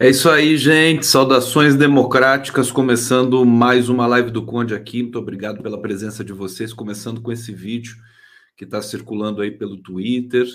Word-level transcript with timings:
É 0.00 0.08
isso 0.08 0.30
aí, 0.30 0.56
gente. 0.56 1.04
Saudações 1.04 1.74
democráticas, 1.74 2.70
começando 2.70 3.44
mais 3.44 3.88
uma 3.88 4.06
live 4.06 4.30
do 4.30 4.46
Conde 4.46 4.72
aqui. 4.72 5.02
Muito 5.02 5.18
obrigado 5.18 5.60
pela 5.60 5.82
presença 5.82 6.22
de 6.22 6.32
vocês. 6.32 6.72
Começando 6.72 7.20
com 7.20 7.32
esse 7.32 7.52
vídeo 7.52 7.96
que 8.56 8.62
está 8.62 8.80
circulando 8.80 9.42
aí 9.42 9.50
pelo 9.50 9.76
Twitter, 9.76 10.46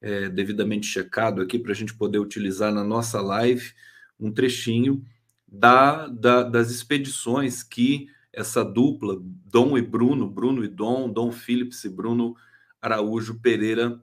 é, 0.00 0.30
devidamente 0.30 0.86
checado 0.86 1.42
aqui 1.42 1.58
para 1.58 1.72
a 1.72 1.74
gente 1.74 1.92
poder 1.92 2.18
utilizar 2.20 2.72
na 2.72 2.82
nossa 2.82 3.20
live 3.20 3.74
um 4.18 4.32
trechinho 4.32 5.04
da, 5.46 6.06
da, 6.06 6.42
das 6.42 6.70
expedições 6.70 7.62
que 7.62 8.08
essa 8.32 8.64
dupla, 8.64 9.18
Dom 9.20 9.76
e 9.76 9.82
Bruno, 9.82 10.26
Bruno 10.26 10.64
e 10.64 10.68
Dom, 10.68 11.12
Dom 11.12 11.30
Phillips 11.30 11.84
e 11.84 11.90
Bruno 11.90 12.34
Araújo 12.80 13.40
Pereira, 13.40 14.02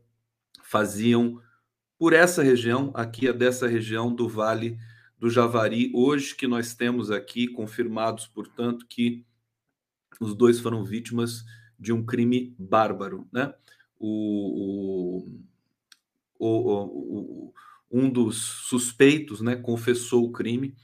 faziam 0.64 1.42
por 1.98 2.14
essa 2.14 2.44
região, 2.44 2.92
aqui 2.94 3.28
é 3.28 3.34
dessa 3.34 3.68
região 3.68 4.14
do 4.14 4.28
Vale 4.28 4.78
do 5.18 5.30
Javari, 5.30 5.92
hoje 5.94 6.36
que 6.36 6.48
nós 6.48 6.74
temos 6.76 7.10
aqui 7.10 7.48
confirmados, 7.48 8.28
portanto, 8.28 8.86
que 8.88 9.26
os 10.20 10.36
dois 10.36 10.60
foram 10.60 10.84
vítimas 10.84 11.46
de 11.80 11.94
um 11.94 12.06
crime 12.06 12.54
bárbaro, 12.60 13.28
né? 13.32 13.54
O, 13.98 15.24
o, 16.40 16.48
o, 16.48 17.50
o 17.50 17.54
um 17.94 18.10
dos 18.10 18.38
suspeitos, 18.38 19.40
né, 19.40 19.56
confessou 19.56 20.26
o 20.26 20.32
crime. 20.32 20.76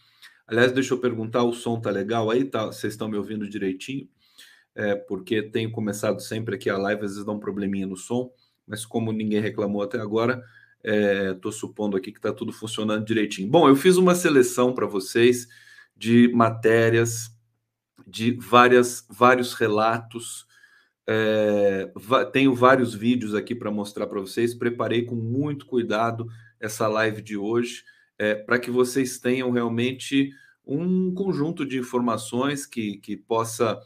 Aliás, 0.47 0.72
deixa 0.72 0.94
eu 0.94 1.00
perguntar, 1.00 1.44
o 1.44 1.53
som 1.53 1.81
tá 1.81 1.90
legal 1.90 2.30
aí? 2.30 2.46
Tá, 2.46 2.68
vocês 2.68 2.94
estão 2.94 3.09
me 3.09 3.18
ouvindo 3.18 3.50
direitinho? 3.50 4.08
É, 4.76 4.96
porque 4.96 5.41
tenho 5.41 5.72
começado 5.72 6.22
sempre 6.22 6.56
aqui 6.56 6.70
a 6.70 6.78
live, 6.78 7.03
às 7.03 7.12
vezes 7.12 7.26
dá 7.26 7.31
um 7.31 7.40
probleminha 7.40 7.88
no 7.88 7.97
som, 7.97 8.31
mas 8.66 8.86
como 8.86 9.12
ninguém 9.12 9.41
reclamou 9.41 9.81
até 9.81 10.00
agora, 10.00 10.44
Estou 10.84 11.51
é, 11.51 11.53
supondo 11.53 11.97
aqui 11.97 12.12
que 12.12 12.19
está 12.19 12.31
tudo 12.31 12.53
funcionando 12.53 13.06
direitinho. 13.06 13.50
Bom, 13.50 13.67
eu 13.67 13.75
fiz 13.75 13.97
uma 13.97 14.16
seleção 14.16 14.73
para 14.73 14.88
vocês 14.88 15.47
de 15.95 16.31
matérias, 16.34 17.29
de 18.07 18.31
várias, 18.31 19.06
vários 19.09 19.53
relatos. 19.53 20.47
É, 21.07 21.91
tenho 22.31 22.56
vários 22.56 22.94
vídeos 22.94 23.35
aqui 23.35 23.53
para 23.53 23.72
mostrar 23.72 24.07
para 24.07 24.22
vocês. 24.22 24.53
Preparei 24.53 25.03
com 25.03 25.16
muito 25.16 25.66
cuidado 25.66 26.28
essa 26.59 26.88
live 26.88 27.22
de 27.22 27.35
hoje 27.35 27.84
é, 28.19 28.35
para 28.35 28.59
que 28.59 28.69
vocês 28.69 29.17
tenham 29.17 29.50
realmente 29.50 30.31
um 30.66 31.13
conjunto 31.13 31.66
de 31.66 31.79
informações 31.79 32.66
que, 32.66 32.97
que 32.97 33.16
possa 33.17 33.79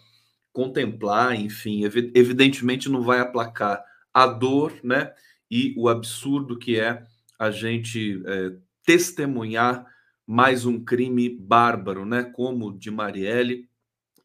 contemplar, 0.52 1.36
enfim, 1.36 1.84
evidentemente 1.84 2.90
não 2.90 3.02
vai 3.02 3.20
aplacar 3.20 3.84
a 4.14 4.28
dor, 4.28 4.74
né? 4.84 5.12
E 5.54 5.72
o 5.78 5.88
absurdo 5.88 6.58
que 6.58 6.80
é 6.80 7.06
a 7.38 7.52
gente 7.52 8.20
é, 8.26 8.58
testemunhar 8.84 9.86
mais 10.26 10.66
um 10.66 10.84
crime 10.84 11.30
bárbaro, 11.30 12.06
né? 12.06 12.24
Como 12.24 12.70
o 12.70 12.76
de 12.76 12.90
Marielle. 12.90 13.70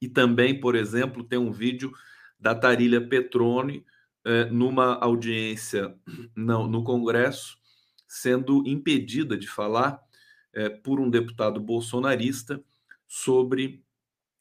E 0.00 0.08
também, 0.08 0.58
por 0.58 0.74
exemplo, 0.74 1.22
tem 1.22 1.38
um 1.38 1.52
vídeo 1.52 1.92
da 2.40 2.54
Tarília 2.54 3.06
Petrone 3.06 3.84
é, 4.24 4.46
numa 4.46 4.94
audiência 4.94 5.94
no, 6.34 6.66
no 6.66 6.82
Congresso, 6.82 7.58
sendo 8.06 8.66
impedida 8.66 9.36
de 9.36 9.46
falar 9.46 10.00
é, 10.54 10.70
por 10.70 10.98
um 10.98 11.10
deputado 11.10 11.60
bolsonarista 11.60 12.58
sobre 13.06 13.84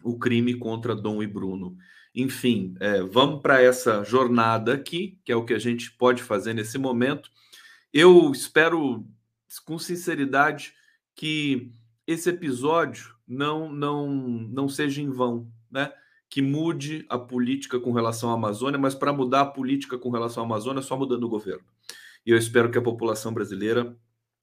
o 0.01 0.17
crime 0.17 0.53
contra 0.53 0.95
Dom 0.95 1.21
e 1.21 1.27
Bruno. 1.27 1.75
Enfim, 2.19 2.73
é, 2.79 3.03
vamos 3.03 3.43
para 3.43 3.61
essa 3.61 4.03
jornada 4.03 4.73
aqui, 4.73 5.19
que 5.23 5.31
é 5.31 5.35
o 5.35 5.45
que 5.45 5.53
a 5.53 5.59
gente 5.59 5.91
pode 5.91 6.23
fazer 6.23 6.51
nesse 6.51 6.79
momento. 6.79 7.29
Eu 7.93 8.31
espero, 8.31 9.05
com 9.63 9.77
sinceridade, 9.77 10.73
que 11.13 11.71
esse 12.07 12.27
episódio 12.27 13.13
não, 13.27 13.71
não, 13.71 14.09
não 14.09 14.67
seja 14.67 14.99
em 14.99 15.11
vão, 15.11 15.47
né? 15.69 15.93
Que 16.27 16.41
mude 16.41 17.05
a 17.07 17.19
política 17.19 17.79
com 17.79 17.91
relação 17.91 18.31
à 18.31 18.33
Amazônia, 18.33 18.79
mas 18.79 18.95
para 18.95 19.13
mudar 19.13 19.41
a 19.41 19.45
política 19.45 19.95
com 19.95 20.09
relação 20.09 20.41
à 20.41 20.45
Amazônia, 20.47 20.79
é 20.79 20.83
só 20.83 20.97
mudando 20.97 21.25
o 21.25 21.29
governo. 21.29 21.65
E 22.25 22.31
eu 22.31 22.37
espero 22.37 22.71
que 22.71 22.79
a 22.79 22.81
população 22.81 23.31
brasileira 23.31 23.95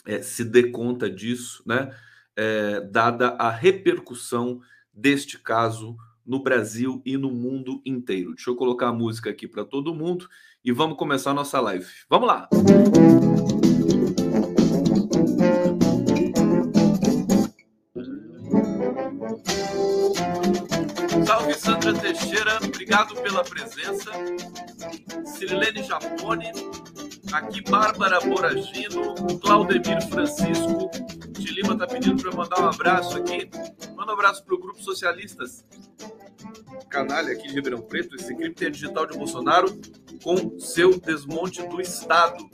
é, 0.07 0.23
se 0.23 0.45
dê 0.45 0.71
conta 0.71 1.11
disso, 1.11 1.61
né? 1.67 1.93
É, 2.37 2.83
dada 2.83 3.31
a 3.31 3.51
repercussão 3.51 4.61
deste 4.93 5.41
caso 5.41 5.97
no 6.27 6.43
Brasil 6.43 7.03
e 7.05 7.17
no 7.17 7.31
mundo 7.31 7.81
inteiro. 7.85 8.35
Deixa 8.35 8.51
eu 8.51 8.57
colocar 8.57 8.89
a 8.89 8.93
música 8.93 9.31
aqui 9.31 9.47
para 9.47 9.65
todo 9.65 9.95
mundo 9.95 10.29
e 10.65 10.73
vamos 10.73 10.97
começar 10.97 11.33
a 11.33 11.35
nossa 11.35 11.61
live. 11.61 11.87
Vamos 12.09 12.29
lá! 12.29 12.49
Salve 21.27 21.55
Sandra 21.55 21.93
Teixeira, 21.95 22.59
obrigado 22.63 23.15
pela 23.23 23.43
presença. 23.45 24.11
Sirilene 25.25 25.83
Japone, 25.83 26.47
aqui 27.33 27.63
Bárbara 27.63 28.21
Boragino, 28.21 29.15
Claudemir 29.41 30.01
Francisco, 30.09 30.91
Lima 31.65 31.75
está 31.75 31.87
pedindo 31.87 32.23
para 32.23 32.33
mandar 32.33 32.61
um 32.61 32.69
abraço 32.69 33.17
aqui. 33.17 33.51
Manda 33.97 34.13
um 34.13 34.15
abraço 34.15 34.45
para 34.45 34.55
o 34.55 34.59
Grupo 34.59 34.81
Socialistas 34.83 35.65
canalha 36.95 37.33
aqui 37.33 37.49
de 37.49 37.55
Ribeirão 37.55 37.83
Preto, 37.83 38.15
esse 38.15 38.33
crime 38.33 38.55
digital 38.55 39.05
de 39.05 39.19
Bolsonaro 39.19 39.67
com 40.23 40.61
seu 40.61 40.97
desmonte 41.01 41.61
do 41.67 41.81
Estado. 41.81 42.49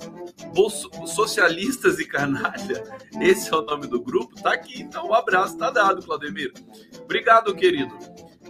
Bolso, 0.54 0.88
socialistas 1.06 1.98
e 1.98 2.06
canalha, 2.06 2.82
esse 3.20 3.52
é 3.52 3.56
o 3.56 3.60
nome 3.60 3.86
do 3.86 4.00
grupo, 4.00 4.40
tá 4.40 4.54
aqui, 4.54 4.80
então 4.80 5.08
um 5.08 5.14
abraço, 5.14 5.58
tá 5.58 5.70
dado, 5.70 6.02
Claudemir. 6.02 6.54
Obrigado, 7.02 7.54
querido. 7.54 7.94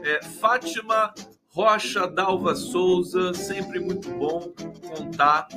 É, 0.02 0.22
Fátima 0.22 1.12
Rocha 1.52 2.06
Dalva 2.06 2.54
Souza, 2.54 3.34
sempre 3.34 3.80
muito 3.80 4.08
bom 4.10 4.54
contar 4.88 5.48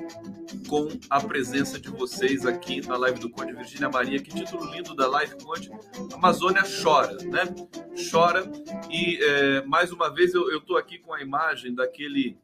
com 0.67 0.87
a 1.07 1.21
presença 1.21 1.79
de 1.79 1.87
vocês 1.91 2.47
aqui 2.47 2.81
na 2.87 2.97
live 2.97 3.19
do 3.19 3.29
Conde 3.29 3.53
Virgínia 3.53 3.87
Maria. 3.89 4.19
Que 4.19 4.33
título 4.33 4.65
lindo 4.73 4.95
da 4.95 5.07
live, 5.07 5.35
Conde. 5.43 5.69
Amazônia 6.11 6.63
chora, 6.63 7.15
né? 7.25 7.43
Chora. 8.09 8.51
E 8.89 9.19
é, 9.21 9.61
mais 9.65 9.91
uma 9.91 10.11
vez 10.11 10.33
eu 10.33 10.57
estou 10.57 10.77
aqui 10.77 10.97
com 10.97 11.13
a 11.13 11.21
imagem 11.21 11.75
daquele 11.75 12.39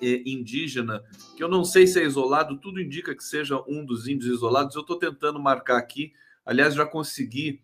é, 0.00 0.22
indígena, 0.24 1.02
que 1.36 1.42
eu 1.42 1.48
não 1.48 1.64
sei 1.64 1.84
se 1.84 2.00
é 2.00 2.04
isolado, 2.04 2.58
tudo 2.58 2.80
indica 2.80 3.12
que 3.12 3.24
seja 3.24 3.60
um 3.66 3.84
dos 3.84 4.06
índios 4.06 4.36
isolados. 4.36 4.76
Eu 4.76 4.82
estou 4.82 4.96
tentando 4.96 5.40
marcar 5.40 5.78
aqui. 5.78 6.12
Aliás, 6.46 6.74
já 6.74 6.86
consegui 6.86 7.60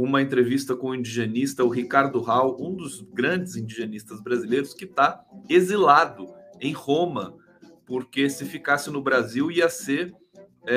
uma 0.00 0.22
entrevista 0.22 0.76
com 0.76 0.90
o 0.90 0.94
indigenista, 0.94 1.64
o 1.64 1.68
Ricardo 1.68 2.20
Hall, 2.20 2.56
um 2.60 2.72
dos 2.72 3.00
grandes 3.00 3.56
indigenistas 3.56 4.20
brasileiros, 4.20 4.72
que 4.72 4.84
está 4.84 5.24
exilado 5.48 6.32
em 6.60 6.72
Roma, 6.72 7.36
porque 7.84 8.30
se 8.30 8.44
ficasse 8.44 8.92
no 8.92 9.02
Brasil 9.02 9.50
ia 9.50 9.68
ser 9.68 10.14
é, 10.64 10.76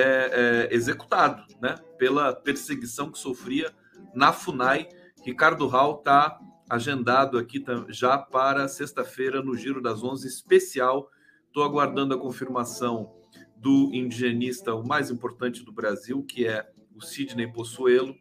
é, 0.72 0.76
executado 0.76 1.44
né, 1.62 1.76
pela 2.00 2.34
perseguição 2.34 3.12
que 3.12 3.20
sofria 3.20 3.72
na 4.16 4.34
FUNAI. 4.34 4.90
Ricardo 5.24 5.68
Hall 5.68 6.00
está 6.00 6.40
agendado 6.68 7.38
aqui 7.38 7.64
já 7.90 8.18
para 8.18 8.68
sexta-feira 8.68 9.44
no 9.44 9.56
Giro 9.56 9.84
das 9.84 10.04
Onze 10.04 10.28
especial. 10.28 11.08
Estou 11.46 11.64
aguardando 11.64 12.16
a 12.16 12.20
confirmação 12.20 13.14
do 13.56 13.92
indigenista, 13.94 14.74
o 14.74 14.84
mais 14.84 15.12
importante 15.12 15.64
do 15.64 15.72
Brasil, 15.72 16.24
que 16.24 16.48
é 16.48 16.68
o 16.96 17.02
Sidney 17.02 17.52
Possuelo, 17.54 18.16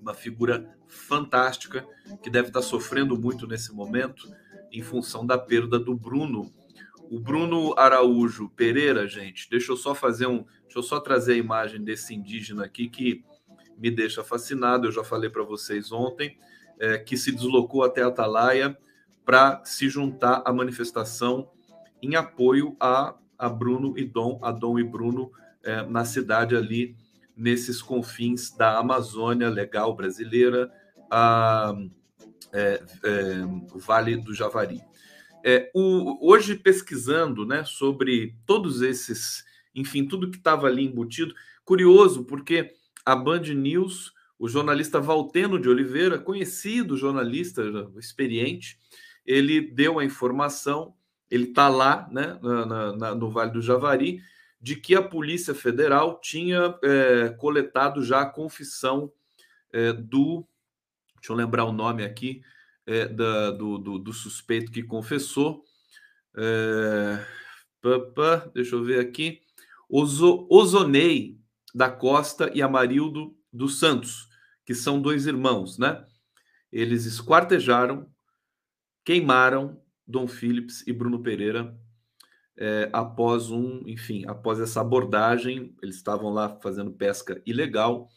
uma 0.00 0.14
figura 0.14 0.74
fantástica 0.88 1.86
que 2.22 2.30
deve 2.30 2.48
estar 2.48 2.62
sofrendo 2.62 3.18
muito 3.18 3.46
nesse 3.46 3.72
momento 3.72 4.28
em 4.72 4.82
função 4.82 5.26
da 5.26 5.36
perda 5.36 5.78
do 5.78 5.94
Bruno, 5.94 6.52
o 7.10 7.18
Bruno 7.18 7.74
Araújo 7.76 8.48
Pereira, 8.50 9.08
gente, 9.08 9.50
deixa 9.50 9.72
eu 9.72 9.76
só 9.76 9.96
fazer 9.96 10.28
um. 10.28 10.44
Deixa 10.62 10.78
eu 10.78 10.82
só 10.84 11.00
trazer 11.00 11.32
a 11.32 11.36
imagem 11.36 11.82
desse 11.82 12.14
indígena 12.14 12.64
aqui 12.64 12.88
que 12.88 13.24
me 13.76 13.90
deixa 13.90 14.22
fascinado. 14.22 14.86
Eu 14.86 14.92
já 14.92 15.02
falei 15.02 15.28
para 15.28 15.42
vocês 15.42 15.90
ontem, 15.90 16.38
é, 16.78 16.98
que 16.98 17.16
se 17.16 17.32
deslocou 17.32 17.82
até 17.82 18.04
Atalaia 18.04 18.78
para 19.24 19.60
se 19.64 19.88
juntar 19.88 20.40
à 20.46 20.52
manifestação 20.52 21.50
em 22.00 22.14
apoio 22.14 22.76
a, 22.78 23.16
a 23.36 23.48
Bruno 23.48 23.98
e 23.98 24.04
Dom, 24.04 24.38
a 24.40 24.52
Dom 24.52 24.78
e 24.78 24.84
Bruno, 24.84 25.32
é, 25.64 25.82
na 25.82 26.04
cidade 26.04 26.54
ali, 26.54 26.96
nesses 27.40 27.80
confins 27.80 28.54
da 28.54 28.78
Amazônia 28.78 29.48
legal 29.48 29.96
brasileira, 29.96 30.70
a, 31.10 31.74
é, 32.52 32.82
é, 33.02 33.44
o 33.72 33.78
Vale 33.78 34.18
do 34.18 34.34
Javari. 34.34 34.82
É, 35.42 35.70
o, 35.74 36.28
hoje, 36.30 36.54
pesquisando 36.54 37.46
né, 37.46 37.64
sobre 37.64 38.36
todos 38.44 38.82
esses, 38.82 39.42
enfim, 39.74 40.06
tudo 40.06 40.30
que 40.30 40.36
estava 40.36 40.66
ali 40.66 40.84
embutido, 40.84 41.34
curioso, 41.64 42.24
porque 42.24 42.74
a 43.06 43.16
Band 43.16 43.40
News, 43.54 44.12
o 44.38 44.46
jornalista 44.46 45.00
Valteno 45.00 45.58
de 45.58 45.68
Oliveira, 45.68 46.18
conhecido 46.18 46.94
jornalista, 46.94 47.62
experiente, 47.98 48.78
ele 49.24 49.62
deu 49.62 49.98
a 49.98 50.04
informação, 50.04 50.94
ele 51.30 51.44
está 51.44 51.70
lá 51.70 52.06
né, 52.12 52.38
na, 52.42 52.96
na, 52.96 53.14
no 53.14 53.30
Vale 53.30 53.50
do 53.50 53.62
Javari, 53.62 54.20
de 54.60 54.76
que 54.76 54.94
a 54.94 55.02
Polícia 55.02 55.54
Federal 55.54 56.20
tinha 56.20 56.78
é, 56.84 57.30
coletado 57.30 58.04
já 58.04 58.20
a 58.20 58.30
confissão 58.30 59.10
é, 59.72 59.92
do. 59.92 60.46
Deixa 61.16 61.32
eu 61.32 61.36
lembrar 61.36 61.64
o 61.64 61.72
nome 61.72 62.04
aqui 62.04 62.42
é, 62.86 63.06
da, 63.06 63.50
do, 63.52 63.78
do, 63.78 63.98
do, 63.98 64.12
suspeito 64.12 64.70
que 64.70 64.82
confessou. 64.82 65.64
É, 66.36 67.24
deixa 68.52 68.76
eu 68.76 68.84
ver 68.84 69.00
aqui. 69.00 69.40
Ozo, 69.88 70.46
Ozonei 70.50 71.38
da 71.74 71.90
Costa 71.90 72.50
e 72.54 72.60
Amarildo 72.60 73.34
dos 73.52 73.78
Santos, 73.78 74.28
que 74.64 74.74
são 74.74 75.00
dois 75.00 75.26
irmãos, 75.26 75.78
né? 75.78 76.04
Eles 76.70 77.06
esquartejaram, 77.06 78.08
queimaram 79.04 79.82
Dom 80.06 80.28
Phillips 80.28 80.86
e 80.86 80.92
Bruno 80.92 81.22
Pereira 81.22 81.79
é, 82.60 82.90
após 82.92 83.50
um, 83.50 83.82
enfim, 83.86 84.26
após 84.26 84.60
essa 84.60 84.82
abordagem, 84.82 85.74
eles 85.82 85.96
estavam 85.96 86.30
lá 86.30 86.58
fazendo 86.60 86.90
pesca 86.90 87.40
ilegal. 87.46 88.10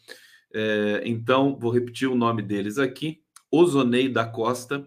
É, 0.52 1.00
então, 1.06 1.58
vou 1.58 1.72
repetir 1.72 2.06
o 2.08 2.14
nome 2.14 2.42
deles 2.42 2.78
aqui: 2.78 3.22
Ozonei 3.50 4.06
da 4.06 4.26
Costa 4.26 4.86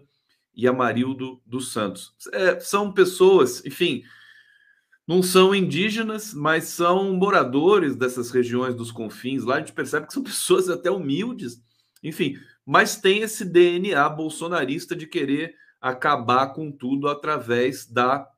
e 0.54 0.68
Amarildo 0.68 1.42
dos 1.44 1.72
Santos. 1.72 2.14
É, 2.32 2.60
são 2.60 2.92
pessoas, 2.92 3.64
enfim, 3.66 4.04
não 5.04 5.24
são 5.24 5.52
indígenas, 5.52 6.32
mas 6.32 6.64
são 6.64 7.12
moradores 7.14 7.96
dessas 7.96 8.30
regiões 8.30 8.76
dos 8.76 8.92
confins. 8.92 9.42
Lá 9.42 9.56
a 9.56 9.58
gente 9.58 9.72
percebe 9.72 10.06
que 10.06 10.12
são 10.12 10.22
pessoas 10.24 10.68
até 10.68 10.88
humildes, 10.88 11.60
enfim, 12.00 12.38
mas 12.64 12.96
tem 12.96 13.22
esse 13.22 13.44
DNA 13.44 14.08
bolsonarista 14.08 14.94
de 14.94 15.08
querer 15.08 15.56
acabar 15.80 16.48
com 16.48 16.70
tudo 16.70 17.08
através 17.08 17.84
da 17.86 18.28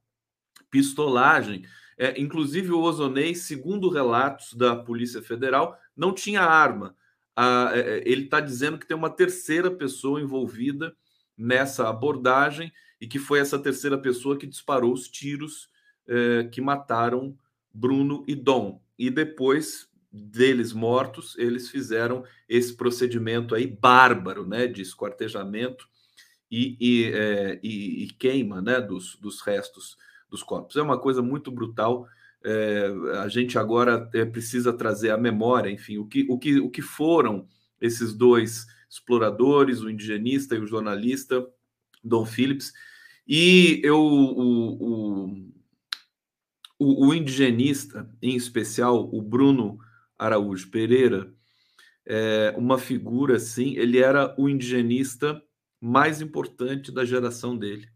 pistolagem. 0.70 1.64
É, 1.98 2.18
inclusive, 2.20 2.72
o 2.72 2.80
Ozonei, 2.80 3.34
segundo 3.34 3.88
relatos 3.88 4.54
da 4.54 4.74
Polícia 4.76 5.22
Federal, 5.22 5.78
não 5.96 6.14
tinha 6.14 6.42
arma. 6.42 6.96
Ah, 7.36 7.72
ele 8.04 8.24
está 8.24 8.40
dizendo 8.40 8.78
que 8.78 8.86
tem 8.86 8.96
uma 8.96 9.10
terceira 9.10 9.70
pessoa 9.70 10.20
envolvida 10.20 10.94
nessa 11.36 11.88
abordagem 11.88 12.72
e 13.00 13.06
que 13.06 13.18
foi 13.18 13.38
essa 13.38 13.58
terceira 13.58 13.96
pessoa 13.96 14.36
que 14.36 14.46
disparou 14.46 14.92
os 14.92 15.08
tiros 15.08 15.70
eh, 16.06 16.48
que 16.50 16.60
mataram 16.60 17.36
Bruno 17.72 18.24
e 18.26 18.34
Dom. 18.34 18.82
E 18.98 19.10
depois 19.10 19.88
deles 20.12 20.72
mortos, 20.72 21.38
eles 21.38 21.70
fizeram 21.70 22.24
esse 22.48 22.74
procedimento 22.76 23.54
aí 23.54 23.66
bárbaro, 23.66 24.46
né, 24.46 24.66
de 24.66 24.82
esquartejamento 24.82 25.88
e, 26.50 26.76
e, 26.80 27.04
é, 27.14 27.60
e, 27.62 28.04
e 28.04 28.10
queima, 28.10 28.60
né, 28.60 28.80
dos, 28.80 29.16
dos 29.16 29.40
restos 29.40 29.96
dos 30.30 30.42
corpos. 30.42 30.76
É 30.76 30.82
uma 30.82 30.98
coisa 30.98 31.20
muito 31.20 31.50
brutal. 31.50 32.06
É, 32.42 32.86
a 33.22 33.28
gente 33.28 33.58
agora 33.58 34.08
é, 34.14 34.24
precisa 34.24 34.72
trazer 34.72 35.10
à 35.10 35.18
memória, 35.18 35.70
enfim, 35.70 35.98
o 35.98 36.06
que, 36.06 36.26
o, 36.28 36.38
que, 36.38 36.58
o 36.60 36.70
que 36.70 36.80
foram 36.80 37.46
esses 37.80 38.14
dois 38.14 38.66
exploradores, 38.88 39.80
o 39.80 39.90
indigenista 39.90 40.54
e 40.54 40.60
o 40.60 40.66
jornalista 40.66 41.46
Dom 42.02 42.24
Phillips. 42.24 42.72
E 43.26 43.80
eu, 43.84 44.00
o, 44.00 45.26
o, 46.78 47.08
o, 47.08 47.14
indigenista, 47.14 48.10
em 48.22 48.34
especial 48.34 49.08
o 49.12 49.20
Bruno 49.20 49.78
Araújo 50.18 50.70
Pereira, 50.70 51.32
é 52.06 52.54
uma 52.56 52.78
figura 52.78 53.36
assim, 53.36 53.76
ele 53.76 53.98
era 53.98 54.34
o 54.38 54.48
indigenista 54.48 55.40
mais 55.80 56.20
importante 56.20 56.90
da 56.90 57.04
geração 57.04 57.56
dele. 57.56 57.88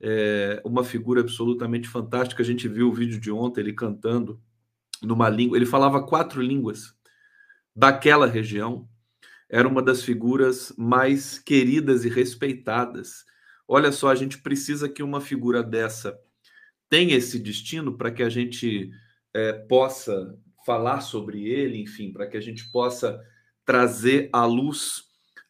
É 0.00 0.62
uma 0.64 0.82
figura 0.82 1.20
absolutamente 1.20 1.88
fantástica. 1.88 2.42
A 2.42 2.46
gente 2.46 2.66
viu 2.68 2.88
o 2.88 2.94
vídeo 2.94 3.20
de 3.20 3.30
ontem, 3.30 3.60
ele 3.60 3.72
cantando 3.72 4.40
numa 5.02 5.28
língua. 5.28 5.56
Ele 5.56 5.66
falava 5.66 6.06
quatro 6.06 6.40
línguas 6.40 6.94
daquela 7.74 8.26
região. 8.26 8.88
Era 9.48 9.68
uma 9.68 9.82
das 9.82 10.02
figuras 10.02 10.72
mais 10.78 11.38
queridas 11.38 12.04
e 12.04 12.08
respeitadas. 12.08 13.24
Olha 13.66 13.92
só, 13.92 14.08
a 14.08 14.14
gente 14.14 14.38
precisa 14.38 14.88
que 14.88 15.02
uma 15.02 15.20
figura 15.20 15.62
dessa 15.62 16.18
tenha 16.88 17.16
esse 17.16 17.38
destino 17.38 17.96
para 17.96 18.10
que 18.10 18.22
a 18.22 18.28
gente 18.28 18.90
é, 19.32 19.52
possa 19.52 20.36
falar 20.66 21.00
sobre 21.00 21.44
ele, 21.48 21.80
enfim, 21.80 22.12
para 22.12 22.26
que 22.26 22.36
a 22.36 22.40
gente 22.40 22.70
possa 22.70 23.20
trazer 23.64 24.28
à 24.32 24.44
luz 24.44 25.04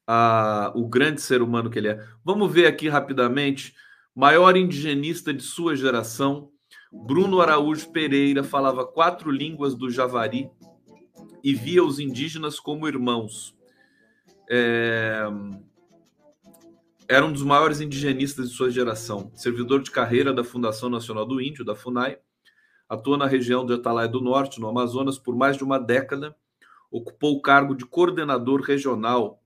a, 0.06 0.72
o 0.74 0.88
grande 0.88 1.20
ser 1.20 1.40
humano 1.40 1.70
que 1.70 1.78
ele 1.78 1.88
é. 1.88 2.06
Vamos 2.24 2.52
ver 2.52 2.66
aqui 2.66 2.88
rapidamente. 2.88 3.74
Maior 4.14 4.56
indigenista 4.56 5.32
de 5.32 5.42
sua 5.42 5.76
geração, 5.76 6.50
Bruno 6.92 7.40
Araújo 7.40 7.90
Pereira 7.90 8.42
falava 8.42 8.86
quatro 8.86 9.30
línguas 9.30 9.74
do 9.74 9.90
Javari 9.90 10.50
e 11.42 11.54
via 11.54 11.84
os 11.84 11.98
indígenas 11.98 12.58
como 12.58 12.88
irmãos. 12.88 13.56
É, 14.50 15.24
era 17.08 17.24
um 17.24 17.32
dos 17.32 17.42
maiores 17.42 17.80
indigenistas 17.80 18.50
de 18.50 18.56
sua 18.56 18.70
geração, 18.70 19.30
servidor 19.34 19.82
de 19.82 19.90
carreira 19.90 20.32
da 20.32 20.44
Fundação 20.44 20.88
Nacional 20.88 21.26
do 21.26 21.40
Índio, 21.40 21.64
da 21.64 21.74
FUNAI, 21.74 22.18
atua 22.88 23.16
na 23.16 23.26
região 23.26 23.64
de 23.64 23.74
Atalaia 23.74 24.08
do 24.08 24.20
Norte, 24.20 24.60
no 24.60 24.68
Amazonas, 24.68 25.18
por 25.18 25.36
mais 25.36 25.56
de 25.56 25.64
uma 25.64 25.78
década, 25.78 26.36
ocupou 26.90 27.36
o 27.36 27.40
cargo 27.40 27.74
de 27.74 27.86
coordenador 27.86 28.60
regional. 28.60 29.39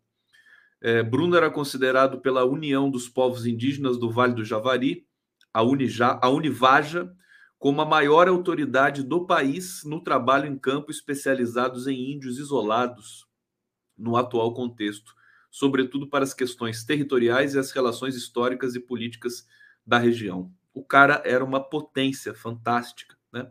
É, 0.85 1.03
Bruno 1.03 1.35
era 1.35 1.50
considerado 1.50 2.21
pela 2.21 2.45
União 2.45 2.91
dos 2.91 3.09
Povos 3.09 3.47
Indígenas 3.47 3.99
do 3.99 4.11
Vale 4.11 4.35
do 4.35 4.45
Javari, 4.45 5.07
a, 5.53 5.62
Unija, 5.62 6.19
a 6.23 6.29
Univaja, 6.29 7.11
como 7.59 7.81
a 7.81 7.87
maior 7.87 8.29
autoridade 8.29 9.03
do 9.03 9.26
país 9.26 9.83
no 9.85 10.00
trabalho 10.00 10.47
em 10.47 10.59
campo 10.59 10.91
especializados 10.91 11.87
em 11.87 12.12
índios 12.12 12.38
isolados 12.38 13.26
no 13.97 14.17
atual 14.17 14.53
contexto 14.53 15.14
sobretudo 15.55 16.09
para 16.09 16.25
as 16.25 16.35
questões 16.35 16.83
territoriais 16.83 17.55
e 17.55 17.59
as 17.61 17.71
relações 17.71 18.17
históricas 18.17 18.75
e 18.75 18.81
políticas 18.81 19.47
da 19.87 19.99
região. 19.99 20.53
O 20.75 20.85
cara 20.85 21.23
era 21.25 21.45
uma 21.45 21.61
potência 21.61 22.35
fantástica, 22.35 23.17
né? 23.33 23.49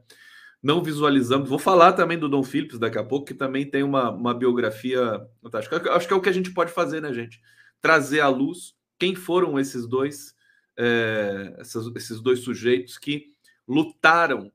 Não 0.64 0.82
visualizamos. 0.82 1.50
Vou 1.50 1.60
falar 1.60 1.92
também 1.92 2.18
do 2.18 2.30
Dom 2.30 2.42
Phillips 2.42 2.80
daqui 2.80 2.98
a 2.98 3.04
pouco, 3.04 3.26
que 3.26 3.34
também 3.34 3.70
tem 3.70 3.84
uma, 3.84 4.10
uma 4.10 4.34
biografia 4.34 5.20
fantástica. 5.42 5.92
Acho 5.92 6.08
que 6.08 6.14
é 6.14 6.16
o 6.16 6.22
que 6.22 6.30
a 6.30 6.34
gente 6.34 6.54
pode 6.54 6.72
fazer, 6.72 7.02
né, 7.02 7.12
gente? 7.14 7.42
Trazer 7.82 8.22
à 8.22 8.30
luz 8.30 8.74
quem 8.98 9.14
foram 9.14 9.60
esses 9.60 9.86
dois, 9.86 10.34
é, 10.78 11.58
esses, 11.60 12.22
dois 12.22 12.40
sujeitos 12.40 12.98
que 12.98 13.34
lutaram 13.68 14.50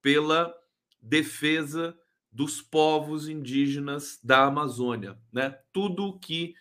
pela 0.00 0.54
defesa 1.02 1.94
dos 2.30 2.62
povos 2.62 3.28
indígenas 3.28 4.18
da 4.24 4.46
Amazônia, 4.46 5.18
né? 5.30 5.58
Tudo 5.70 6.18
que 6.18 6.54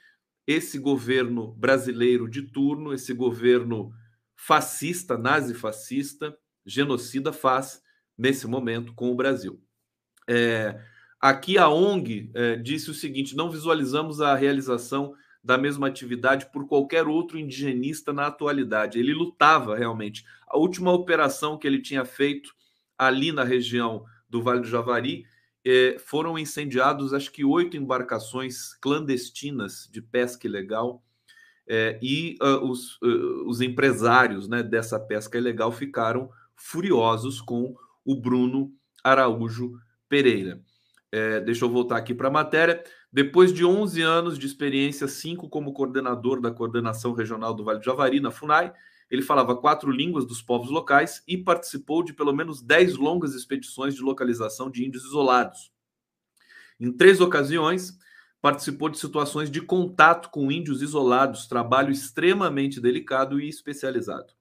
esse 0.45 0.77
governo 0.77 1.53
brasileiro 1.53 2.29
de 2.29 2.41
turno, 2.41 2.93
esse 2.93 3.13
governo 3.13 3.93
fascista, 4.35 5.17
nazifascista, 5.17 6.37
genocida, 6.65 7.31
faz 7.31 7.81
nesse 8.21 8.45
momento 8.45 8.93
com 8.93 9.11
o 9.11 9.15
Brasil. 9.15 9.59
É, 10.29 10.79
aqui 11.19 11.57
a 11.57 11.67
ONG 11.67 12.29
é, 12.35 12.55
disse 12.55 12.91
o 12.91 12.93
seguinte: 12.93 13.35
não 13.35 13.49
visualizamos 13.49 14.21
a 14.21 14.35
realização 14.35 15.15
da 15.43 15.57
mesma 15.57 15.87
atividade 15.87 16.45
por 16.51 16.67
qualquer 16.67 17.07
outro 17.07 17.39
indigenista 17.39 18.13
na 18.13 18.27
atualidade. 18.27 18.99
Ele 18.99 19.11
lutava 19.11 19.75
realmente. 19.75 20.23
A 20.47 20.55
última 20.55 20.91
operação 20.91 21.57
que 21.57 21.65
ele 21.65 21.81
tinha 21.81 22.05
feito 22.05 22.53
ali 22.95 23.31
na 23.31 23.43
região 23.43 24.05
do 24.29 24.43
Vale 24.43 24.61
do 24.61 24.67
Javari 24.67 25.25
é, 25.65 25.97
foram 25.97 26.37
incendiados, 26.37 27.15
acho 27.15 27.31
que 27.31 27.43
oito 27.43 27.75
embarcações 27.75 28.75
clandestinas 28.75 29.89
de 29.91 29.99
pesca 29.99 30.45
ilegal. 30.45 31.03
É, 31.67 31.97
e 32.01 32.37
uh, 32.41 32.69
os, 32.69 32.97
uh, 33.01 33.47
os 33.47 33.61
empresários 33.61 34.47
né, 34.47 34.61
dessa 34.61 34.99
pesca 34.99 35.37
ilegal 35.37 35.71
ficaram 35.71 36.29
furiosos 36.55 37.39
com 37.41 37.75
o 38.05 38.15
Bruno 38.15 38.71
Araújo 39.03 39.73
Pereira. 40.07 40.61
É, 41.11 41.41
deixa 41.41 41.65
eu 41.65 41.69
voltar 41.69 41.97
aqui 41.97 42.13
para 42.13 42.29
a 42.29 42.31
matéria. 42.31 42.83
Depois 43.11 43.53
de 43.53 43.65
11 43.65 44.01
anos 44.01 44.39
de 44.39 44.45
experiência, 44.45 45.07
cinco 45.07 45.49
como 45.49 45.73
coordenador 45.73 46.39
da 46.39 46.51
coordenação 46.51 47.13
regional 47.13 47.53
do 47.53 47.63
Vale 47.63 47.79
do 47.79 47.85
Javari, 47.85 48.21
na 48.21 48.31
FUNAI, 48.31 48.73
ele 49.09 49.21
falava 49.21 49.57
quatro 49.57 49.91
línguas 49.91 50.25
dos 50.25 50.41
povos 50.41 50.69
locais 50.69 51.21
e 51.27 51.37
participou 51.37 52.01
de 52.01 52.13
pelo 52.13 52.31
menos 52.31 52.61
10 52.61 52.95
longas 52.95 53.35
expedições 53.35 53.93
de 53.93 54.01
localização 54.01 54.71
de 54.71 54.85
índios 54.85 55.03
isolados. 55.03 55.69
Em 56.79 56.91
três 56.93 57.19
ocasiões, 57.19 57.99
participou 58.41 58.87
de 58.87 58.97
situações 58.97 59.51
de 59.51 59.59
contato 59.59 60.29
com 60.29 60.49
índios 60.49 60.81
isolados, 60.81 61.45
trabalho 61.45 61.91
extremamente 61.91 62.79
delicado 62.79 63.39
e 63.39 63.49
especializado. 63.49 64.33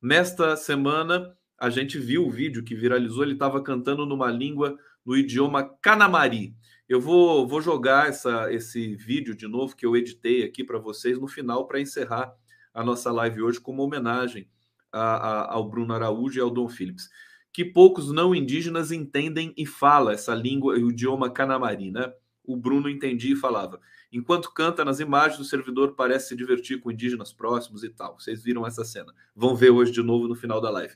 Nesta 0.00 0.56
semana, 0.56 1.36
a 1.58 1.70
gente 1.70 1.98
viu 1.98 2.26
o 2.26 2.30
vídeo 2.30 2.62
que 2.62 2.74
viralizou, 2.74 3.22
ele 3.22 3.32
estava 3.32 3.62
cantando 3.62 4.04
numa 4.04 4.30
língua 4.30 4.78
no 5.04 5.16
idioma 5.16 5.64
Canamari. 5.80 6.54
Eu 6.88 7.00
vou, 7.00 7.46
vou 7.46 7.60
jogar 7.60 8.08
essa, 8.08 8.52
esse 8.52 8.94
vídeo 8.94 9.34
de 9.34 9.48
novo 9.48 9.74
que 9.74 9.86
eu 9.86 9.96
editei 9.96 10.44
aqui 10.44 10.62
para 10.62 10.78
vocês 10.78 11.18
no 11.18 11.26
final 11.26 11.66
para 11.66 11.80
encerrar 11.80 12.32
a 12.72 12.84
nossa 12.84 13.10
live 13.10 13.42
hoje 13.42 13.60
como 13.60 13.82
homenagem 13.82 14.48
a, 14.92 15.00
a, 15.00 15.54
ao 15.54 15.68
Bruno 15.68 15.94
Araújo 15.94 16.38
e 16.38 16.42
ao 16.42 16.50
Dom 16.50 16.68
Phillips. 16.68 17.08
Que 17.52 17.64
poucos 17.64 18.12
não 18.12 18.34
indígenas 18.34 18.92
entendem 18.92 19.54
e 19.56 19.64
falam 19.64 20.12
essa 20.12 20.34
língua, 20.34 20.74
o 20.74 20.90
idioma 20.90 21.30
Canamari, 21.30 21.90
né? 21.90 22.12
O 22.44 22.54
Bruno 22.54 22.88
entendia 22.88 23.32
e 23.32 23.36
falava. 23.36 23.80
Enquanto 24.12 24.52
canta 24.52 24.84
nas 24.84 25.00
imagens, 25.00 25.40
o 25.40 25.44
servidor 25.44 25.94
parece 25.94 26.28
se 26.28 26.36
divertir 26.36 26.80
com 26.80 26.92
indígenas 26.92 27.32
próximos 27.32 27.82
e 27.82 27.88
tal. 27.88 28.20
Vocês 28.20 28.42
viram 28.42 28.66
essa 28.66 28.84
cena. 28.84 29.12
Vão 29.34 29.56
ver 29.56 29.70
hoje 29.70 29.90
de 29.90 30.02
novo 30.02 30.28
no 30.28 30.34
final 30.34 30.60
da 30.60 30.70
live. 30.70 30.94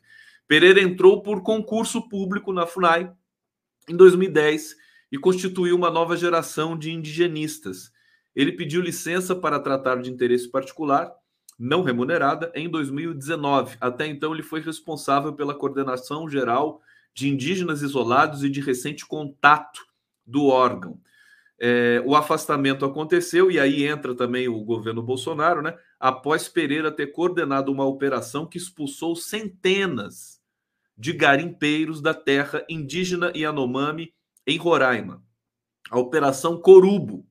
Pereira 0.50 0.82
entrou 0.82 1.22
por 1.22 1.44
concurso 1.44 2.08
público 2.08 2.52
na 2.52 2.66
FUNAI 2.66 3.12
em 3.88 3.94
2010 3.94 4.74
e 5.12 5.16
constituiu 5.16 5.76
uma 5.76 5.92
nova 5.92 6.16
geração 6.16 6.76
de 6.76 6.90
indigenistas. 6.90 7.92
Ele 8.34 8.50
pediu 8.50 8.82
licença 8.82 9.36
para 9.36 9.60
tratar 9.60 10.02
de 10.02 10.10
interesse 10.10 10.50
particular, 10.50 11.14
não 11.56 11.84
remunerada, 11.84 12.50
em 12.52 12.68
2019. 12.68 13.76
Até 13.80 14.08
então, 14.08 14.34
ele 14.34 14.42
foi 14.42 14.60
responsável 14.60 15.32
pela 15.34 15.54
coordenação 15.54 16.28
geral 16.28 16.82
de 17.14 17.28
indígenas 17.28 17.80
isolados 17.80 18.42
e 18.42 18.50
de 18.50 18.60
recente 18.60 19.06
contato 19.06 19.86
do 20.26 20.46
órgão. 20.46 21.00
É, 21.60 22.02
o 22.04 22.16
afastamento 22.16 22.84
aconteceu, 22.84 23.52
e 23.52 23.60
aí 23.60 23.86
entra 23.86 24.16
também 24.16 24.48
o 24.48 24.64
governo 24.64 25.00
Bolsonaro, 25.00 25.62
né? 25.62 25.78
Após 26.00 26.48
Pereira 26.48 26.90
ter 26.90 27.12
coordenado 27.12 27.70
uma 27.70 27.84
operação 27.84 28.44
que 28.44 28.58
expulsou 28.58 29.14
centenas 29.14 30.39
de 31.00 31.14
garimpeiros 31.14 32.02
da 32.02 32.12
terra 32.12 32.62
indígena 32.68 33.32
Yanomami 33.34 34.12
em 34.46 34.58
Roraima. 34.58 35.24
A 35.90 35.98
Operação 35.98 36.60
Corubo, 36.60 37.26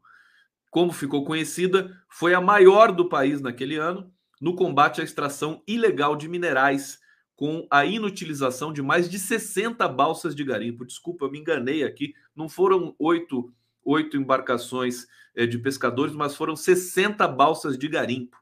como 0.72 0.92
ficou 0.92 1.24
conhecida, 1.24 1.96
foi 2.10 2.34
a 2.34 2.42
maior 2.42 2.92
do 2.92 3.08
país 3.08 3.42
naquele 3.42 3.76
ano 3.76 4.12
no 4.42 4.56
combate 4.56 5.02
à 5.02 5.04
extração 5.04 5.62
ilegal 5.68 6.16
de 6.16 6.28
minerais, 6.28 6.98
com 7.36 7.68
a 7.70 7.86
inutilização 7.86 8.74
de 8.74 8.82
mais 8.82 9.08
de 9.08 9.20
60 9.20 9.88
balsas 9.88 10.36
de 10.36 10.44
garimpo. 10.44 10.84
Desculpa, 10.84 11.26
eu 11.26 11.32
me 11.32 11.40
enganei 11.40 11.84
aqui, 11.84 12.14
não 12.36 12.50
foram 12.50 12.96
oito 12.98 13.54
oito 13.86 14.18
embarcações 14.18 15.06
é, 15.36 15.46
de 15.46 15.60
pescadores, 15.60 16.16
mas 16.16 16.36
foram 16.36 16.56
60 16.56 17.28
balsas 17.28 17.78
de 17.78 17.88
garimpo. 17.88 18.36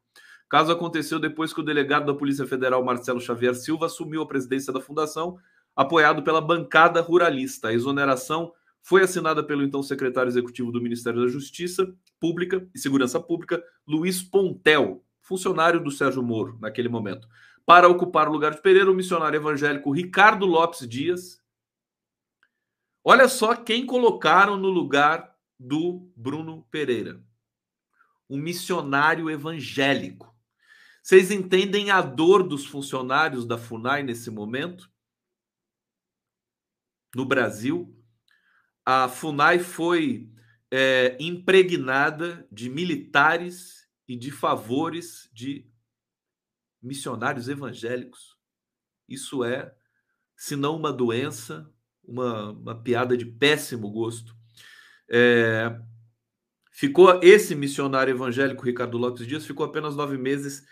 Caso 0.50 0.72
aconteceu 0.72 1.20
depois 1.20 1.54
que 1.54 1.60
o 1.60 1.64
delegado 1.64 2.06
da 2.06 2.14
Polícia 2.14 2.48
Federal, 2.48 2.84
Marcelo 2.84 3.20
Xavier 3.20 3.54
Silva, 3.54 3.88
assumiu 3.88 4.22
a 4.22 4.28
presidência 4.28 4.72
da 4.72 4.80
fundação, 4.80 5.38
apoiado 5.76 6.24
pela 6.24 6.40
bancada 6.40 7.02
ruralista. 7.02 7.68
A 7.68 7.74
exoneração 7.74 8.54
foi 8.82 9.04
assinada 9.04 9.44
pelo 9.44 9.64
então 9.64 9.84
secretário 9.84 10.30
executivo 10.30 10.72
do 10.72 10.82
Ministério 10.82 11.22
da 11.22 11.28
Justiça 11.28 11.94
Pública 12.20 12.66
e 12.74 12.80
Segurança 12.80 13.20
Pública, 13.20 13.62
Luiz 13.86 14.24
Pontel, 14.24 15.04
funcionário 15.22 15.84
do 15.84 15.92
Sérgio 15.92 16.24
Moro 16.24 16.58
naquele 16.62 16.88
momento. 16.88 17.28
Para 17.66 17.90
ocupar 17.90 18.30
o 18.30 18.32
lugar 18.32 18.56
de 18.56 18.62
Pereira, 18.62 18.90
o 18.90 18.96
missionário 18.96 19.36
evangélico 19.36 19.92
Ricardo 19.92 20.46
Lopes 20.46 20.88
Dias. 20.88 21.44
Olha 23.04 23.28
só 23.28 23.54
quem 23.54 23.86
colocaram 23.86 24.56
no 24.56 24.70
lugar 24.70 25.36
do 25.60 26.10
Bruno 26.16 26.66
Pereira. 26.72 27.22
Um 28.30 28.38
missionário 28.38 29.30
evangélico. 29.30 30.34
Vocês 31.08 31.32
entendem 31.32 31.90
a 31.90 32.02
dor 32.02 32.44
dos 32.44 32.66
funcionários 32.66 33.46
da 33.46 33.58
FUNAI 33.58 34.04
nesse 34.04 34.30
momento? 34.30 34.92
No 37.16 37.24
Brasil, 37.24 37.98
a 38.86 39.08
FUNAI 39.08 39.60
foi 39.60 40.30
é, 40.70 41.16
impregnada 41.18 42.46
de 42.52 42.70
militares 42.70 43.88
e 44.06 44.18
de 44.18 44.32
favores 44.32 45.30
de 45.32 45.72
missionários 46.84 47.48
evangélicos. 47.48 48.38
Isso 49.08 49.46
é, 49.46 49.74
se 50.36 50.58
não 50.58 50.76
uma 50.76 50.92
doença, 50.92 51.74
uma, 52.04 52.52
uma 52.52 52.84
piada 52.84 53.16
de 53.16 53.26
péssimo 53.26 53.90
gosto. 53.90 54.36
É, 55.10 55.74
ficou 56.70 57.18
esse 57.24 57.56
missionário 57.56 58.14
evangélico, 58.14 58.66
Ricardo 58.66 58.98
Lopes 58.98 59.26
Dias, 59.26 59.46
ficou 59.46 59.66
apenas 59.66 59.96
nove 59.96 60.18
meses 60.18 60.68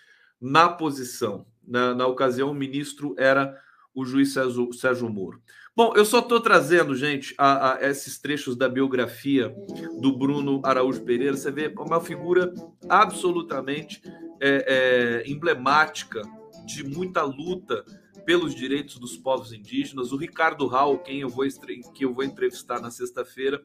na 0.46 0.70
posição. 0.70 1.44
Na, 1.68 1.96
na 1.96 2.06
ocasião, 2.06 2.52
o 2.52 2.54
ministro 2.54 3.16
era 3.18 3.60
o 3.96 4.06
juiz 4.06 4.34
Sérgio, 4.34 4.72
Sérgio 4.72 5.10
Moro. 5.10 5.42
Bom, 5.76 5.94
eu 5.96 6.06
só 6.06 6.20
estou 6.20 6.40
trazendo, 6.40 6.96
gente, 6.96 7.34
a, 7.36 7.74
a, 7.74 7.90
esses 7.90 8.20
trechos 8.20 8.56
da 8.56 8.70
biografia 8.70 9.54
do 10.00 10.16
Bruno 10.16 10.62
Araújo 10.64 11.02
Pereira. 11.02 11.36
Você 11.36 11.50
vê 11.50 11.74
uma 11.78 12.00
figura 12.00 12.54
absolutamente 12.88 14.02
é, 14.40 15.24
é, 15.26 15.30
emblemática 15.30 16.22
de 16.66 16.84
muita 16.84 17.24
luta 17.24 17.84
pelos 18.24 18.54
direitos 18.54 19.00
dos 19.00 19.18
povos 19.18 19.52
indígenas. 19.52 20.12
O 20.12 20.18
Ricardo 20.18 20.68
Raul, 20.68 21.00
quem 21.00 21.22
eu 21.22 21.30
vou, 21.30 21.46
que 21.94 22.06
eu 22.06 22.14
vou 22.14 22.24
entrevistar 22.24 22.80
na 22.80 22.92
sexta-feira, 22.92 23.64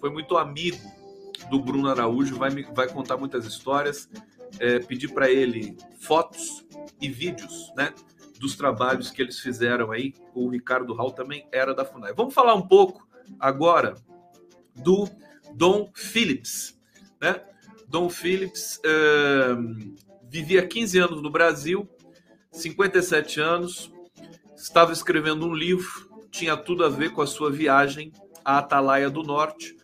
foi 0.00 0.10
muito 0.10 0.36
amigo 0.36 0.78
do 1.50 1.58
Bruno 1.58 1.88
Araújo, 1.88 2.36
vai, 2.36 2.50
me, 2.50 2.62
vai 2.62 2.88
contar 2.88 3.16
muitas 3.16 3.44
histórias. 3.44 4.08
É, 4.58 4.78
pedir 4.78 5.08
para 5.08 5.30
ele 5.30 5.76
fotos 5.98 6.64
e 7.00 7.08
vídeos, 7.08 7.72
né? 7.76 7.92
dos 8.42 8.56
trabalhos 8.56 9.08
que 9.08 9.22
eles 9.22 9.38
fizeram 9.38 9.92
aí. 9.92 10.12
O 10.34 10.48
Ricardo 10.48 10.92
Hall 10.94 11.12
também 11.12 11.46
era 11.52 11.72
da 11.72 11.84
FUNAI. 11.84 12.12
Vamos 12.12 12.34
falar 12.34 12.54
um 12.54 12.66
pouco 12.66 13.06
agora 13.38 13.94
do 14.74 15.08
Dom 15.54 15.92
Phillips. 15.94 16.76
Né? 17.20 17.40
Dom 17.86 18.10
Phillips 18.10 18.80
vivia 20.28 20.66
15 20.66 20.98
anos 20.98 21.22
no 21.22 21.30
Brasil, 21.30 21.88
57 22.50 23.40
anos, 23.40 23.92
estava 24.56 24.92
escrevendo 24.92 25.46
um 25.46 25.54
livro, 25.54 26.10
tinha 26.30 26.56
tudo 26.56 26.84
a 26.84 26.88
ver 26.88 27.12
com 27.12 27.22
a 27.22 27.26
sua 27.28 27.50
viagem 27.50 28.10
à 28.44 28.58
Atalaia 28.58 29.08
do 29.08 29.22
Norte. 29.22 29.76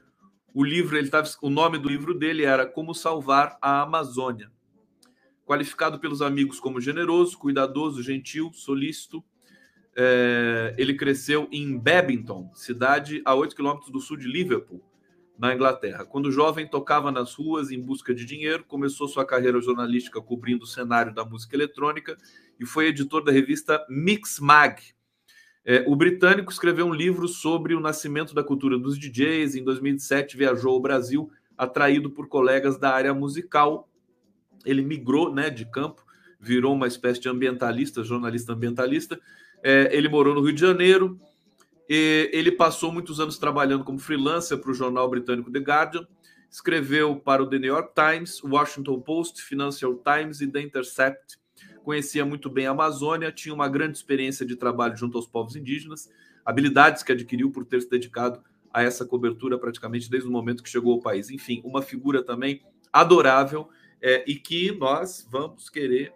O 0.53 0.65
livro, 0.65 0.99
ele 0.99 1.09
tava, 1.09 1.29
o 1.43 1.49
nome 1.49 1.79
do 1.79 1.89
livro 1.89 2.13
dele 2.13 2.45
era 2.45 2.67
Como 2.67 2.93
Salvar 2.93 3.57
a 3.63 3.83
Amazônia 3.83 4.51
qualificado 5.49 5.99
pelos 5.99 6.21
amigos 6.21 6.61
como 6.61 6.79
generoso, 6.79 7.39
cuidadoso, 7.39 8.03
gentil, 8.03 8.53
solícito. 8.53 9.25
É, 9.97 10.75
ele 10.77 10.95
cresceu 10.95 11.49
em 11.51 11.79
Babington, 11.79 12.51
cidade 12.55 13.23
a 13.25 13.35
8 13.35 13.57
quilômetros 13.57 13.91
do 13.91 13.99
sul 13.99 14.19
de 14.19 14.29
Liverpool, 14.29 14.85
na 15.39 15.55
Inglaterra. 15.55 16.05
Quando 16.05 16.31
jovem, 16.31 16.69
tocava 16.69 17.11
nas 17.11 17.35
ruas 17.35 17.71
em 17.71 17.81
busca 17.81 18.15
de 18.15 18.27
dinheiro, 18.27 18.63
começou 18.65 19.09
sua 19.09 19.25
carreira 19.25 19.59
jornalística 19.59 20.21
cobrindo 20.21 20.65
o 20.65 20.67
cenário 20.67 21.15
da 21.15 21.25
música 21.25 21.57
eletrônica 21.57 22.19
e 22.61 22.67
foi 22.67 22.89
editor 22.89 23.25
da 23.25 23.33
revista 23.33 23.83
Mix 23.89 24.39
Mag. 24.39 24.83
É, 25.65 25.83
o 25.87 25.97
britânico 25.97 26.53
escreveu 26.53 26.85
um 26.85 26.95
livro 26.95 27.27
sobre 27.27 27.75
o 27.75 27.81
nascimento 27.81 28.35
da 28.35 28.45
cultura 28.45 28.79
dos 28.79 28.99
DJs. 28.99 29.55
Em 29.55 29.65
2007, 29.65 30.37
viajou 30.37 30.73
ao 30.73 30.81
Brasil, 30.81 31.31
atraído 31.57 32.11
por 32.11 32.29
colegas 32.29 32.79
da 32.79 32.91
área 32.91 33.15
musical 33.15 33.88
ele 34.65 34.83
migrou 34.83 35.33
né, 35.33 35.51
de 35.51 35.65
campo, 35.65 36.05
virou 36.41 36.75
uma 36.75 36.87
espécie 36.87 37.21
de 37.21 37.29
ambientalista, 37.29 38.03
jornalista 38.03 38.53
ambientalista. 38.53 39.21
É, 39.63 39.89
ele 39.97 40.09
morou 40.09 40.35
no 40.35 40.41
Rio 40.41 40.53
de 40.53 40.61
Janeiro. 40.61 41.19
ele 41.89 42.53
passou 42.53 42.93
muitos 42.93 43.19
anos 43.19 43.39
trabalhando 43.39 43.85
como 43.85 43.99
freelancer 43.99 44.59
para 44.59 44.71
o 44.71 44.75
jornal 44.75 45.09
britânico 45.09 45.51
The 45.51 45.59
Guardian. 45.59 46.07
Escreveu 46.51 47.17
para 47.17 47.43
o 47.43 47.47
The 47.47 47.59
New 47.59 47.75
York 47.75 47.93
Times, 47.95 48.43
Washington 48.43 49.01
Post, 49.01 49.43
Financial 49.43 49.95
Times 49.95 50.41
e 50.41 50.47
The 50.47 50.61
Intercept. 50.61 51.39
Conhecia 51.83 52.25
muito 52.25 52.51
bem 52.51 52.67
a 52.67 52.71
Amazônia, 52.71 53.33
tinha 53.33 53.55
uma 53.55 53.69
grande 53.69 53.97
experiência 53.97 54.45
de 54.45 54.57
trabalho 54.57 54.97
junto 54.97 55.17
aos 55.17 55.27
povos 55.27 55.57
indígenas, 55.57 56.11
habilidades 56.45 57.03
que 57.03 57.13
adquiriu 57.13 57.51
por 57.51 57.65
ter 57.65 57.81
se 57.81 57.91
dedicado 57.91 58.43
a 58.73 58.83
essa 58.83 59.05
cobertura 59.05 59.59
praticamente 59.59 60.11
desde 60.11 60.29
o 60.29 60.33
momento 60.33 60.63
que 60.63 60.69
chegou 60.69 60.93
ao 60.93 61.01
país. 61.01 61.31
Enfim, 61.31 61.61
uma 61.65 61.83
figura 61.83 62.23
também 62.23 62.63
adorável 62.93 63.69
é, 64.01 64.25
e 64.27 64.37
que 64.37 64.73
nós 64.73 65.27
vamos 65.31 65.69
querer 65.69 66.13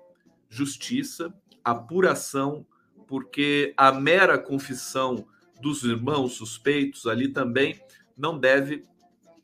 justiça, 0.48 1.32
apuração 1.64 2.66
porque 3.06 3.74
a 3.76 3.92
mera 3.92 4.38
confissão 4.38 5.26
dos 5.60 5.84
irmãos 5.84 6.32
suspeitos 6.32 7.06
ali 7.06 7.28
também 7.28 7.78
não 8.16 8.38
deve 8.38 8.84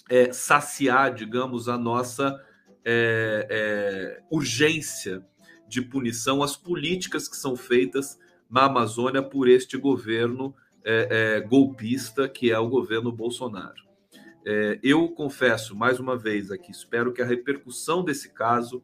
é, 0.09 0.33
saciar, 0.33 1.15
digamos, 1.15 1.69
a 1.69 1.77
nossa 1.77 2.43
é, 2.85 3.47
é, 3.51 4.23
urgência 4.31 5.25
de 5.69 5.83
punição 5.83 6.43
às 6.43 6.57
políticas 6.57 7.29
que 7.29 7.37
são 7.37 7.55
feitas 7.55 8.19
na 8.51 8.65
Amazônia 8.65 9.23
por 9.23 9.47
este 9.47 9.77
governo 9.77 10.55
é, 10.83 11.37
é, 11.37 11.41
golpista 11.41 12.29
que 12.29 12.51
é 12.51 12.59
o 12.59 12.69
governo 12.69 13.13
Bolsonaro. 13.13 13.88
É, 14.51 14.81
eu 14.83 15.07
confesso 15.11 15.77
mais 15.77 16.01
uma 16.01 16.17
vez 16.17 16.51
aqui, 16.51 16.71
espero 16.71 17.13
que 17.13 17.21
a 17.21 17.27
repercussão 17.27 18.03
desse 18.03 18.31
caso 18.31 18.83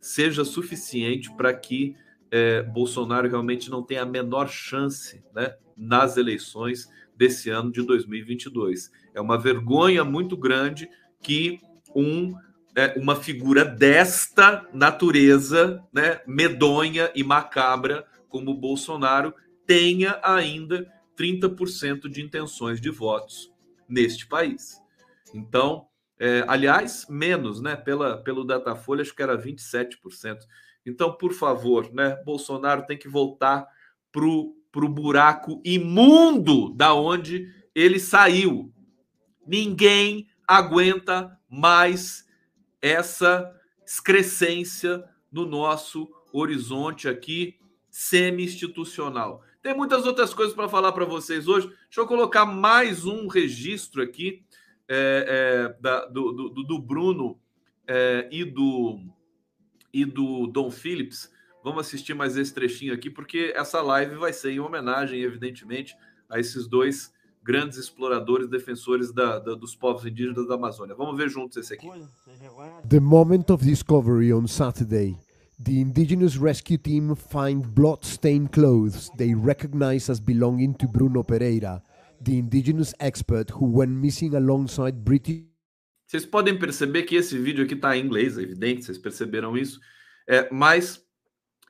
seja 0.00 0.44
suficiente 0.44 1.32
para 1.36 1.54
que 1.54 1.94
é, 2.28 2.60
Bolsonaro 2.64 3.28
realmente 3.28 3.70
não 3.70 3.84
tenha 3.84 4.02
a 4.02 4.04
menor 4.04 4.48
chance 4.48 5.22
né, 5.32 5.54
nas 5.76 6.16
eleições 6.16 6.90
desse 7.16 7.50
ano 7.50 7.70
de 7.70 7.82
2022. 7.82 8.90
É 9.14 9.20
uma 9.20 9.38
vergonha 9.38 10.02
muito 10.02 10.36
grande 10.36 10.90
que 11.22 11.60
um, 11.94 12.34
é, 12.74 12.98
uma 12.98 13.14
figura 13.14 13.64
desta 13.64 14.68
natureza, 14.74 15.84
né, 15.92 16.20
medonha 16.26 17.12
e 17.14 17.22
macabra, 17.22 18.04
como 18.28 18.52
Bolsonaro, 18.52 19.32
tenha 19.64 20.18
ainda 20.20 20.84
30% 21.16 22.08
de 22.08 22.22
intenções 22.22 22.80
de 22.80 22.90
votos 22.90 23.54
neste 23.88 24.26
país. 24.26 24.84
Então, 25.34 25.86
é, 26.18 26.44
aliás, 26.48 27.06
menos, 27.08 27.60
né? 27.60 27.76
Pela, 27.76 28.18
pelo 28.22 28.44
Datafolha, 28.44 29.02
acho 29.02 29.14
que 29.14 29.22
era 29.22 29.36
27%. 29.36 30.38
Então, 30.84 31.12
por 31.12 31.32
favor, 31.32 31.92
né? 31.92 32.16
Bolsonaro 32.24 32.86
tem 32.86 32.96
que 32.96 33.08
voltar 33.08 33.66
para 34.12 34.24
o 34.24 34.88
buraco 34.88 35.60
imundo 35.64 36.72
da 36.74 36.94
onde 36.94 37.52
ele 37.74 37.98
saiu. 37.98 38.72
Ninguém 39.46 40.28
aguenta 40.46 41.38
mais 41.48 42.26
essa 42.80 43.52
excrescência 43.84 45.04
no 45.30 45.44
nosso 45.44 46.08
horizonte 46.32 47.08
aqui 47.08 47.58
semi-institucional. 47.90 49.42
Tem 49.62 49.74
muitas 49.74 50.06
outras 50.06 50.32
coisas 50.32 50.54
para 50.54 50.68
falar 50.68 50.92
para 50.92 51.04
vocês 51.04 51.48
hoje. 51.48 51.66
Deixa 51.66 52.00
eu 52.00 52.06
colocar 52.06 52.46
mais 52.46 53.04
um 53.04 53.26
registro 53.26 54.02
aqui 54.02 54.44
é, 54.88 55.72
é, 55.76 55.80
da, 55.80 56.06
do, 56.06 56.32
do, 56.32 56.62
do, 56.62 56.78
Bruno 56.78 57.38
é, 57.86 58.28
e, 58.30 58.44
do, 58.44 59.00
e 59.92 60.04
do 60.04 60.46
Dom 60.46 60.70
Phillips. 60.70 61.30
Vamos 61.64 61.86
assistir 61.86 62.14
mais 62.14 62.36
esse 62.36 62.54
trechinho 62.54 62.94
aqui, 62.94 63.10
porque 63.10 63.52
essa 63.56 63.82
live 63.82 64.16
vai 64.16 64.32
ser 64.32 64.52
em 64.52 64.60
homenagem, 64.60 65.20
evidentemente, 65.20 65.96
a 66.28 66.38
esses 66.38 66.68
dois 66.68 67.12
grandes 67.42 67.78
exploradores, 67.78 68.48
defensores 68.48 69.12
da, 69.12 69.38
da, 69.38 69.54
dos 69.54 69.74
povos 69.74 70.04
indígenas 70.04 70.48
da 70.48 70.54
Amazônia. 70.54 70.96
Vamos 70.96 71.16
ver 71.16 71.28
juntos 71.28 71.56
esse 71.56 71.74
aqui. 71.74 71.88
The 72.88 73.00
moment 73.00 73.52
of 73.52 73.64
discovery 73.64 74.32
on 74.32 74.46
Saturday. 74.46 75.16
The 75.58 75.80
indigenous 75.80 76.36
rescue 76.36 76.76
team 76.76 77.14
find 77.14 77.66
blood-stained 77.66 78.52
clothes 78.52 79.10
they 79.16 79.34
recognize 79.34 80.10
as 80.10 80.20
belonging 80.20 80.74
to 80.74 80.86
Bruno 80.86 81.24
Pereira, 81.24 81.82
the 82.22 82.38
indigenous 82.38 82.94
expert 82.98 83.50
who 83.50 83.66
went 83.78 83.92
missing 83.92 84.34
alongside 84.34 84.92
British. 84.92 85.44
Vocês 86.06 86.24
podem 86.24 86.58
perceber 86.58 87.02
que 87.02 87.16
esse 87.16 87.36
vídeo 87.38 87.64
aqui 87.64 87.74
está 87.74 87.96
em 87.96 88.04
inglês, 88.04 88.38
é 88.38 88.42
evidente, 88.42 88.84
vocês 88.84 88.98
perceberam 88.98 89.56
isso. 89.56 89.80
É, 90.28 90.48
mas 90.52 91.04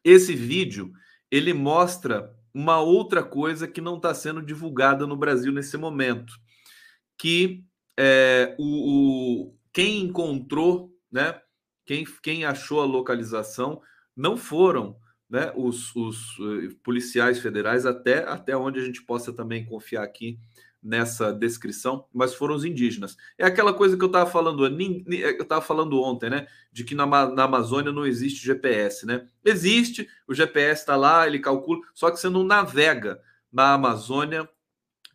esse 0.05 0.35
vídeo 0.35 0.93
ele 1.31 1.53
mostra 1.53 2.35
uma 2.53 2.81
outra 2.81 3.23
coisa 3.23 3.67
que 3.67 3.81
não 3.81 3.97
está 3.97 4.15
sendo 4.15 4.43
divulgada 4.43 5.07
no 5.07 5.17
Brasil 5.17 5.53
nesse 5.53 5.77
momento, 5.77 6.33
que 7.19 7.65
é, 7.99 8.55
o, 8.59 9.45
o, 9.45 9.59
quem 9.73 10.03
encontrou, 10.03 10.91
né, 11.11 11.41
quem, 11.85 12.05
quem 12.23 12.45
achou 12.45 12.81
a 12.81 12.87
localização 12.87 13.81
não 14.17 14.37
foram 14.37 14.97
né, 15.29 15.53
os, 15.57 15.95
os 15.95 16.39
uh, 16.39 16.75
policiais 16.83 17.41
federais, 17.41 17.85
até, 17.85 18.25
até 18.29 18.57
onde 18.57 18.79
a 18.79 18.85
gente 18.85 19.03
possa 19.03 19.33
também 19.33 19.65
confiar 19.65 20.05
aqui 20.05 20.39
nessa 20.83 21.33
descrição, 21.33 22.07
mas 22.15 22.33
foram 22.33 22.55
os 22.55 22.65
indígenas. 22.65 23.17
É 23.37 23.45
aquela 23.45 23.75
coisa 23.75 23.97
que 23.97 24.05
eu 24.05 24.09
estava 24.09 24.31
falando, 24.31 24.65
eu 24.65 25.43
estava 25.43 25.61
falando 25.61 26.01
ontem, 26.01 26.31
né? 26.31 26.47
De 26.73 26.85
que 26.85 26.95
na, 26.95 27.07
na, 27.07 27.43
Amazônia 27.43 27.91
não 27.91 28.07
existe 28.07 28.47
GPS, 28.47 29.05
né? 29.05 29.27
Existe, 29.45 30.09
o 30.29 30.35
GPS 30.35 30.83
está 30.83 30.95
lá, 30.95 31.27
ele 31.27 31.41
calcula, 31.41 31.81
só 31.93 32.09
que 32.11 32.19
você 32.19 32.29
não 32.29 32.45
navega 32.45 33.21
na 33.53 33.73
Amazônia 33.73 34.49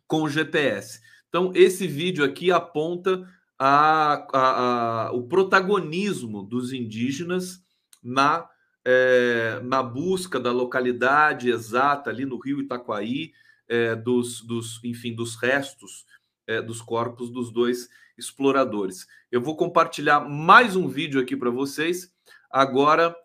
com 0.06 0.24
o 0.24 0.28
GPS. 0.28 1.00
Então, 1.28 1.52
esse 1.54 1.86
vídeo 1.86 2.22
aqui 2.22 2.52
aponta 2.52 3.26
a, 3.58 4.26
a, 4.32 5.06
a 5.06 5.12
o 5.12 5.26
protagonismo 5.26 6.42
dos 6.42 6.72
indígenas 6.72 7.62
na 8.02 8.46
é, 8.84 9.60
na 9.62 9.82
busca 9.82 10.38
da 10.40 10.50
localidade 10.52 11.50
exata 11.50 12.10
ali 12.10 12.24
no 12.24 12.38
Rio 12.38 12.60
Itaquaí, 12.60 13.32
é, 13.68 13.94
dos, 13.94 14.40
dos, 14.42 14.82
enfim, 14.84 15.14
dos 15.14 15.36
restos 15.36 16.04
é, 16.46 16.60
dos 16.60 16.82
corpos 16.82 17.30
dos 17.30 17.52
dois 17.52 17.88
exploradores. 18.18 19.06
Eu 19.30 19.40
vou 19.40 19.56
compartilhar 19.56 20.20
mais 20.20 20.76
um 20.76 20.88
vídeo 20.88 21.20
aqui 21.20 21.36
para 21.36 21.50
vocês. 21.50 22.12
Agora, 22.50 23.16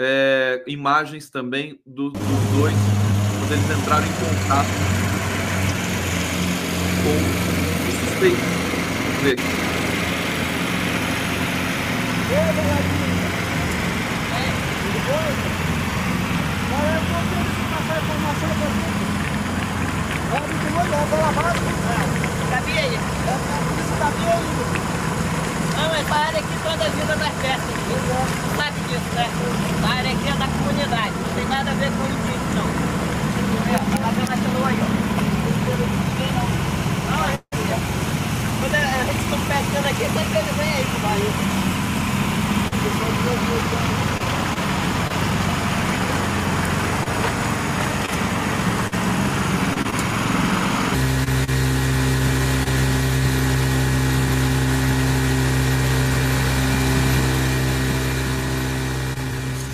é, 0.00 0.62
imagens 0.66 1.28
também 1.28 1.80
do, 1.84 2.10
dos 2.10 2.20
dois, 2.20 2.74
quando 3.38 3.52
eles 3.52 3.80
entraram 3.80 4.06
em 4.06 4.12
contato 4.12 4.68
com 7.02 7.16
o 7.88 8.08
suspeito. 8.08 8.36
Vamos 8.36 9.22
ver 9.22 9.32
aqui. 9.32 9.67
Sabia 22.50 22.80
aí? 22.80 22.98
Sabia 23.98 24.32
aí? 24.34 24.44
Não, 25.74 25.94
essa 25.94 26.14
área 26.14 26.38
aqui 26.38 26.54
toda 26.62 26.84
a 26.84 26.88
vida 26.88 27.16
das 27.16 27.32
festas. 27.40 27.72
Não 27.88 28.56
sabe 28.56 28.80
disso, 28.88 29.10
né? 29.14 29.26
A 29.82 29.88
área 29.88 30.10
aqui 30.12 30.28
é 30.28 30.32
da 30.32 30.46
comunidade. 30.46 31.12
Não 31.16 31.34
tem 31.34 31.46
nada 31.48 31.70
a 31.70 31.74
ver 31.74 31.90
com 31.92 32.02
o 32.02 32.08
não. 32.54 32.68
Tá 33.98 34.10
vendo 34.10 34.32
aquilo 34.32 34.66
aí, 34.66 34.78
ó. 34.82 34.86
Não, 37.10 37.24
é. 37.24 37.38
Quando 38.60 38.74
a 38.74 38.78
gente 39.04 39.22
está 39.24 39.36
pescando 39.48 39.88
aqui, 39.88 40.04
sempre 40.04 40.38
ele 40.38 40.52
aí 40.60 40.84
pro. 40.84 40.98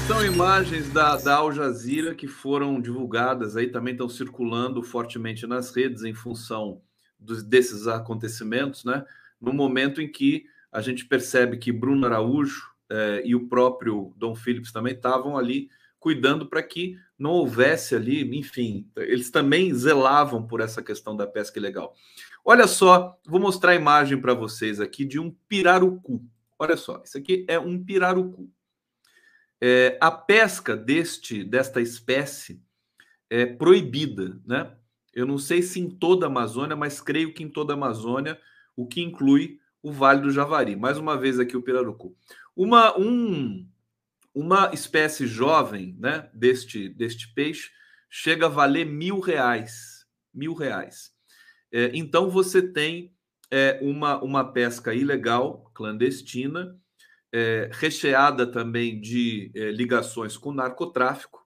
São 0.07 0.24
imagens 0.35 0.93
da, 0.93 1.15
da 1.17 1.37
Al 1.37 1.53
Jazeera 1.53 2.13
que 2.13 2.27
foram 2.27 2.81
divulgadas 2.81 3.57
aí, 3.57 3.69
também 3.69 3.93
estão 3.93 4.09
circulando 4.09 4.83
fortemente 4.83 5.47
nas 5.47 5.71
redes 5.71 6.03
em 6.03 6.13
função 6.13 6.83
dos, 7.17 7.45
desses 7.45 7.87
acontecimentos, 7.87 8.85
né? 8.85 9.05
No 9.41 9.53
momento 9.53 10.03
em 10.03 10.11
que 10.11 10.45
a 10.73 10.81
gente 10.81 11.05
percebe 11.07 11.57
que 11.57 11.71
Bruno 11.71 12.05
Araújo, 12.05 12.65
eh, 12.91 13.23
e 13.25 13.37
o 13.37 13.47
próprio 13.47 14.13
Dom 14.17 14.35
Phillips 14.35 14.73
também 14.73 14.95
estavam 14.95 15.39
ali 15.39 15.69
cuidando 16.01 16.47
para 16.47 16.65
que 16.65 16.97
não 17.17 17.31
houvesse 17.31 17.95
ali, 17.95 18.37
enfim, 18.37 18.91
eles 18.97 19.31
também 19.31 19.73
zelavam 19.73 20.45
por 20.45 20.61
essa 20.61 20.83
questão 20.83 21.17
da 21.17 21.29
pesca 21.29 21.61
ilegal. 21.61 21.95
Olha 22.45 22.67
só, 22.67 23.17
vou 23.25 23.39
mostrar 23.39 23.71
a 23.71 23.77
imagem 23.77 24.21
para 24.21 24.35
vocês 24.35 24.81
aqui 24.81 25.05
de 25.05 25.21
um 25.21 25.31
pirarucu. 25.49 26.25
Olha 26.59 26.77
só, 26.77 27.01
isso 27.05 27.19
aqui 27.19 27.45
é 27.49 27.57
um 27.57 27.83
pirarucu. 27.83 28.51
É, 29.67 29.97
a 29.99 30.11
pesca 30.11 30.77
deste 30.77 31.43
desta 31.43 31.81
espécie 31.81 32.63
é 33.31 33.47
proibida, 33.47 34.39
né? 34.45 34.77
Eu 35.15 35.25
não 35.25 35.39
sei 35.39 35.63
se 35.63 35.81
em 35.81 35.89
toda 35.89 36.27
a 36.27 36.29
Amazônia, 36.29 36.77
mas 36.77 37.01
creio 37.01 37.33
que 37.33 37.43
em 37.43 37.49
toda 37.49 37.73
a 37.73 37.77
Amazônia, 37.77 38.39
o 38.77 38.87
que 38.87 39.01
inclui 39.01 39.59
o 39.83 39.91
Vale 39.91 40.21
do 40.21 40.31
Javari. 40.31 40.77
Mais 40.77 40.99
uma 40.99 41.17
vez 41.17 41.41
aqui 41.41 41.57
o 41.57 41.63
pirarucu. 41.63 42.15
Uma, 42.55 42.95
um, 42.99 43.67
uma 44.35 44.71
espécie 44.75 45.27
jovem 45.27 45.97
né, 45.99 46.29
deste, 46.35 46.91
deste 46.91 47.33
peixe 47.33 47.71
chega 48.11 48.45
a 48.45 48.51
valer 48.51 48.85
mil 48.85 49.19
reais. 49.19 50.07
Mil 50.35 50.53
reais. 50.53 51.11
É, 51.73 51.91
então 51.95 52.29
você 52.29 52.61
tem 52.61 53.15
é, 53.51 53.79
uma, 53.81 54.23
uma 54.23 54.53
pesca 54.53 54.93
ilegal, 54.93 55.71
clandestina, 55.73 56.79
é, 57.37 57.69
recheada 57.73 58.47
também 58.47 59.01
de 59.01 59.51
é, 59.57 59.73
ligações 59.73 60.37
com 60.37 60.53
narcotráfico 60.53 61.45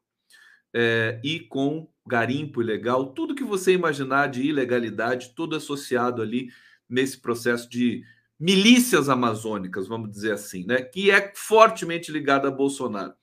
é, 0.74 1.18
e 1.24 1.40
com 1.40 1.88
garimpo 2.06 2.60
ilegal, 2.60 3.14
tudo 3.14 3.34
que 3.34 3.42
você 3.42 3.72
imaginar 3.72 4.28
de 4.28 4.42
ilegalidade, 4.42 5.32
tudo 5.34 5.56
associado 5.56 6.20
ali 6.20 6.50
nesse 6.86 7.18
processo 7.18 7.70
de 7.70 8.04
milícias 8.38 9.08
amazônicas, 9.08 9.88
vamos 9.88 10.10
dizer 10.10 10.32
assim, 10.32 10.66
né? 10.66 10.82
Que 10.82 11.10
é 11.10 11.32
fortemente 11.34 12.12
ligado 12.12 12.46
a 12.46 12.50
Bolsonaro. 12.50 13.14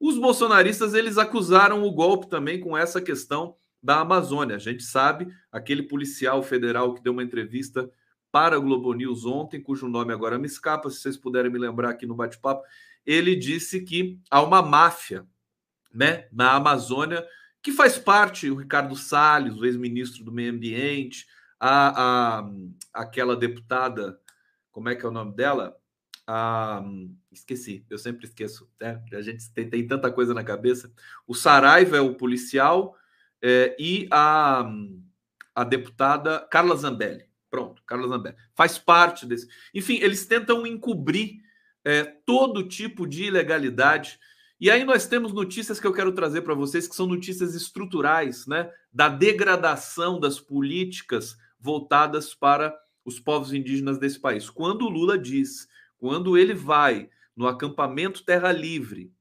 Os 0.00 0.18
bolsonaristas 0.18 0.94
eles 0.94 1.18
acusaram 1.18 1.84
o 1.84 1.92
golpe 1.92 2.30
também 2.30 2.58
com 2.58 2.76
essa 2.76 3.00
questão 3.00 3.56
da 3.82 4.00
Amazônia. 4.00 4.56
A 4.56 4.58
gente 4.58 4.82
sabe, 4.82 5.28
aquele 5.52 5.82
policial 5.82 6.42
federal 6.42 6.94
que 6.94 7.02
deu 7.02 7.12
uma 7.12 7.22
entrevista 7.22 7.90
para 8.36 8.56
a 8.56 8.58
Globo 8.58 8.92
News 8.92 9.24
ontem, 9.24 9.62
cujo 9.62 9.88
nome 9.88 10.12
agora 10.12 10.38
me 10.38 10.44
escapa, 10.44 10.90
se 10.90 10.98
vocês 10.98 11.16
puderem 11.16 11.50
me 11.50 11.58
lembrar 11.58 11.88
aqui 11.88 12.04
no 12.04 12.14
bate-papo, 12.14 12.62
ele 13.06 13.34
disse 13.34 13.80
que 13.80 14.20
há 14.30 14.42
uma 14.42 14.60
máfia, 14.60 15.26
né, 15.90 16.28
na 16.30 16.52
Amazônia 16.52 17.26
que 17.62 17.72
faz 17.72 17.96
parte 17.96 18.50
o 18.50 18.56
Ricardo 18.56 18.94
Salles, 18.94 19.56
o 19.56 19.64
ex-ministro 19.64 20.22
do 20.22 20.30
Meio 20.30 20.52
Ambiente, 20.52 21.26
a, 21.58 22.40
a, 22.40 22.50
aquela 22.92 23.34
deputada, 23.34 24.20
como 24.70 24.90
é 24.90 24.94
que 24.94 25.06
é 25.06 25.08
o 25.08 25.12
nome 25.12 25.34
dela? 25.34 25.74
A, 26.26 26.84
esqueci, 27.32 27.86
eu 27.88 27.96
sempre 27.96 28.26
esqueço, 28.26 28.70
né? 28.78 29.02
A 29.14 29.22
gente 29.22 29.50
tem, 29.50 29.70
tem 29.70 29.86
tanta 29.86 30.12
coisa 30.12 30.34
na 30.34 30.44
cabeça. 30.44 30.92
O 31.26 31.34
Saraiva 31.34 31.96
é 31.96 32.02
o 32.02 32.14
policial 32.14 32.98
é, 33.40 33.74
e 33.78 34.06
a, 34.10 34.70
a 35.54 35.64
deputada 35.64 36.46
Carla 36.50 36.76
Zambelli. 36.76 37.25
Carla 37.86 38.08
Zambelli. 38.08 38.36
Faz 38.54 38.78
parte 38.78 39.24
desse. 39.24 39.46
Enfim, 39.74 39.98
eles 40.00 40.26
tentam 40.26 40.66
encobrir 40.66 41.40
é, 41.84 42.04
todo 42.04 42.66
tipo 42.66 43.06
de 43.06 43.24
ilegalidade 43.24 44.18
e 44.58 44.70
aí 44.70 44.84
nós 44.84 45.06
temos 45.06 45.34
notícias 45.34 45.78
que 45.78 45.86
eu 45.86 45.92
quero 45.92 46.12
trazer 46.12 46.40
para 46.40 46.54
vocês, 46.54 46.88
que 46.88 46.96
são 46.96 47.06
notícias 47.06 47.54
estruturais, 47.54 48.46
né, 48.46 48.70
da 48.90 49.06
degradação 49.08 50.18
das 50.18 50.40
políticas 50.40 51.36
voltadas 51.60 52.34
para 52.34 52.74
os 53.04 53.20
povos 53.20 53.52
indígenas 53.52 53.98
desse 53.98 54.18
país. 54.18 54.48
Quando 54.48 54.86
o 54.86 54.88
Lula 54.88 55.18
diz, 55.18 55.68
quando 55.98 56.38
ele 56.38 56.54
vai 56.54 57.10
no 57.36 57.46
acampamento 57.46 58.24
Terra 58.24 58.50
Livre, 58.50 59.12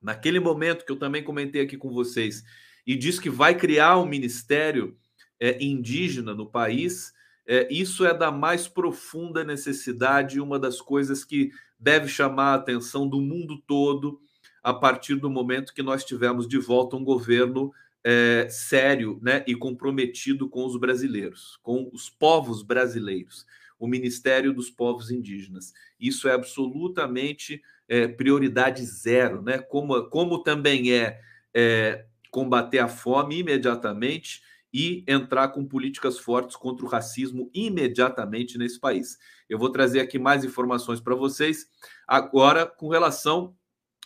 naquele 0.00 0.38
momento 0.38 0.84
que 0.84 0.92
eu 0.92 0.98
também 0.98 1.24
comentei 1.24 1.62
aqui 1.62 1.78
com 1.78 1.90
vocês, 1.90 2.44
e 2.86 2.94
diz 2.96 3.18
que 3.18 3.30
vai 3.30 3.54
criar 3.54 3.98
um 3.98 4.06
ministério 4.06 4.98
é, 5.38 5.62
indígena 5.64 6.34
no 6.34 6.50
país, 6.50 7.14
é, 7.52 7.66
isso 7.68 8.06
é 8.06 8.16
da 8.16 8.30
mais 8.30 8.68
profunda 8.68 9.42
necessidade, 9.42 10.40
uma 10.40 10.56
das 10.56 10.80
coisas 10.80 11.24
que 11.24 11.50
deve 11.80 12.06
chamar 12.06 12.52
a 12.52 12.54
atenção 12.54 13.08
do 13.08 13.20
mundo 13.20 13.58
todo 13.66 14.20
a 14.62 14.72
partir 14.72 15.16
do 15.16 15.28
momento 15.28 15.74
que 15.74 15.82
nós 15.82 16.04
tivemos 16.04 16.46
de 16.46 16.58
volta 16.58 16.94
um 16.94 17.02
governo 17.02 17.72
é, 18.04 18.46
sério 18.48 19.18
né, 19.20 19.42
e 19.48 19.56
comprometido 19.56 20.48
com 20.48 20.64
os 20.64 20.78
brasileiros, 20.78 21.58
com 21.60 21.90
os 21.92 22.08
povos 22.08 22.62
brasileiros, 22.62 23.44
o 23.80 23.88
Ministério 23.88 24.54
dos 24.54 24.70
Povos 24.70 25.10
Indígenas. 25.10 25.72
Isso 25.98 26.28
é 26.28 26.32
absolutamente 26.32 27.60
é, 27.88 28.06
prioridade 28.06 28.84
zero, 28.86 29.42
né? 29.42 29.58
como, 29.58 30.00
como 30.04 30.44
também 30.44 30.92
é, 30.92 31.20
é 31.52 32.04
combater 32.30 32.78
a 32.78 32.86
fome 32.86 33.40
imediatamente 33.40 34.40
e 34.72 35.04
entrar 35.06 35.48
com 35.48 35.66
políticas 35.66 36.18
fortes 36.18 36.56
contra 36.56 36.84
o 36.84 36.88
racismo 36.88 37.50
imediatamente 37.52 38.56
nesse 38.56 38.78
país. 38.78 39.18
Eu 39.48 39.58
vou 39.58 39.70
trazer 39.70 40.00
aqui 40.00 40.18
mais 40.18 40.44
informações 40.44 41.00
para 41.00 41.14
vocês 41.14 41.66
agora 42.06 42.66
com 42.66 42.88
relação 42.88 43.54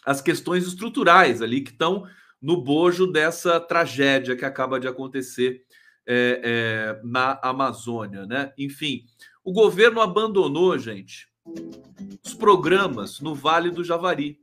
as 0.04 0.20
questões 0.20 0.66
estruturais 0.66 1.40
ali 1.40 1.62
que 1.62 1.70
estão 1.70 2.06
no 2.40 2.62
bojo 2.62 3.06
dessa 3.06 3.58
tragédia 3.58 4.36
que 4.36 4.44
acaba 4.44 4.78
de 4.78 4.86
acontecer 4.86 5.62
é, 6.06 6.40
é, 6.44 7.00
na 7.02 7.40
Amazônia, 7.42 8.26
né? 8.26 8.52
Enfim, 8.58 9.06
o 9.42 9.52
governo 9.52 10.00
abandonou, 10.02 10.78
gente, 10.78 11.26
os 12.24 12.34
programas 12.34 13.20
no 13.20 13.34
Vale 13.34 13.70
do 13.70 13.82
Javari 13.82 14.38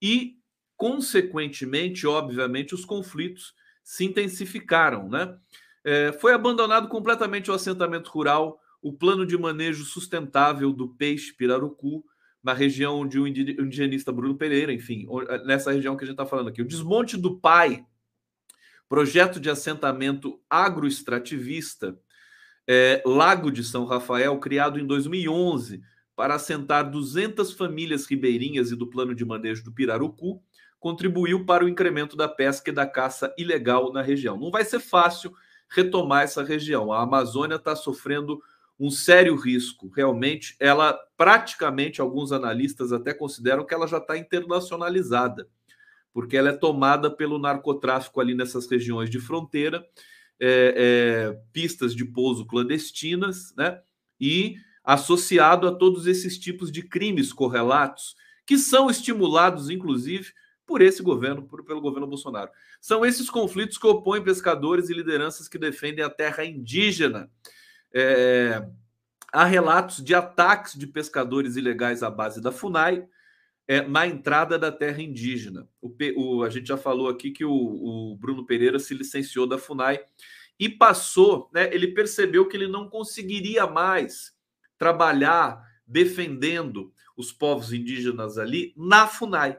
e, 0.00 0.36
consequentemente, 0.76 2.06
obviamente, 2.06 2.74
os 2.74 2.84
conflitos 2.84 3.52
se 3.82 4.04
intensificaram, 4.04 5.08
né? 5.08 5.36
É, 5.82 6.12
foi 6.12 6.32
abandonado 6.32 6.88
completamente 6.88 7.50
o 7.50 7.54
assentamento 7.54 8.10
rural, 8.10 8.60
o 8.82 8.92
plano 8.92 9.26
de 9.26 9.36
manejo 9.36 9.84
sustentável 9.84 10.72
do 10.72 10.88
peixe 10.88 11.32
pirarucu, 11.32 12.04
na 12.42 12.54
região 12.54 13.06
de 13.06 13.20
um 13.20 13.26
indigenista 13.26 14.10
Bruno 14.10 14.34
Pereira, 14.34 14.72
enfim, 14.72 15.06
nessa 15.44 15.72
região 15.72 15.96
que 15.96 16.04
a 16.04 16.06
gente 16.06 16.14
está 16.14 16.24
falando 16.24 16.48
aqui. 16.48 16.62
O 16.62 16.66
desmonte 16.66 17.16
do 17.16 17.38
PAI, 17.38 17.84
projeto 18.88 19.38
de 19.38 19.50
assentamento 19.50 20.40
agroextrativista, 20.48 21.98
é, 22.66 23.02
Lago 23.04 23.50
de 23.50 23.62
São 23.62 23.84
Rafael, 23.84 24.38
criado 24.38 24.78
em 24.78 24.86
2011 24.86 25.82
para 26.16 26.34
assentar 26.34 26.90
200 26.90 27.52
famílias 27.52 28.06
ribeirinhas 28.06 28.70
e 28.70 28.76
do 28.76 28.86
plano 28.86 29.14
de 29.14 29.24
manejo 29.24 29.64
do 29.64 29.72
Pirarucu, 29.72 30.42
contribuiu 30.80 31.44
para 31.44 31.64
o 31.64 31.68
incremento 31.68 32.16
da 32.16 32.26
pesca 32.26 32.70
e 32.70 32.74
da 32.74 32.86
caça 32.86 33.32
ilegal 33.38 33.92
na 33.92 34.00
região. 34.00 34.36
Não 34.38 34.50
vai 34.50 34.64
ser 34.64 34.80
fácil 34.80 35.32
retomar 35.68 36.24
essa 36.24 36.42
região. 36.42 36.92
A 36.92 37.02
Amazônia 37.02 37.56
está 37.56 37.76
sofrendo 37.76 38.42
um 38.78 38.90
sério 38.90 39.36
risco. 39.36 39.92
Realmente, 39.94 40.56
ela 40.58 40.98
praticamente, 41.16 42.00
alguns 42.00 42.32
analistas 42.32 42.92
até 42.92 43.12
consideram 43.12 43.64
que 43.64 43.74
ela 43.74 43.86
já 43.86 43.98
está 43.98 44.16
internacionalizada, 44.16 45.46
porque 46.14 46.36
ela 46.36 46.48
é 46.48 46.56
tomada 46.56 47.10
pelo 47.10 47.38
narcotráfico 47.38 48.20
ali 48.20 48.34
nessas 48.34 48.66
regiões 48.66 49.10
de 49.10 49.20
fronteira, 49.20 49.86
é, 50.40 50.74
é, 51.34 51.40
pistas 51.52 51.94
de 51.94 52.06
pouso 52.06 52.46
clandestinas, 52.46 53.54
né? 53.54 53.80
E 54.18 54.56
associado 54.82 55.68
a 55.68 55.74
todos 55.74 56.06
esses 56.06 56.38
tipos 56.38 56.72
de 56.72 56.82
crimes 56.82 57.34
correlatos, 57.34 58.16
que 58.46 58.56
são 58.56 58.90
estimulados, 58.90 59.68
inclusive, 59.68 60.32
por 60.70 60.80
esse 60.80 61.02
governo, 61.02 61.42
por, 61.42 61.64
pelo 61.64 61.80
governo 61.80 62.06
Bolsonaro. 62.06 62.48
São 62.80 63.04
esses 63.04 63.28
conflitos 63.28 63.76
que 63.76 63.88
opõem 63.88 64.22
pescadores 64.22 64.88
e 64.88 64.94
lideranças 64.94 65.48
que 65.48 65.58
defendem 65.58 66.04
a 66.04 66.08
terra 66.08 66.44
indígena 66.44 67.28
é, 67.92 68.64
há 69.32 69.44
relatos 69.44 69.96
de 69.96 70.14
ataques 70.14 70.78
de 70.78 70.86
pescadores 70.86 71.56
ilegais 71.56 72.04
à 72.04 72.08
base 72.08 72.40
da 72.40 72.52
FUNAI 72.52 73.04
é, 73.66 73.82
na 73.82 74.06
entrada 74.06 74.56
da 74.56 74.70
terra 74.70 75.02
indígena. 75.02 75.68
O, 75.82 75.92
o, 76.16 76.44
a 76.44 76.48
gente 76.48 76.68
já 76.68 76.76
falou 76.76 77.08
aqui 77.08 77.32
que 77.32 77.44
o, 77.44 77.50
o, 77.52 78.16
Bruno 78.16 78.46
Pereira 78.46 78.78
se 78.78 78.94
licenciou 78.94 79.48
da 79.48 79.58
FUNAI 79.58 79.98
e 80.56 80.68
passou, 80.68 81.50
né, 81.52 81.68
ele 81.74 81.88
percebeu 81.88 82.46
que 82.46 82.56
ele 82.56 82.68
não 82.68 82.88
conseguiria 82.88 83.66
mais 83.66 84.32
trabalhar 84.78 85.60
defendendo 85.84 86.92
os 87.16 87.32
povos 87.32 87.72
indígenas 87.72 88.38
ali 88.38 88.72
na 88.76 89.08
FUNAI, 89.08 89.58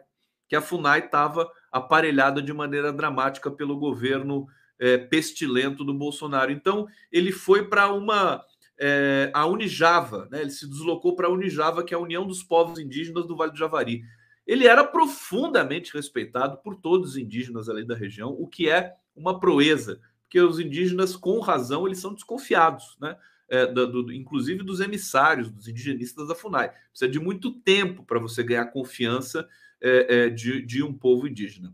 que 0.51 0.55
a 0.57 0.61
FUNAI 0.61 0.99
estava 0.99 1.49
aparelhada 1.71 2.41
de 2.41 2.51
maneira 2.51 2.91
dramática 2.91 3.49
pelo 3.49 3.79
governo 3.79 4.45
é, 4.77 4.97
pestilento 4.97 5.81
do 5.81 5.93
Bolsonaro. 5.93 6.51
Então, 6.51 6.89
ele 7.09 7.31
foi 7.31 7.69
para 7.69 7.87
uma. 7.93 8.43
É, 8.77 9.31
a 9.33 9.45
Unijava, 9.45 10.27
né? 10.29 10.41
ele 10.41 10.49
se 10.49 10.67
deslocou 10.67 11.15
para 11.15 11.27
a 11.27 11.31
Unijava, 11.31 11.85
que 11.85 11.93
é 11.93 11.97
a 11.97 12.01
União 12.01 12.27
dos 12.27 12.43
Povos 12.43 12.79
Indígenas 12.79 13.25
do 13.25 13.37
Vale 13.37 13.53
do 13.53 13.57
Javari. 13.57 14.03
Ele 14.45 14.67
era 14.67 14.83
profundamente 14.83 15.93
respeitado 15.93 16.57
por 16.57 16.75
todos 16.75 17.11
os 17.11 17.17
indígenas 17.17 17.69
ali 17.69 17.85
da 17.85 17.95
região, 17.95 18.35
o 18.37 18.45
que 18.45 18.69
é 18.69 18.93
uma 19.15 19.39
proeza, 19.39 20.01
porque 20.23 20.41
os 20.41 20.59
indígenas, 20.59 21.15
com 21.15 21.39
razão, 21.39 21.87
eles 21.87 21.99
são 21.99 22.13
desconfiados, 22.13 22.97
né? 22.99 23.15
É, 23.47 23.65
do, 23.65 24.03
do, 24.03 24.13
inclusive 24.13 24.63
dos 24.63 24.81
emissários, 24.81 25.49
dos 25.49 25.69
indigenistas 25.69 26.27
da 26.27 26.35
FUNAI. 26.35 26.73
Precisa 26.89 27.09
de 27.09 27.19
muito 27.19 27.51
tempo 27.51 28.03
para 28.03 28.19
você 28.19 28.43
ganhar 28.43 28.65
confiança 28.65 29.47
é, 29.82 30.26
é, 30.26 30.30
de, 30.30 30.62
de 30.65 30.84
um 30.84 30.94
povo 30.94 31.28
indígena. 31.28 31.74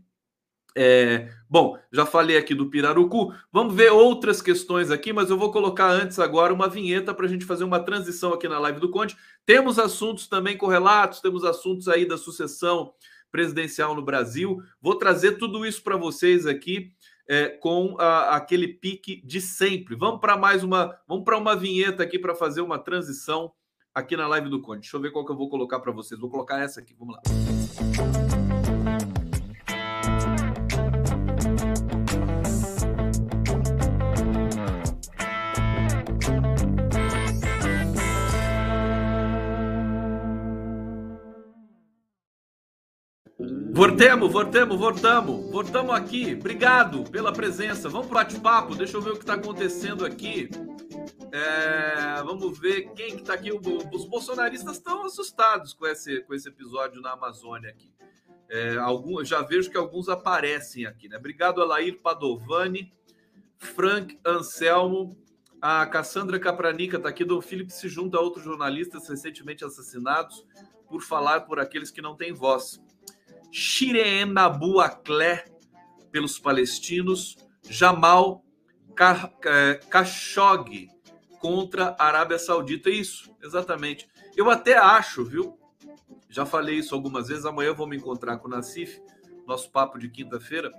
É, 0.80 1.30
bom, 1.50 1.76
já 1.92 2.06
falei 2.06 2.36
aqui 2.36 2.54
do 2.54 2.70
Pirarucu. 2.70 3.34
Vamos 3.52 3.74
ver 3.74 3.90
outras 3.90 4.40
questões 4.40 4.90
aqui, 4.90 5.12
mas 5.12 5.28
eu 5.28 5.36
vou 5.36 5.50
colocar 5.50 5.90
antes 5.90 6.18
agora 6.20 6.54
uma 6.54 6.68
vinheta 6.68 7.12
para 7.12 7.26
a 7.26 7.28
gente 7.28 7.44
fazer 7.44 7.64
uma 7.64 7.80
transição 7.80 8.32
aqui 8.32 8.46
na 8.46 8.58
live 8.60 8.78
do 8.78 8.90
Conte. 8.90 9.16
Temos 9.44 9.78
assuntos 9.78 10.28
também 10.28 10.56
correlatos, 10.56 11.20
temos 11.20 11.42
assuntos 11.44 11.88
aí 11.88 12.06
da 12.06 12.16
sucessão 12.16 12.92
presidencial 13.30 13.94
no 13.94 14.02
Brasil. 14.02 14.62
Vou 14.80 14.94
trazer 14.94 15.32
tudo 15.32 15.66
isso 15.66 15.82
para 15.82 15.96
vocês 15.96 16.46
aqui 16.46 16.92
é, 17.28 17.48
com 17.48 17.96
a, 17.98 18.36
aquele 18.36 18.68
pique 18.68 19.20
de 19.24 19.40
sempre. 19.40 19.96
Vamos 19.96 20.20
para 20.20 20.36
mais 20.36 20.62
uma, 20.62 20.96
vamos 21.08 21.24
para 21.24 21.36
uma 21.36 21.56
vinheta 21.56 22.02
aqui 22.02 22.18
para 22.18 22.34
fazer 22.34 22.60
uma 22.60 22.78
transição 22.78 23.52
aqui 23.92 24.16
na 24.16 24.28
live 24.28 24.48
do 24.48 24.62
Conte. 24.62 24.82
Deixa 24.82 24.96
eu 24.96 25.00
ver 25.00 25.10
qual 25.10 25.26
que 25.26 25.32
eu 25.32 25.36
vou 25.36 25.48
colocar 25.48 25.80
para 25.80 25.90
vocês. 25.92 26.20
Vou 26.20 26.30
colocar 26.30 26.60
essa 26.60 26.80
aqui. 26.80 26.94
Vamos 26.96 27.16
lá. 27.16 27.47
Voltemos, 43.78 44.32
voltemos, 44.32 44.76
voltamos. 44.76 45.50
Voltamos 45.52 45.94
aqui. 45.94 46.34
Obrigado 46.34 47.04
pela 47.04 47.32
presença. 47.32 47.88
Vamos 47.88 48.08
para 48.08 48.16
o 48.16 48.24
bate-papo. 48.24 48.74
Deixa 48.74 48.96
eu 48.96 49.00
ver 49.00 49.10
o 49.10 49.12
que 49.12 49.20
está 49.20 49.34
acontecendo 49.34 50.04
aqui. 50.04 50.50
É, 51.30 52.22
vamos 52.22 52.58
ver 52.58 52.92
quem 52.94 53.16
que 53.16 53.22
está 53.22 53.34
aqui. 53.34 53.50
Os 53.52 54.04
bolsonaristas 54.06 54.76
estão 54.76 55.04
assustados 55.04 55.72
com 55.72 55.86
esse, 55.86 56.22
com 56.22 56.34
esse 56.34 56.48
episódio 56.48 57.00
na 57.00 57.12
Amazônia 57.12 57.70
aqui. 57.70 57.92
É, 58.48 58.76
algum, 58.78 59.22
já 59.24 59.42
vejo 59.42 59.70
que 59.70 59.76
alguns 59.76 60.08
aparecem 60.08 60.86
aqui, 60.86 61.08
né? 61.08 61.18
Obrigado, 61.18 61.60
Alair 61.60 62.00
Padovani, 62.00 62.92
Frank 63.58 64.18
Anselmo, 64.24 65.18
a 65.60 65.84
Cassandra 65.86 66.38
Capranica 66.38 66.96
está 66.96 67.08
aqui. 67.08 67.24
Dom 67.24 67.42
Felipe 67.42 67.72
se 67.72 67.88
junta 67.88 68.16
a 68.16 68.20
outros 68.20 68.44
jornalistas 68.44 69.08
recentemente 69.08 69.64
assassinados 69.64 70.46
por 70.88 71.02
falar 71.02 71.42
por 71.42 71.60
aqueles 71.60 71.90
que 71.90 72.00
não 72.00 72.16
têm 72.16 72.32
voz. 72.32 72.80
Shireen 73.50 74.26
Nabu 74.26 74.80
Akleh 74.80 75.44
pelos 76.10 76.38
palestinos, 76.38 77.36
Jamal 77.68 78.42
é, 79.44 79.74
Khashoggi 79.90 80.88
contra 81.38 81.96
a 81.98 82.04
Arábia 82.06 82.38
Saudita. 82.38 82.90
Isso, 82.90 83.34
exatamente. 83.42 84.08
Eu 84.36 84.50
até 84.50 84.76
acho, 84.76 85.24
viu? 85.24 85.58
Já 86.28 86.44
falei 86.44 86.76
isso 86.76 86.94
algumas 86.94 87.28
vezes. 87.28 87.44
Amanhã 87.44 87.68
eu 87.68 87.74
vou 87.74 87.86
me 87.86 87.96
encontrar 87.96 88.38
com 88.38 88.48
o 88.48 88.50
Nassif, 88.50 89.00
nosso 89.46 89.70
papo 89.70 89.98
de 89.98 90.08
quinta-feira. 90.08 90.72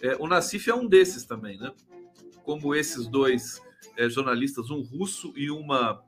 É, 0.00 0.16
o 0.16 0.26
Nassif 0.26 0.68
é 0.68 0.74
um 0.74 0.86
desses 0.86 1.24
também, 1.24 1.58
né? 1.58 1.72
Como 2.42 2.74
esses 2.74 3.06
dois 3.06 3.62
é, 3.96 4.08
jornalistas, 4.08 4.70
um 4.70 4.82
russo 4.82 5.32
e 5.36 5.50
uma, 5.50 6.02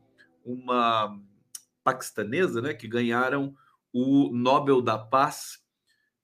uma 0.44 1.18
paquistanesa, 1.82 2.60
né? 2.60 2.74
Que 2.74 2.88
ganharam 2.88 3.54
o 3.92 4.30
Nobel 4.32 4.80
da 4.80 4.98
Paz 4.98 5.61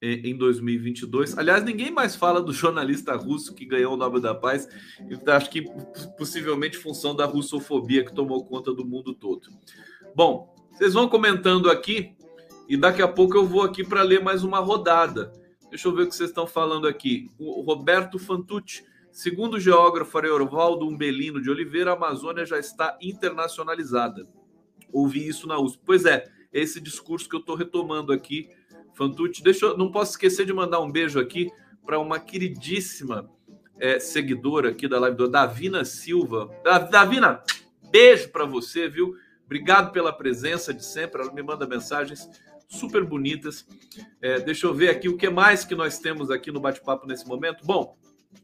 em 0.01 0.37
2022. 0.37 1.37
Aliás, 1.37 1.65
ninguém 1.65 1.91
mais 1.91 2.15
fala 2.15 2.41
do 2.41 2.53
jornalista 2.53 3.17
russo 3.17 3.55
que 3.55 3.65
ganhou 3.65 3.95
o 3.95 3.97
Nobel 3.97 4.21
da 4.21 4.35
Paz. 4.35 4.69
Acho 5.27 5.51
que 5.51 5.63
possivelmente 6.17 6.77
função 6.77 7.15
da 7.15 7.25
russofobia 7.25 8.05
que 8.05 8.15
tomou 8.15 8.45
conta 8.45 8.73
do 8.73 8.87
mundo 8.87 9.13
todo. 9.13 9.49
Bom, 10.15 10.55
vocês 10.73 10.95
vão 10.95 11.09
comentando 11.09 11.71
aqui 11.71 12.17
e 12.69 12.77
daqui 12.77 13.03
a 13.03 13.09
pouco 13.09 13.37
eu 13.37 13.47
vou 13.47 13.63
aqui 13.63 13.83
para 13.83 14.03
ler 14.03 14.23
mais 14.23 14.45
uma 14.45 14.61
rodada. 14.61 15.33
Deixa 15.69 15.89
eu 15.89 15.95
ver 15.95 16.03
o 16.03 16.09
que 16.09 16.15
vocês 16.15 16.31
estão 16.31 16.47
falando 16.47 16.87
aqui. 16.87 17.29
O 17.39 17.61
Roberto 17.63 18.19
Fantucci, 18.19 18.85
segundo 19.11 19.55
o 19.55 19.61
geógrafo 19.61 20.17
Ariovaldo 20.17 20.87
Umbelino 20.87 21.43
de 21.43 21.51
Oliveira, 21.51 21.91
a 21.91 21.95
Amazônia 21.95 22.47
já 22.47 22.59
está 22.59 22.97
internacionalizada. 23.03 24.27
Ouvi 24.93 25.27
isso 25.27 25.47
na 25.47 25.59
USP. 25.59 25.83
Pois 25.85 26.05
é, 26.05 26.25
esse 26.53 26.81
discurso 26.81 27.29
que 27.29 27.35
eu 27.37 27.41
estou 27.41 27.57
retomando 27.57 28.13
aqui 28.13 28.49
Fantucci. 28.99 29.43
Deixa 29.43 29.67
eu, 29.67 29.79
não 29.79 29.93
posso 29.93 30.11
esquecer 30.11 30.45
de 30.45 30.53
mandar 30.53 30.81
um 30.81 30.91
beijo 30.91 31.21
aqui 31.21 31.51
para 31.87 32.01
uma 32.01 32.19
queridíssima 32.19 33.31
é, 33.79 34.01
seguidora 34.01 34.71
aqui 34.71 34.89
da 34.89 34.99
live 34.99 35.17
do 35.17 35.29
Davina 35.29 35.85
Silva. 35.85 36.51
Davina, 36.91 37.41
beijo 37.93 38.29
para 38.31 38.45
você, 38.45 38.89
viu? 38.89 39.15
Obrigado 39.47 39.93
pela 39.93 40.13
presença 40.13 40.75
de 40.75 40.85
sempre. 40.85 41.23
Ela 41.23 41.33
me 41.33 41.43
manda 41.43 41.65
mensagens 41.67 42.29
super 42.67 43.05
bonitas. 43.05 43.67
É, 44.21 44.41
deixa 44.41 44.67
eu 44.67 44.75
ver 44.75 44.91
aqui 44.91 45.09
o 45.09 45.17
que 45.17 45.31
mais 45.31 45.65
que 45.65 45.77
nós 45.77 46.01
temos 46.01 46.29
aqui 46.29 46.51
no 46.51 46.61
bate-papo 46.61 47.07
nesse 47.07 47.27
momento. 47.27 47.65
Bom, 47.65 47.97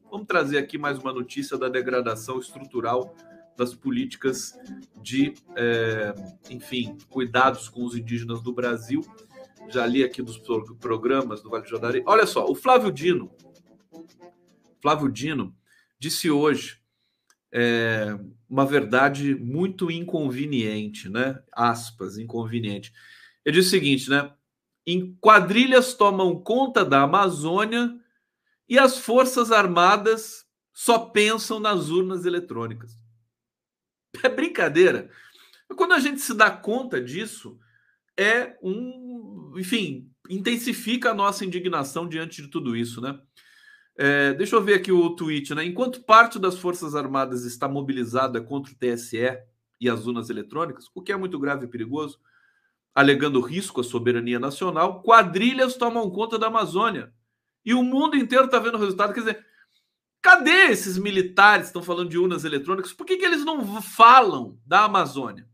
vamos 0.08 0.26
trazer 0.26 0.56
aqui 0.56 0.78
mais 0.78 0.98
uma 0.98 1.12
notícia 1.12 1.58
da 1.58 1.68
degradação 1.68 2.38
estrutural 2.38 3.14
das 3.56 3.74
políticas 3.74 4.56
de, 5.02 5.34
é, 5.56 6.14
enfim, 6.48 6.96
cuidados 7.10 7.68
com 7.68 7.84
os 7.84 7.96
indígenas 7.96 8.40
do 8.40 8.52
Brasil 8.52 9.04
já 9.68 9.86
li 9.86 10.04
aqui 10.04 10.22
dos 10.22 10.38
programas 10.80 11.42
do 11.42 11.50
Vale 11.50 11.64
do 11.64 11.68
Jodari. 11.68 12.02
Olha 12.06 12.26
só, 12.26 12.46
o 12.46 12.54
Flávio 12.54 12.92
Dino, 12.92 13.30
Flávio 14.80 15.10
Dino 15.10 15.56
disse 15.98 16.30
hoje 16.30 16.78
é, 17.52 18.18
uma 18.48 18.66
verdade 18.66 19.34
muito 19.34 19.90
inconveniente, 19.90 21.08
né? 21.08 21.42
Aspas, 21.52 22.18
inconveniente. 22.18 22.92
Ele 23.44 23.56
disse 23.56 23.68
o 23.68 23.70
seguinte, 23.70 24.10
né? 24.10 24.32
Em 24.86 25.16
quadrilhas 25.20 25.94
tomam 25.94 26.38
conta 26.38 26.84
da 26.84 27.02
Amazônia 27.02 27.98
e 28.68 28.78
as 28.78 28.98
Forças 28.98 29.50
Armadas 29.50 30.44
só 30.72 30.98
pensam 30.98 31.60
nas 31.60 31.88
urnas 31.88 32.26
eletrônicas. 32.26 32.98
É 34.22 34.28
brincadeira. 34.28 35.10
Quando 35.76 35.92
a 35.92 36.00
gente 36.00 36.20
se 36.20 36.34
dá 36.34 36.50
conta 36.50 37.00
disso, 37.00 37.58
é 38.16 38.56
um, 38.62 39.52
enfim, 39.56 40.10
intensifica 40.28 41.10
a 41.10 41.14
nossa 41.14 41.44
indignação 41.44 42.08
diante 42.08 42.42
de 42.42 42.48
tudo 42.48 42.76
isso, 42.76 43.00
né? 43.00 43.18
É, 43.96 44.34
deixa 44.34 44.56
eu 44.56 44.62
ver 44.62 44.74
aqui 44.74 44.90
o 44.90 45.10
tweet, 45.10 45.54
né? 45.54 45.64
Enquanto 45.64 46.02
parte 46.02 46.38
das 46.38 46.58
Forças 46.58 46.94
Armadas 46.94 47.44
está 47.44 47.68
mobilizada 47.68 48.40
contra 48.40 48.72
o 48.72 48.76
TSE 48.76 49.38
e 49.80 49.88
as 49.88 50.06
urnas 50.06 50.30
eletrônicas, 50.30 50.86
o 50.94 51.02
que 51.02 51.12
é 51.12 51.16
muito 51.16 51.38
grave 51.38 51.66
e 51.66 51.68
perigoso, 51.68 52.18
alegando 52.94 53.40
risco 53.40 53.80
à 53.80 53.84
soberania 53.84 54.38
nacional, 54.38 55.02
quadrilhas 55.02 55.76
tomam 55.76 56.10
conta 56.10 56.38
da 56.38 56.46
Amazônia. 56.46 57.12
E 57.64 57.74
o 57.74 57.82
mundo 57.82 58.16
inteiro 58.16 58.44
está 58.44 58.58
vendo 58.58 58.76
o 58.76 58.80
resultado. 58.80 59.12
Quer 59.12 59.20
dizer, 59.20 59.46
cadê 60.20 60.70
esses 60.70 60.98
militares 60.98 61.66
que 61.66 61.68
estão 61.68 61.82
falando 61.82 62.10
de 62.10 62.18
urnas 62.18 62.44
eletrônicas? 62.44 62.92
Por 62.92 63.06
que, 63.06 63.16
que 63.16 63.24
eles 63.24 63.44
não 63.44 63.80
falam 63.80 64.58
da 64.66 64.84
Amazônia? 64.84 65.48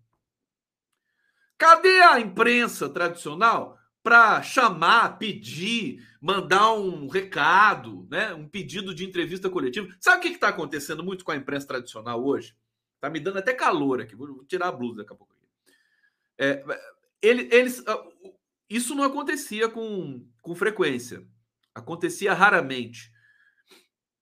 Cadê 1.60 2.00
a 2.00 2.18
imprensa 2.18 2.88
tradicional 2.88 3.78
para 4.02 4.40
chamar, 4.40 5.18
pedir, 5.18 6.02
mandar 6.18 6.72
um 6.72 7.06
recado, 7.06 8.08
né? 8.10 8.32
um 8.32 8.48
pedido 8.48 8.94
de 8.94 9.04
entrevista 9.04 9.50
coletiva? 9.50 9.94
Sabe 10.00 10.16
o 10.16 10.20
que 10.22 10.28
está 10.28 10.48
acontecendo 10.48 11.04
muito 11.04 11.22
com 11.22 11.32
a 11.32 11.36
imprensa 11.36 11.66
tradicional 11.66 12.24
hoje? 12.24 12.56
Tá 12.98 13.10
me 13.10 13.20
dando 13.20 13.40
até 13.40 13.52
calor 13.52 14.00
aqui. 14.00 14.16
Vou 14.16 14.42
tirar 14.44 14.68
a 14.68 14.72
blusa 14.72 15.02
daqui 15.02 15.12
a 15.12 15.16
pouco. 15.16 15.34
É, 16.38 16.64
ele, 17.20 17.54
eles, 17.54 17.86
ah, 17.86 18.02
isso 18.70 18.94
não 18.94 19.04
acontecia 19.04 19.68
com, 19.68 20.26
com 20.40 20.54
frequência. 20.54 21.28
Acontecia 21.74 22.32
raramente 22.32 23.12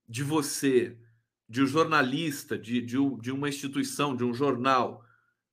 de 0.08 0.24
você, 0.24 0.98
de 1.48 1.62
um 1.62 1.66
jornalista, 1.68 2.58
de, 2.58 2.80
de, 2.80 2.96
de 3.20 3.30
uma 3.30 3.48
instituição, 3.48 4.16
de 4.16 4.24
um 4.24 4.34
jornal, 4.34 5.04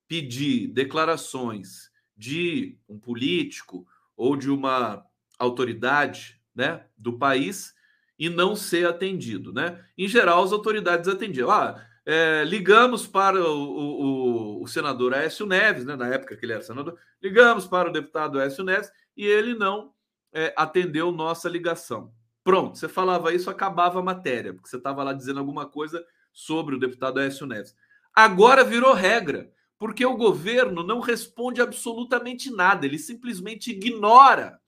pedir 0.08 0.68
declarações 0.68 1.90
de 2.16 2.78
um 2.88 2.98
político 2.98 3.86
ou 4.16 4.36
de 4.36 4.50
uma 4.50 5.06
autoridade 5.38 6.40
né, 6.54 6.86
do 6.98 7.18
país 7.18 7.74
e 8.18 8.30
não 8.30 8.56
ser 8.56 8.88
atendido. 8.88 9.52
Né? 9.52 9.84
Em 9.98 10.08
geral, 10.08 10.44
as 10.44 10.52
autoridades 10.52 11.08
atendiam. 11.08 11.52
Ah, 11.52 11.84
é, 12.06 12.44
ligamos 12.46 13.08
para 13.08 13.42
o, 13.42 14.60
o, 14.60 14.64
o, 14.64 14.68
senador 14.68 15.14
Aécio 15.14 15.46
Neves, 15.46 15.86
né, 15.86 15.96
na 15.96 16.08
época 16.08 16.38
que 16.38 16.46
ele 16.46 16.54
era 16.54 16.62
senador, 16.62 16.98
ligamos 17.22 17.66
para 17.66 17.90
o 17.90 17.92
deputado 17.92 18.40
Aécio 18.40 18.64
Neves 18.64 18.92
e 19.18 19.26
ele 19.26 19.56
não 19.56 19.92
é, 20.32 20.54
atendeu 20.56 21.12
nossa 21.12 21.50
ligação. 21.50 22.14
Pronto, 22.44 22.78
você 22.78 22.88
falava 22.88 23.34
isso, 23.34 23.50
acabava 23.50 24.00
a 24.00 24.04
matéria, 24.04 24.54
porque 24.54 24.70
você 24.70 24.78
estava 24.78 25.04
lá 25.04 25.14
dizendo 25.14 25.40
alguma 25.40 25.66
coisa 25.66 26.06
sobre 26.32 26.76
o 26.76 26.80
deputado 26.80 27.20
Aécio 27.20 27.48
Neves. 27.48 27.76
Agora 28.14 28.64
virou 28.64 28.94
regra 28.94 29.52
porque 29.78 30.06
o 30.06 30.18
governo 30.18 30.84
não 30.84 31.00
responde 31.00 31.62
absolutamente 31.62 32.50
nada, 32.50 32.86
ele 32.86 32.98
simplesmente 32.98 33.72
ignora 33.72 34.60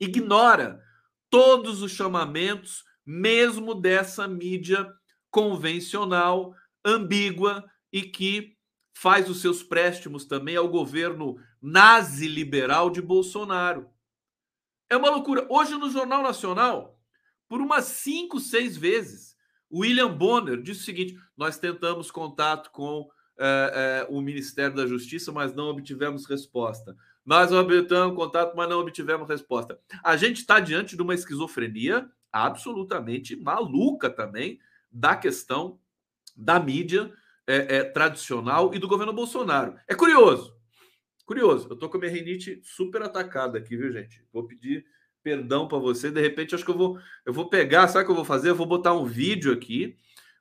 ignora 0.00 0.82
todos 1.30 1.82
os 1.82 1.92
chamamentos, 1.92 2.84
mesmo 3.04 3.74
dessa 3.74 4.26
mídia 4.26 4.92
convencional, 5.30 6.54
ambígua 6.84 7.64
e 7.92 8.02
que 8.02 8.56
faz 8.96 9.28
os 9.28 9.40
seus 9.40 9.62
préstimos 9.62 10.24
também 10.24 10.56
ao 10.56 10.68
governo 10.68 11.36
nazi-liberal 11.60 12.90
de 12.90 13.02
Bolsonaro. 13.02 13.90
É 14.88 14.96
uma 14.96 15.10
loucura. 15.10 15.46
Hoje, 15.50 15.76
no 15.76 15.90
Jornal 15.90 16.22
Nacional, 16.22 16.98
por 17.48 17.60
umas 17.60 17.86
cinco, 17.86 18.38
seis 18.38 18.76
vezes, 18.76 19.34
William 19.72 20.16
Bonner 20.16 20.62
disse 20.62 20.82
o 20.82 20.84
seguinte: 20.84 21.16
nós 21.36 21.58
tentamos 21.58 22.10
contato 22.10 22.70
com 22.70 23.08
é, 23.38 24.04
é, 24.06 24.12
o 24.12 24.20
Ministério 24.20 24.76
da 24.76 24.86
Justiça, 24.86 25.32
mas 25.32 25.54
não 25.54 25.68
obtivemos 25.68 26.26
resposta. 26.26 26.96
Nós 27.24 27.50
obtivemos 27.52 28.14
contato, 28.14 28.54
mas 28.56 28.68
não 28.68 28.80
obtivemos 28.80 29.28
resposta. 29.28 29.78
A 30.02 30.16
gente 30.16 30.38
está 30.38 30.60
diante 30.60 30.96
de 30.96 31.02
uma 31.02 31.14
esquizofrenia 31.14 32.08
absolutamente 32.32 33.36
maluca 33.36 34.10
também 34.10 34.58
da 34.90 35.16
questão 35.16 35.78
da 36.36 36.60
mídia 36.60 37.12
é, 37.46 37.76
é, 37.76 37.84
tradicional 37.84 38.74
e 38.74 38.78
do 38.78 38.88
governo 38.88 39.12
Bolsonaro. 39.12 39.76
É 39.88 39.94
curioso, 39.94 40.54
curioso. 41.24 41.68
Eu 41.70 41.76
tô 41.76 41.88
com 41.88 41.96
a 41.96 42.00
minha 42.00 42.12
rinite 42.12 42.60
super 42.62 43.02
atacada 43.02 43.58
aqui, 43.58 43.76
viu, 43.76 43.92
gente? 43.92 44.22
Vou 44.32 44.44
pedir 44.44 44.84
perdão 45.22 45.66
para 45.66 45.78
você. 45.78 46.10
De 46.10 46.20
repente, 46.20 46.54
acho 46.54 46.64
que 46.64 46.70
eu 46.70 46.76
vou, 46.76 46.98
eu 47.24 47.32
vou 47.32 47.48
pegar, 47.48 47.88
sabe 47.88 48.02
o 48.02 48.06
que 48.06 48.12
eu 48.12 48.16
vou 48.16 48.24
fazer? 48.24 48.50
Eu 48.50 48.54
vou 48.54 48.66
botar 48.66 48.92
um 48.92 49.06
vídeo 49.06 49.52
aqui, 49.52 49.96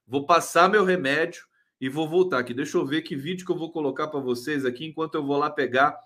vou 0.05 0.25
passar 0.25 0.69
meu 0.69 0.83
remédio 0.83 1.45
e 1.83 1.89
vou 1.89 2.07
voltar 2.07 2.39
aqui. 2.39 2.53
Deixa 2.53 2.77
eu 2.77 2.85
ver 2.85 3.01
que 3.01 3.13
vídeo 3.13 3.45
que 3.45 3.51
eu 3.51 3.57
vou 3.57 3.69
colocar 3.69 4.07
para 4.07 4.21
vocês 4.21 4.63
aqui 4.63 4.85
enquanto 4.85 5.15
eu 5.15 5.25
vou 5.25 5.37
lá 5.37 5.49
pegar 5.49 5.99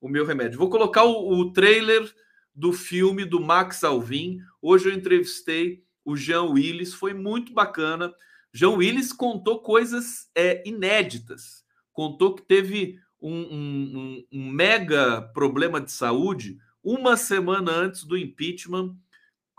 o 0.00 0.08
meu 0.08 0.24
remédio. 0.24 0.56
Vou 0.56 0.70
colocar 0.70 1.02
o, 1.02 1.28
o 1.28 1.52
trailer 1.52 2.08
do 2.54 2.72
filme 2.72 3.24
do 3.24 3.40
Max 3.40 3.82
Alvim. 3.82 4.38
Hoje 4.62 4.88
eu 4.88 4.94
entrevistei 4.94 5.82
o 6.04 6.16
Jean 6.16 6.44
Willis, 6.44 6.94
foi 6.94 7.12
muito 7.12 7.52
bacana. 7.52 8.14
Jean 8.52 8.76
Willis 8.76 9.12
contou 9.12 9.58
coisas 9.58 10.30
é, 10.36 10.62
inéditas. 10.64 11.64
Contou 11.92 12.36
que 12.36 12.42
teve 12.42 13.00
um, 13.20 13.34
um, 13.34 14.24
um, 14.32 14.50
mega 14.52 15.20
problema 15.34 15.80
de 15.80 15.90
saúde 15.90 16.58
uma 16.80 17.16
semana 17.16 17.72
antes 17.72 18.04
do 18.04 18.16
impeachment, 18.16 18.94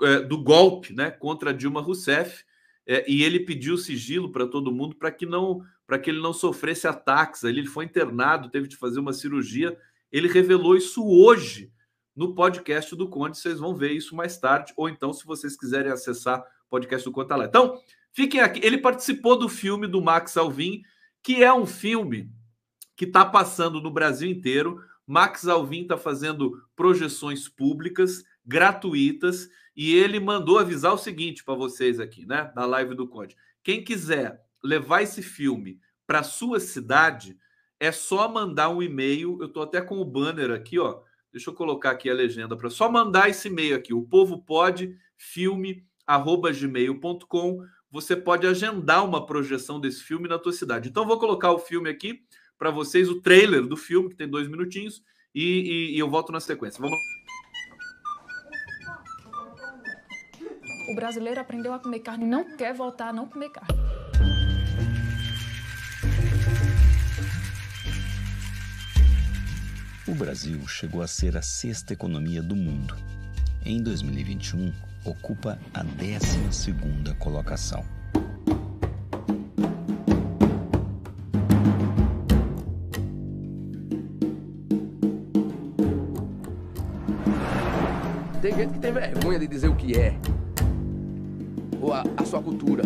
é, 0.03 0.21
do 0.21 0.41
golpe 0.41 0.93
né, 0.93 1.11
contra 1.11 1.53
Dilma 1.53 1.81
Rousseff. 1.81 2.45
É, 2.87 3.09
e 3.09 3.23
ele 3.23 3.39
pediu 3.39 3.77
sigilo 3.77 4.31
para 4.31 4.45
todo 4.45 4.71
mundo 4.71 4.95
para 4.95 5.11
que 5.11 5.25
não 5.25 5.61
para 5.87 5.99
que 5.99 6.09
ele 6.09 6.21
não 6.21 6.33
sofresse 6.33 6.87
ataques. 6.87 7.43
Ele 7.43 7.65
foi 7.65 7.85
internado, 7.85 8.49
teve 8.49 8.67
de 8.67 8.75
fazer 8.75 8.99
uma 8.99 9.13
cirurgia. 9.13 9.77
Ele 10.11 10.27
revelou 10.27 10.75
isso 10.75 11.05
hoje 11.05 11.71
no 12.15 12.33
podcast 12.33 12.95
do 12.95 13.07
Conde. 13.09 13.37
Vocês 13.37 13.59
vão 13.59 13.75
ver 13.75 13.91
isso 13.91 14.15
mais 14.15 14.37
tarde, 14.37 14.73
ou 14.75 14.89
então, 14.89 15.13
se 15.13 15.25
vocês 15.25 15.55
quiserem 15.55 15.91
acessar 15.91 16.39
o 16.39 16.69
podcast 16.69 17.05
do 17.05 17.11
Conde, 17.11 17.29
tá 17.29 17.35
lá. 17.35 17.45
Então, 17.45 17.79
fiquem 18.11 18.39
aqui. 18.39 18.59
Ele 18.63 18.77
participou 18.77 19.37
do 19.37 19.49
filme 19.49 19.85
do 19.85 20.01
Max 20.01 20.37
Alvim, 20.37 20.81
que 21.21 21.43
é 21.43 21.53
um 21.53 21.65
filme 21.65 22.31
que 22.95 23.05
está 23.05 23.25
passando 23.25 23.81
no 23.81 23.91
Brasil 23.91 24.29
inteiro. 24.29 24.81
Max 25.05 25.47
Alvim 25.47 25.81
está 25.81 25.97
fazendo 25.97 26.63
projeções 26.75 27.47
públicas, 27.47 28.23
gratuitas, 28.45 29.49
e 29.75 29.95
ele 29.95 30.19
mandou 30.19 30.57
avisar 30.57 30.93
o 30.93 30.97
seguinte 30.97 31.43
para 31.43 31.55
vocês 31.55 31.99
aqui, 31.99 32.25
né, 32.25 32.51
na 32.55 32.65
live 32.65 32.95
do 32.95 33.07
Conde. 33.07 33.35
Quem 33.63 33.83
quiser 33.83 34.41
levar 34.63 35.01
esse 35.01 35.21
filme 35.21 35.79
para 36.05 36.23
sua 36.23 36.59
cidade, 36.59 37.37
é 37.79 37.91
só 37.91 38.29
mandar 38.29 38.69
um 38.69 38.81
e-mail. 38.81 39.37
Eu 39.39 39.45
estou 39.47 39.63
até 39.63 39.81
com 39.81 39.99
o 39.99 40.05
banner 40.05 40.51
aqui, 40.51 40.77
ó. 40.79 41.01
Deixa 41.31 41.49
eu 41.49 41.53
colocar 41.53 41.91
aqui 41.91 42.09
a 42.09 42.13
legenda 42.13 42.55
para 42.55 42.69
só 42.69 42.89
mandar 42.89 43.29
esse 43.29 43.49
e-mail 43.49 43.75
aqui. 43.75 43.93
O 43.93 44.03
povo 44.03 44.41
pode 44.41 44.97
filme@gmail.com. 45.17 47.65
Você 47.91 48.15
pode 48.15 48.47
agendar 48.47 49.03
uma 49.05 49.25
projeção 49.25 49.77
desse 49.79 50.01
filme 50.03 50.29
na 50.29 50.39
tua 50.39 50.53
cidade. 50.53 50.89
Então 50.89 51.05
vou 51.05 51.19
colocar 51.19 51.51
o 51.51 51.59
filme 51.59 51.89
aqui 51.89 52.21
para 52.57 52.71
vocês, 52.71 53.09
o 53.09 53.21
trailer 53.21 53.65
do 53.65 53.75
filme 53.75 54.07
que 54.09 54.15
tem 54.15 54.29
dois 54.29 54.47
minutinhos 54.47 55.03
e, 55.33 55.43
e, 55.43 55.95
e 55.95 55.99
eu 55.99 56.09
volto 56.09 56.31
na 56.31 56.39
sequência. 56.39 56.81
Vamos. 56.81 57.14
O 60.87 60.93
brasileiro 60.93 61.41
aprendeu 61.41 61.73
a 61.73 61.79
comer 61.79 61.99
carne 61.99 62.25
e 62.25 62.27
não 62.27 62.55
quer 62.55 62.73
voltar 62.73 63.09
a 63.09 63.13
não 63.13 63.27
comer 63.27 63.49
carne. 63.49 63.75
O 70.07 70.13
Brasil 70.13 70.65
chegou 70.67 71.01
a 71.01 71.07
ser 71.07 71.35
a 71.35 71.41
sexta 71.41 71.93
economia 71.93 72.41
do 72.43 72.55
mundo. 72.55 72.95
Em 73.65 73.81
2021, 73.81 74.71
ocupa 75.03 75.57
a 75.73 75.83
12ª 75.83 77.17
colocação. 77.17 77.83
Tem 88.39 88.55
gente 88.55 88.73
que 88.73 88.79
tem 88.79 88.93
vergonha 88.93 89.39
de 89.39 89.47
dizer 89.47 89.67
o 89.67 89.75
que 89.75 89.99
é, 89.99 90.15
a, 91.93 92.03
a 92.17 92.25
sua 92.25 92.41
cultura. 92.41 92.83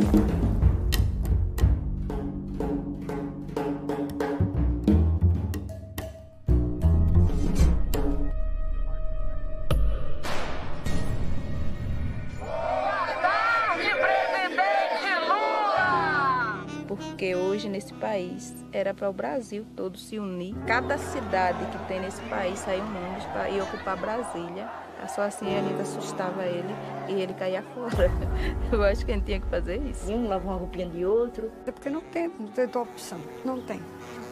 nesse 17.80 17.94
país. 17.94 18.54
Era 18.74 18.94
para 18.94 19.10
o 19.10 19.14
Brasil 19.14 19.66
todo 19.76 19.98
se 19.98 20.20
unir. 20.20 20.54
Cada 20.68 20.98
cidade 20.98 21.66
que 21.72 21.88
tem 21.88 22.02
nesse 22.02 22.22
país 22.24 22.60
sair 22.60 22.82
um 22.82 23.32
para 23.32 23.50
ir 23.50 23.62
ocupar 23.62 23.96
Brasília. 23.96 24.89
Só 25.08 25.24
assim 25.24 25.56
a 25.56 25.60
Anitta 25.60 25.82
assustava 25.82 26.46
ele 26.46 26.74
e 27.08 27.22
ele 27.22 27.34
caía 27.34 27.64
fora. 27.64 28.12
Eu 28.72 28.84
acho 28.84 29.06
que 29.06 29.12
a 29.12 29.16
gente 29.16 29.26
tinha 29.26 29.40
que 29.40 29.48
fazer 29.48 29.82
isso. 29.82 30.12
Um 30.12 30.28
lava 30.28 30.48
uma 30.48 30.58
roupinha 30.58 30.88
de 30.88 31.06
outro. 31.06 31.52
É 31.66 31.72
porque 31.72 31.90
não 31.90 32.02
tem, 32.02 32.28
não 32.40 32.48
tem 32.48 32.66
outra 32.66 32.82
opção. 32.82 33.20
Não 33.44 33.62
tem. 33.62 33.82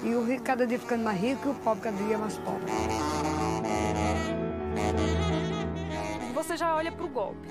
E 0.03 0.13
o 0.13 0.25
rico 0.25 0.43
cada 0.43 0.67
dia 0.67 0.77
ficando 0.77 1.03
mais 1.03 1.19
rico 1.19 1.47
e 1.47 1.51
o 1.51 1.55
pobre 1.55 1.83
cada 1.83 1.97
dia 1.97 2.17
mais 2.17 2.37
pobre. 2.37 2.71
Você 6.33 6.55
já 6.55 6.75
olha 6.75 6.91
para 6.91 7.05
o 7.05 7.09
golpe. 7.09 7.47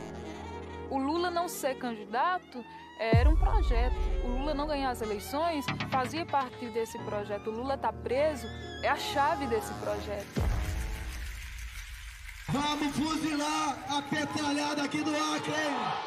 O 0.88 0.98
Lula 0.98 1.30
não 1.30 1.48
ser 1.48 1.76
candidato 1.76 2.64
era 2.98 3.28
um 3.28 3.36
projeto. 3.36 3.96
O 4.24 4.28
Lula 4.28 4.54
não 4.54 4.66
ganhar 4.66 4.90
as 4.90 5.02
eleições 5.02 5.66
fazia 5.90 6.24
parte 6.24 6.66
desse 6.70 6.98
projeto. 7.00 7.50
O 7.50 7.52
Lula 7.52 7.74
está 7.74 7.92
preso 7.92 8.46
é 8.82 8.88
a 8.88 8.96
chave 8.96 9.46
desse 9.46 9.72
projeto. 9.74 10.40
Vamos 12.48 12.96
fuzilar 12.96 13.76
a 13.90 14.02
petralhada 14.02 14.84
aqui 14.84 15.02
do 15.02 15.10
Acre! 15.10 16.06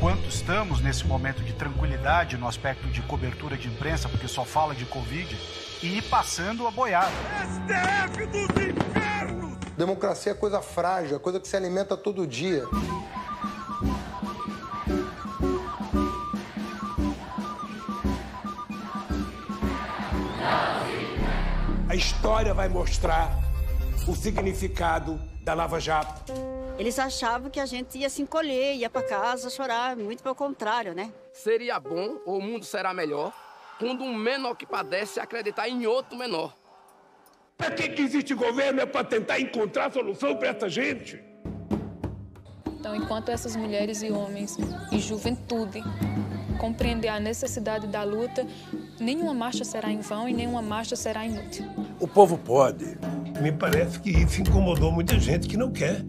enquanto 0.00 0.30
estamos 0.30 0.80
nesse 0.80 1.06
momento 1.06 1.42
de 1.42 1.52
tranquilidade 1.52 2.38
no 2.38 2.48
aspecto 2.48 2.88
de 2.88 3.02
cobertura 3.02 3.54
de 3.54 3.68
imprensa, 3.68 4.08
porque 4.08 4.26
só 4.26 4.46
fala 4.46 4.74
de 4.74 4.86
Covid, 4.86 5.38
e 5.82 5.98
ir 5.98 6.02
passando 6.04 6.66
a 6.66 6.70
boiada. 6.70 7.12
STF 7.44 8.26
dos 8.28 8.48
infernos! 8.48 9.58
Democracia 9.76 10.32
é 10.32 10.34
coisa 10.34 10.62
frágil, 10.62 11.16
é 11.16 11.18
coisa 11.18 11.38
que 11.38 11.46
se 11.46 11.54
alimenta 11.54 11.98
todo 11.98 12.26
dia. 12.26 12.64
História 22.00 22.54
vai 22.54 22.66
mostrar 22.66 23.30
o 24.08 24.16
significado 24.16 25.20
da 25.42 25.52
Lava 25.52 25.78
Jato. 25.78 26.32
Eles 26.78 26.98
achavam 26.98 27.50
que 27.50 27.60
a 27.60 27.66
gente 27.66 27.98
ia 27.98 28.08
se 28.08 28.22
encolher, 28.22 28.74
ia 28.74 28.88
para 28.88 29.02
casa 29.02 29.50
chorar, 29.50 29.94
muito 29.96 30.22
pelo 30.22 30.34
contrário, 30.34 30.94
né? 30.94 31.12
Seria 31.30 31.78
bom, 31.78 32.18
ou 32.24 32.38
o 32.38 32.42
mundo 32.42 32.64
será 32.64 32.94
melhor, 32.94 33.34
quando 33.78 34.02
um 34.02 34.14
menor 34.14 34.54
que 34.54 34.64
padece 34.64 35.20
acreditar 35.20 35.68
em 35.68 35.86
outro 35.86 36.16
menor. 36.16 36.54
Para 37.54 37.70
que, 37.72 37.90
que 37.90 38.00
existe 38.00 38.32
governo? 38.32 38.80
É 38.80 38.86
para 38.86 39.04
tentar 39.04 39.38
encontrar 39.38 39.92
solução 39.92 40.34
para 40.36 40.48
essa 40.48 40.70
gente. 40.70 41.22
Então, 42.66 42.96
enquanto 42.96 43.28
essas 43.28 43.54
mulheres 43.54 44.02
e 44.02 44.10
homens 44.10 44.56
e 44.90 44.98
juventude 44.98 45.82
compreender 46.58 47.08
a 47.08 47.20
necessidade 47.20 47.86
da 47.86 48.02
luta, 48.02 48.46
nenhuma 49.00 49.32
marcha 49.32 49.64
será 49.64 49.90
em 49.90 50.00
vão 50.00 50.28
e 50.28 50.32
nenhuma 50.32 50.62
marcha 50.62 50.94
será 50.94 51.24
inútil. 51.24 51.64
O 51.98 52.06
povo 52.06 52.36
pode. 52.36 52.98
Me 53.40 53.50
parece 53.50 53.98
que 53.98 54.10
isso 54.10 54.40
incomodou 54.42 54.92
muita 54.92 55.18
gente 55.18 55.48
que 55.48 55.56
não 55.56 55.72
quer. 55.72 56.04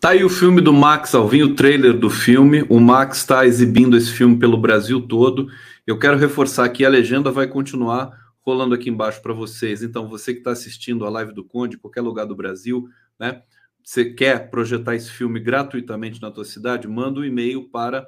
Tá 0.00 0.10
aí 0.10 0.24
o 0.24 0.28
filme 0.28 0.60
do 0.60 0.72
Max 0.72 1.12
Alvim, 1.12 1.42
o 1.42 1.54
trailer 1.56 1.92
do 1.92 2.08
filme. 2.08 2.64
O 2.68 2.78
Max 2.78 3.18
está 3.18 3.44
exibindo 3.44 3.96
esse 3.96 4.12
filme 4.12 4.36
pelo 4.36 4.56
Brasil 4.56 5.00
todo. 5.00 5.48
Eu 5.88 5.98
quero 5.98 6.18
reforçar 6.18 6.66
aqui, 6.66 6.84
a 6.84 6.88
legenda 6.90 7.30
vai 7.30 7.48
continuar 7.48 8.10
rolando 8.42 8.74
aqui 8.74 8.90
embaixo 8.90 9.22
para 9.22 9.32
vocês. 9.32 9.82
Então, 9.82 10.06
você 10.06 10.34
que 10.34 10.40
está 10.40 10.50
assistindo 10.50 11.06
a 11.06 11.08
live 11.08 11.32
do 11.32 11.42
Conde, 11.42 11.78
qualquer 11.78 12.02
lugar 12.02 12.26
do 12.26 12.36
Brasil, 12.36 12.86
né? 13.18 13.42
Você 13.82 14.12
quer 14.12 14.50
projetar 14.50 14.96
esse 14.96 15.10
filme 15.10 15.40
gratuitamente 15.40 16.20
na 16.20 16.30
tua 16.30 16.44
cidade? 16.44 16.86
Manda 16.86 17.20
um 17.20 17.24
e-mail 17.24 17.70
para 17.70 18.06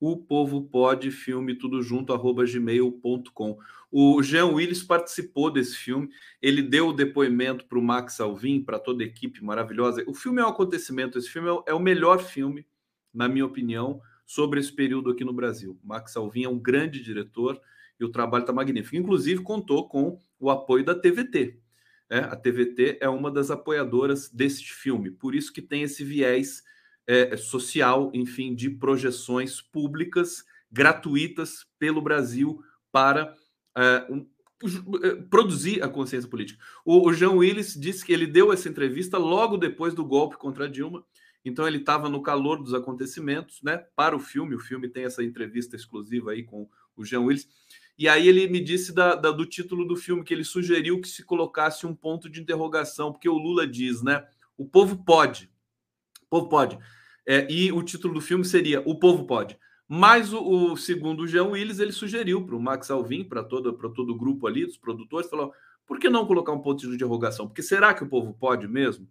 o 0.00 0.16
povo 0.16 0.64
pode 0.64 1.12
filme 1.12 1.54
tudo 1.54 1.80
junto 1.84 2.12
arroba 2.12 2.44
gmail.com. 2.44 3.58
O 3.92 4.20
Jean 4.24 4.46
Willis 4.46 4.82
participou 4.82 5.52
desse 5.52 5.76
filme, 5.76 6.08
ele 6.42 6.62
deu 6.62 6.88
o 6.88 6.92
depoimento 6.92 7.64
para 7.66 7.78
o 7.78 7.82
Max 7.82 8.18
Alvim, 8.18 8.60
para 8.60 8.80
toda 8.80 9.04
a 9.04 9.06
equipe 9.06 9.40
maravilhosa. 9.44 10.02
O 10.08 10.14
filme 10.14 10.42
é 10.42 10.44
um 10.44 10.48
acontecimento, 10.48 11.16
esse 11.16 11.30
filme 11.30 11.48
é 11.48 11.52
o 11.52 11.62
é 11.64 11.78
melhor 11.78 12.18
filme, 12.18 12.66
na 13.14 13.28
minha 13.28 13.46
opinião, 13.46 14.00
sobre 14.30 14.60
esse 14.60 14.72
período 14.72 15.10
aqui 15.10 15.24
no 15.24 15.32
Brasil. 15.32 15.76
Max 15.82 16.16
Alvim 16.16 16.44
é 16.44 16.48
um 16.48 16.56
grande 16.56 17.02
diretor 17.02 17.60
e 17.98 18.04
o 18.04 18.12
trabalho 18.12 18.42
está 18.42 18.52
magnífico. 18.52 18.94
Inclusive, 18.94 19.42
contou 19.42 19.88
com 19.88 20.20
o 20.38 20.52
apoio 20.52 20.84
da 20.84 20.94
TVT. 20.94 21.58
É, 22.08 22.18
a 22.18 22.36
TVT 22.36 22.98
é 23.00 23.08
uma 23.08 23.28
das 23.28 23.50
apoiadoras 23.50 24.30
desse 24.30 24.62
filme, 24.62 25.10
por 25.10 25.34
isso 25.34 25.52
que 25.52 25.60
tem 25.60 25.82
esse 25.82 26.04
viés 26.04 26.62
é, 27.08 27.36
social, 27.36 28.08
enfim, 28.14 28.54
de 28.54 28.70
projeções 28.70 29.60
públicas 29.60 30.44
gratuitas 30.70 31.66
pelo 31.76 32.00
Brasil 32.00 32.62
para 32.92 33.34
é, 33.76 34.06
um, 34.08 34.24
produzir 35.28 35.82
a 35.82 35.88
consciência 35.88 36.30
política. 36.30 36.62
O, 36.84 37.08
o 37.08 37.12
Jean 37.12 37.32
Willis 37.32 37.74
disse 37.74 38.04
que 38.04 38.12
ele 38.12 38.28
deu 38.28 38.52
essa 38.52 38.68
entrevista 38.68 39.18
logo 39.18 39.56
depois 39.56 39.92
do 39.92 40.04
golpe 40.04 40.36
contra 40.36 40.68
Dilma, 40.68 41.04
então 41.44 41.66
ele 41.66 41.78
estava 41.78 42.08
no 42.08 42.22
calor 42.22 42.62
dos 42.62 42.74
acontecimentos, 42.74 43.62
né? 43.62 43.78
Para 43.96 44.14
o 44.14 44.20
filme, 44.20 44.54
o 44.54 44.60
filme 44.60 44.88
tem 44.88 45.04
essa 45.04 45.22
entrevista 45.22 45.76
exclusiva 45.76 46.32
aí 46.32 46.42
com 46.42 46.68
o 46.96 47.04
Jean 47.04 47.20
Willis. 47.20 47.48
E 47.98 48.08
aí 48.08 48.28
ele 48.28 48.48
me 48.48 48.60
disse 48.60 48.94
da, 48.94 49.14
da, 49.14 49.30
do 49.30 49.44
título 49.44 49.86
do 49.86 49.96
filme 49.96 50.24
que 50.24 50.32
ele 50.32 50.44
sugeriu 50.44 51.00
que 51.00 51.08
se 51.08 51.22
colocasse 51.24 51.86
um 51.86 51.94
ponto 51.94 52.28
de 52.28 52.40
interrogação, 52.40 53.12
porque 53.12 53.28
o 53.28 53.38
Lula 53.38 53.66
diz, 53.66 54.02
né? 54.02 54.26
O 54.56 54.66
povo 54.66 55.04
pode, 55.04 55.50
o 56.22 56.26
povo 56.28 56.48
pode. 56.48 56.78
É, 57.26 57.46
e 57.50 57.70
o 57.70 57.82
título 57.82 58.14
do 58.14 58.20
filme 58.20 58.44
seria 58.44 58.82
O 58.84 58.98
Povo 58.98 59.24
Pode. 59.24 59.58
Mas 59.86 60.32
o, 60.32 60.72
o 60.72 60.76
segundo 60.76 61.26
Jean 61.26 61.44
Willis, 61.44 61.78
ele 61.78 61.92
sugeriu 61.92 62.44
para 62.44 62.56
o 62.56 62.60
Max 62.60 62.90
Alvim, 62.90 63.24
para 63.24 63.42
todo, 63.42 63.72
todo 63.72 64.10
o 64.10 64.18
grupo 64.18 64.46
ali 64.46 64.64
dos 64.64 64.76
produtores, 64.76 65.28
falou: 65.28 65.52
por 65.86 65.98
que 65.98 66.08
não 66.08 66.26
colocar 66.26 66.52
um 66.52 66.60
ponto 66.60 66.88
de 66.88 66.94
interrogação? 66.94 67.46
Porque 67.46 67.62
será 67.62 67.92
que 67.92 68.02
o 68.02 68.08
povo 68.08 68.32
pode 68.32 68.68
mesmo? 68.68 69.08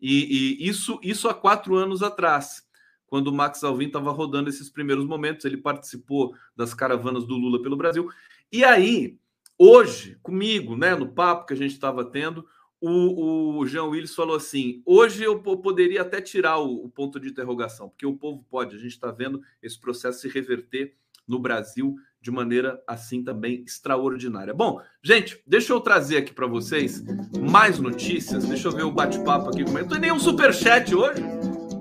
E, 0.00 0.58
e 0.60 0.68
isso, 0.68 0.98
isso 1.02 1.28
há 1.28 1.34
quatro 1.34 1.74
anos 1.74 2.02
atrás, 2.02 2.66
quando 3.06 3.28
o 3.28 3.32
Max 3.32 3.64
Alvim 3.64 3.86
estava 3.86 4.10
rodando 4.12 4.48
esses 4.48 4.70
primeiros 4.70 5.04
momentos, 5.04 5.44
ele 5.44 5.56
participou 5.56 6.34
das 6.54 6.74
caravanas 6.74 7.24
do 7.24 7.34
Lula 7.34 7.60
pelo 7.62 7.76
Brasil. 7.76 8.08
E 8.52 8.64
aí, 8.64 9.18
hoje, 9.58 10.16
comigo, 10.22 10.76
né, 10.76 10.94
no 10.94 11.08
papo 11.08 11.46
que 11.46 11.54
a 11.54 11.56
gente 11.56 11.72
estava 11.72 12.04
tendo, 12.04 12.46
o, 12.80 13.58
o 13.58 13.66
Jean 13.66 13.84
Willis 13.84 14.14
falou 14.14 14.36
assim: 14.36 14.82
hoje 14.84 15.24
eu 15.24 15.40
poderia 15.40 16.02
até 16.02 16.20
tirar 16.20 16.58
o, 16.58 16.84
o 16.84 16.88
ponto 16.88 17.18
de 17.18 17.28
interrogação, 17.28 17.88
porque 17.88 18.06
o 18.06 18.16
povo 18.16 18.44
pode, 18.48 18.76
a 18.76 18.78
gente 18.78 18.92
está 18.92 19.10
vendo 19.10 19.42
esse 19.62 19.78
processo 19.78 20.20
se 20.20 20.28
reverter 20.28 20.94
no 21.26 21.38
Brasil 21.38 21.96
de 22.20 22.30
maneira 22.30 22.82
assim 22.86 23.22
também 23.22 23.62
extraordinária. 23.62 24.52
Bom, 24.52 24.80
gente, 25.02 25.40
deixa 25.46 25.72
eu 25.72 25.80
trazer 25.80 26.18
aqui 26.18 26.32
para 26.32 26.46
vocês 26.46 27.02
mais 27.50 27.78
notícias. 27.78 28.44
Deixa 28.44 28.68
eu 28.68 28.72
ver 28.72 28.82
o 28.82 28.92
bate-papo 28.92 29.50
aqui. 29.50 29.64
Não 29.64 29.88
tem 29.88 30.00
nenhum 30.00 30.18
superchat 30.18 30.94
hoje. 30.94 31.22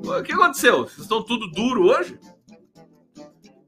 O 0.03 0.23
que 0.23 0.31
aconteceu? 0.31 0.83
Vocês 0.83 0.99
estão 0.99 1.23
tudo 1.23 1.49
duro 1.51 1.87
hoje? 1.87 2.19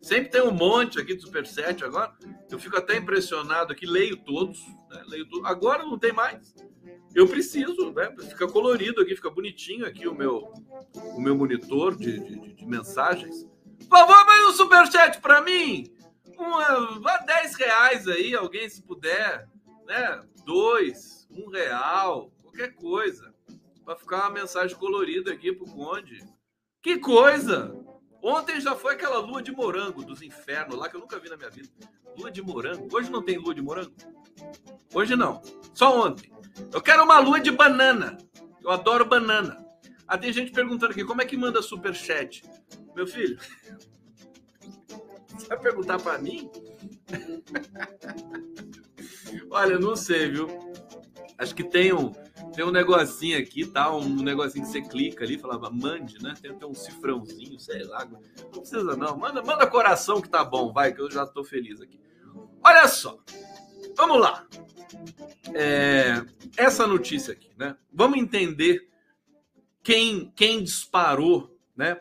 Sempre 0.01 0.29
tem 0.29 0.41
um 0.41 0.51
monte 0.51 0.99
aqui 0.99 1.15
de 1.15 1.21
superchat 1.21 1.83
agora. 1.83 2.13
Eu 2.49 2.59
fico 2.59 2.77
até 2.77 2.97
impressionado 2.97 3.73
aqui, 3.73 3.85
leio 3.85 4.17
todos. 4.17 4.59
Né? 4.89 5.03
Leio 5.07 5.27
tudo. 5.27 5.45
Agora 5.45 5.83
não 5.83 5.97
tem 5.97 6.13
mais. 6.13 6.53
Eu 7.13 7.27
preciso, 7.27 7.91
né? 7.91 8.13
Fica 8.29 8.47
colorido 8.47 9.01
aqui, 9.01 9.15
fica 9.15 9.29
bonitinho 9.29 9.85
aqui 9.85 10.07
o 10.07 10.13
meu, 10.13 10.51
o 10.93 11.19
meu 11.19 11.35
monitor 11.35 11.95
de, 11.95 12.19
de, 12.19 12.53
de 12.53 12.65
mensagens. 12.65 13.47
Por 13.79 13.97
favor, 13.97 14.25
mais 14.25 14.49
um 14.49 14.53
superchat 14.53 15.19
para 15.19 15.41
mim 15.41 15.98
um, 16.43 17.01
vá 17.01 17.17
10 17.17 17.55
reais 17.55 18.07
aí, 18.07 18.35
alguém 18.35 18.69
se 18.69 18.81
puder, 18.81 19.47
né? 19.85 20.21
Dois, 20.45 21.27
um 21.29 21.49
real, 21.49 22.31
qualquer 22.41 22.73
coisa. 22.75 23.33
Para 23.83 23.95
ficar 23.95 24.21
uma 24.21 24.41
mensagem 24.41 24.77
colorida 24.77 25.31
aqui 25.31 25.51
pro 25.51 25.65
Conde. 25.65 26.23
Que 26.81 26.97
coisa! 26.97 27.75
Ontem 28.21 28.59
já 28.59 28.75
foi 28.75 28.93
aquela 28.93 29.19
lua 29.19 29.41
de 29.41 29.51
morango 29.51 30.03
dos 30.03 30.21
infernos 30.21 30.77
lá 30.77 30.89
que 30.89 30.95
eu 30.95 30.99
nunca 30.99 31.19
vi 31.19 31.29
na 31.29 31.37
minha 31.37 31.49
vida. 31.49 31.69
Lua 32.17 32.29
de 32.29 32.41
morango. 32.41 32.87
Hoje 32.91 33.09
não 33.09 33.23
tem 33.23 33.37
lua 33.37 33.55
de 33.55 33.61
morango? 33.61 33.93
Hoje 34.93 35.15
não. 35.15 35.41
Só 35.73 36.05
ontem. 36.05 36.31
Eu 36.73 36.81
quero 36.81 37.03
uma 37.03 37.19
lua 37.19 37.39
de 37.39 37.51
banana. 37.51 38.17
Eu 38.61 38.71
adoro 38.71 39.05
banana. 39.05 39.65
Ah, 40.07 40.17
tem 40.17 40.33
gente 40.33 40.51
perguntando 40.51 40.91
aqui, 40.91 41.05
como 41.05 41.21
é 41.21 41.25
que 41.25 41.37
manda 41.37 41.61
super 41.61 41.93
chat? 41.93 42.43
Meu 42.95 43.07
filho, 43.07 43.39
vai 45.49 45.59
perguntar 45.59 45.99
para 45.99 46.17
mim? 46.19 46.49
Olha, 49.49 49.79
não 49.79 49.95
sei, 49.95 50.29
viu? 50.29 50.47
Acho 51.37 51.55
que 51.55 51.63
tem 51.63 51.91
um, 51.91 52.11
tem 52.53 52.63
um 52.63 52.71
negocinho 52.71 53.37
aqui, 53.37 53.65
tá? 53.65 53.93
Um 53.95 54.21
negocinho 54.21 54.63
que 54.63 54.71
você 54.71 54.81
clica 54.81 55.23
ali, 55.23 55.39
falava 55.39 55.69
mande, 55.69 56.21
né? 56.21 56.33
Tem 56.39 56.51
até 56.51 56.65
um 56.65 56.73
cifrãozinho, 56.73 57.59
sei 57.59 57.83
lá. 57.83 58.05
Não 58.05 58.61
precisa 58.61 58.95
não. 58.95 59.17
Manda, 59.17 59.41
manda 59.41 59.65
coração 59.65 60.21
que 60.21 60.29
tá 60.29 60.43
bom, 60.43 60.71
vai, 60.71 60.93
que 60.93 61.01
eu 61.01 61.09
já 61.09 61.25
tô 61.25 61.43
feliz 61.43 61.81
aqui. 61.81 61.99
Olha 62.63 62.87
só. 62.87 63.17
Vamos 63.95 64.19
lá. 64.19 64.45
É, 65.53 66.23
essa 66.57 66.85
notícia 66.85 67.33
aqui, 67.33 67.49
né? 67.57 67.75
Vamos 67.91 68.19
entender 68.19 68.89
quem, 69.81 70.31
quem 70.35 70.63
disparou, 70.63 71.57
né? 71.75 71.99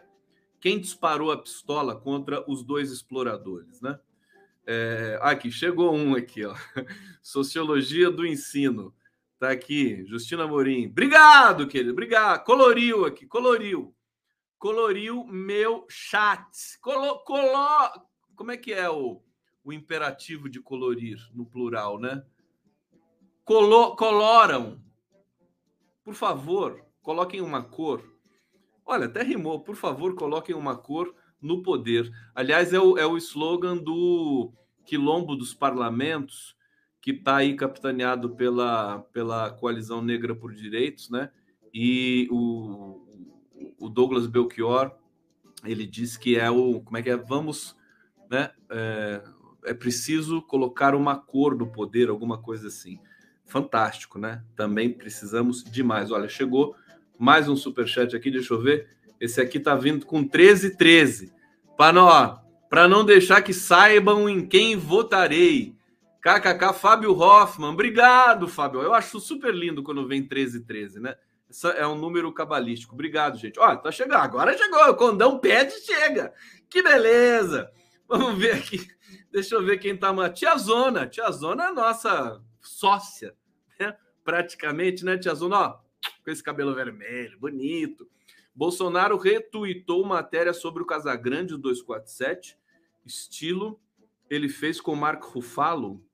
Quem 0.60 0.78
disparou 0.78 1.30
a 1.30 1.38
pistola 1.38 1.94
contra 1.94 2.44
os 2.50 2.62
dois 2.62 2.90
exploradores, 2.90 3.80
né? 3.80 3.98
É, 4.66 5.18
aqui, 5.22 5.50
chegou 5.50 5.94
um 5.94 6.14
aqui, 6.14 6.44
ó. 6.44 6.54
Sociologia 7.22 8.10
do 8.10 8.26
ensino. 8.26 8.94
Tá 9.38 9.50
aqui, 9.50 10.04
Justina 10.04 10.46
Morim. 10.46 10.88
Obrigado, 10.88 11.66
querido. 11.66 11.92
Obrigado. 11.92 12.44
Coloriu 12.44 13.04
aqui, 13.04 13.24
coloriu. 13.24 13.94
Coloriu 14.58 15.24
meu 15.24 15.86
chat. 15.88 16.78
Colo, 16.80 17.20
colo, 17.20 17.88
como 18.34 18.50
é 18.50 18.56
que 18.56 18.72
é 18.72 18.90
o, 18.90 19.22
o 19.64 19.72
imperativo 19.72 20.48
de 20.48 20.60
colorir 20.60 21.18
no 21.32 21.46
plural, 21.46 21.98
né? 21.98 22.24
Colo, 23.44 23.94
coloram. 23.96 24.82
Por 26.02 26.14
favor, 26.14 26.84
coloquem 27.00 27.40
uma 27.40 27.62
cor 27.62 28.02
Olha, 28.88 29.04
até 29.04 29.22
rimou. 29.22 29.60
Por 29.60 29.76
favor, 29.76 30.14
coloquem 30.14 30.54
uma 30.54 30.74
cor 30.74 31.14
no 31.42 31.62
poder. 31.62 32.10
Aliás, 32.34 32.72
é 32.72 32.80
o, 32.80 32.96
é 32.96 33.04
o 33.04 33.18
slogan 33.18 33.76
do 33.76 34.50
Quilombo 34.86 35.36
dos 35.36 35.52
Parlamentos, 35.52 36.56
que 36.98 37.10
está 37.10 37.36
aí 37.36 37.54
capitaneado 37.54 38.34
pela, 38.34 39.00
pela 39.12 39.50
Coalizão 39.50 40.00
Negra 40.00 40.34
por 40.34 40.54
Direitos, 40.54 41.10
né? 41.10 41.30
E 41.72 42.26
o, 42.30 43.06
o 43.78 43.90
Douglas 43.90 44.26
Belchior, 44.26 44.90
ele 45.64 45.86
diz 45.86 46.16
que 46.16 46.38
é 46.38 46.50
o. 46.50 46.80
Como 46.80 46.96
é 46.96 47.02
que 47.02 47.10
é? 47.10 47.16
Vamos. 47.16 47.76
Né? 48.30 48.50
É, 48.70 49.22
é 49.66 49.74
preciso 49.74 50.40
colocar 50.40 50.94
uma 50.94 51.14
cor 51.14 51.54
no 51.54 51.70
poder, 51.70 52.08
alguma 52.08 52.38
coisa 52.38 52.68
assim. 52.68 52.98
Fantástico, 53.44 54.18
né? 54.18 54.42
Também 54.56 54.90
precisamos 54.90 55.62
demais. 55.62 56.10
Olha, 56.10 56.26
chegou 56.26 56.74
mais 57.18 57.48
um 57.48 57.56
super 57.56 57.86
chat 57.86 58.14
aqui, 58.14 58.30
deixa 58.30 58.54
eu 58.54 58.60
ver. 58.60 58.88
Esse 59.20 59.40
aqui 59.40 59.58
tá 59.58 59.74
vindo 59.74 60.06
com 60.06 60.22
13 60.22 60.76
13. 60.76 61.32
Para 61.76 62.88
não, 62.88 63.04
deixar 63.04 63.42
que 63.42 63.52
saibam 63.52 64.28
em 64.28 64.46
quem 64.46 64.76
votarei. 64.76 65.76
KKK 66.20 66.72
Fábio 66.74 67.12
Hoffman. 67.18 67.70
Obrigado, 67.70 68.46
Fábio. 68.48 68.82
Eu 68.82 68.94
acho 68.94 69.18
super 69.20 69.54
lindo 69.54 69.82
quando 69.82 70.06
vem 70.06 70.22
13 70.22 70.60
13, 70.60 71.00
né? 71.00 71.16
Esse 71.48 71.66
é 71.68 71.86
um 71.86 71.96
número 71.96 72.32
cabalístico. 72.32 72.94
Obrigado, 72.94 73.38
gente. 73.38 73.58
Olha, 73.58 73.76
tá 73.76 73.90
chegando. 73.90 74.20
Agora 74.20 74.56
chegou. 74.56 74.90
O 74.90 74.94
condão 74.94 75.38
pede 75.38 75.72
chega. 75.80 76.32
Que 76.68 76.82
beleza. 76.82 77.70
Vamos 78.06 78.38
ver 78.38 78.56
aqui. 78.56 78.86
Deixa 79.32 79.54
eu 79.54 79.64
ver 79.64 79.78
quem 79.78 79.96
tá. 79.96 80.10
Uma... 80.10 80.28
Tia 80.28 80.56
Zona. 80.56 81.06
Tia 81.06 81.30
Zona 81.30 81.64
é 81.64 81.66
a 81.68 81.72
nossa 81.72 82.42
sócia, 82.60 83.34
né? 83.80 83.96
Praticamente, 84.22 85.04
né, 85.04 85.16
Tia 85.16 85.34
Zona? 85.34 85.58
Ó, 85.58 85.78
com 86.28 86.32
esse 86.32 86.42
cabelo 86.42 86.74
vermelho, 86.74 87.38
bonito. 87.38 88.06
Bolsonaro 88.54 89.16
retuitou 89.16 90.04
matéria 90.04 90.52
sobre 90.52 90.82
o 90.82 90.86
Casagrande 90.86 91.56
247, 91.56 92.58
estilo 93.06 93.80
ele 94.28 94.50
fez 94.50 94.78
com 94.78 94.94
Marco 94.94 95.30
Rufalo, 95.30 96.04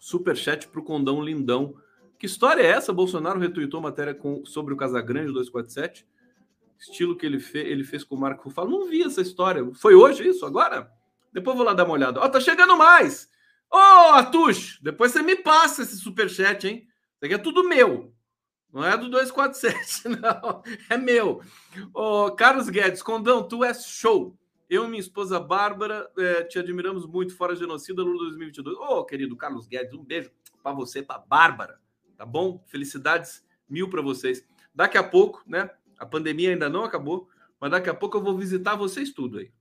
superchat 0.00 0.66
para 0.66 0.80
o 0.80 0.82
Condão 0.82 1.22
Lindão. 1.22 1.76
Que 2.18 2.26
história 2.26 2.62
é 2.62 2.66
essa? 2.66 2.92
Bolsonaro 2.92 3.38
retuitou 3.38 3.80
matéria 3.80 4.12
com, 4.12 4.44
sobre 4.44 4.74
o 4.74 4.76
Casagrande 4.76 5.32
247, 5.32 6.04
estilo 6.76 7.16
que 7.16 7.24
ele, 7.24 7.38
fe, 7.38 7.58
ele 7.58 7.84
fez 7.84 8.02
com 8.02 8.16
o 8.16 8.18
Marco 8.18 8.48
Rufalo. 8.48 8.70
Não 8.70 8.88
vi 8.88 9.04
essa 9.04 9.20
história. 9.20 9.64
Foi 9.74 9.94
hoje 9.94 10.26
isso? 10.26 10.44
Agora? 10.44 10.90
Depois 11.32 11.56
vou 11.56 11.64
lá 11.64 11.74
dar 11.74 11.84
uma 11.84 11.94
olhada. 11.94 12.18
Ó, 12.18 12.24
oh, 12.24 12.28
tá 12.28 12.40
chegando 12.40 12.76
mais! 12.76 13.30
Ô, 13.70 13.76
oh, 13.76 14.14
Atush, 14.14 14.80
depois 14.82 15.12
você 15.12 15.22
me 15.22 15.36
passa 15.36 15.82
esse 15.82 15.96
superchat, 15.96 16.66
hein? 16.66 16.88
Isso 17.14 17.24
aqui 17.24 17.34
é 17.34 17.38
tudo 17.38 17.62
meu. 17.62 18.13
Não 18.74 18.84
é 18.84 18.98
do 18.98 19.08
247, 19.08 20.08
não. 20.20 20.60
É 20.90 20.96
meu. 20.96 21.40
Ô, 21.94 22.32
Carlos 22.32 22.68
Guedes, 22.68 23.04
Condão, 23.04 23.46
tu 23.46 23.62
és 23.62 23.86
show. 23.86 24.36
Eu 24.68 24.86
e 24.86 24.88
minha 24.88 24.98
esposa 24.98 25.38
Bárbara 25.38 26.10
é, 26.18 26.42
te 26.42 26.58
admiramos 26.58 27.06
muito 27.06 27.36
fora 27.36 27.54
genocida 27.54 28.02
no 28.02 28.18
2022. 28.18 28.76
Ô, 28.76 29.04
querido 29.04 29.36
Carlos 29.36 29.68
Guedes, 29.68 29.94
um 29.94 30.02
beijo 30.02 30.32
para 30.60 30.72
você, 30.72 31.04
para 31.04 31.20
Bárbara. 31.20 31.78
Tá 32.16 32.26
bom? 32.26 32.64
Felicidades 32.66 33.46
mil 33.68 33.88
para 33.88 34.02
vocês. 34.02 34.44
Daqui 34.74 34.98
a 34.98 35.04
pouco, 35.04 35.44
né? 35.46 35.70
A 35.96 36.04
pandemia 36.04 36.50
ainda 36.50 36.68
não 36.68 36.82
acabou, 36.82 37.28
mas 37.60 37.70
daqui 37.70 37.88
a 37.88 37.94
pouco 37.94 38.16
eu 38.16 38.22
vou 38.24 38.36
visitar 38.36 38.74
vocês 38.74 39.12
tudo 39.12 39.38
aí. 39.38 39.52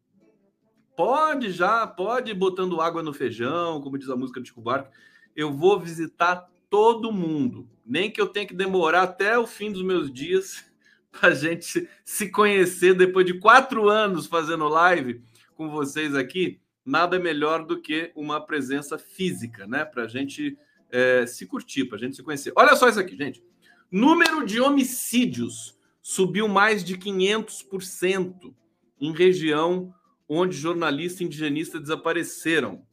Pode 0.97 1.51
já, 1.51 1.85
pode 1.85 2.33
botando 2.33 2.81
água 2.81 3.03
no 3.03 3.13
feijão, 3.13 3.79
como 3.79 3.99
diz 3.99 4.09
a 4.09 4.15
música 4.15 4.41
de 4.41 4.47
Chico 4.47 4.61
Buarque. 4.61 4.89
Eu 5.35 5.53
vou 5.53 5.79
visitar 5.79 6.49
todo 6.73 7.11
mundo. 7.11 7.69
Nem 7.85 8.09
que 8.09 8.19
eu 8.19 8.25
tenha 8.25 8.47
que 8.47 8.55
demorar 8.55 9.03
até 9.03 9.37
o 9.37 9.45
fim 9.45 9.71
dos 9.71 9.83
meus 9.83 10.11
dias 10.11 10.65
para 11.11 11.29
a 11.29 11.35
gente 11.35 11.87
se 12.03 12.31
conhecer 12.31 12.95
depois 12.95 13.27
de 13.27 13.39
quatro 13.39 13.89
anos 13.89 14.25
fazendo 14.25 14.67
live 14.67 15.21
com 15.53 15.69
vocês 15.69 16.15
aqui. 16.15 16.59
Nada 16.83 17.19
melhor 17.19 17.63
do 17.63 17.79
que 17.79 18.11
uma 18.15 18.43
presença 18.43 18.97
física, 18.97 19.67
né? 19.67 19.85
Para 19.85 20.05
a 20.05 20.07
gente 20.07 20.57
é, 20.89 21.27
se 21.27 21.45
curtir, 21.45 21.85
para 21.85 21.99
a 21.99 22.01
gente 22.01 22.15
se 22.15 22.23
conhecer. 22.23 22.51
Olha 22.55 22.75
só 22.75 22.89
isso 22.89 22.99
aqui, 22.99 23.15
gente. 23.15 23.43
Número 23.91 24.43
de 24.43 24.59
homicídios 24.59 25.77
subiu 26.01 26.47
mais 26.47 26.83
de 26.83 26.97
500% 26.97 28.51
em 28.99 29.13
região 29.13 29.93
onde 30.27 30.57
jornalistas 30.57 31.21
indigenistas 31.21 31.81
desapareceram. 31.81 32.83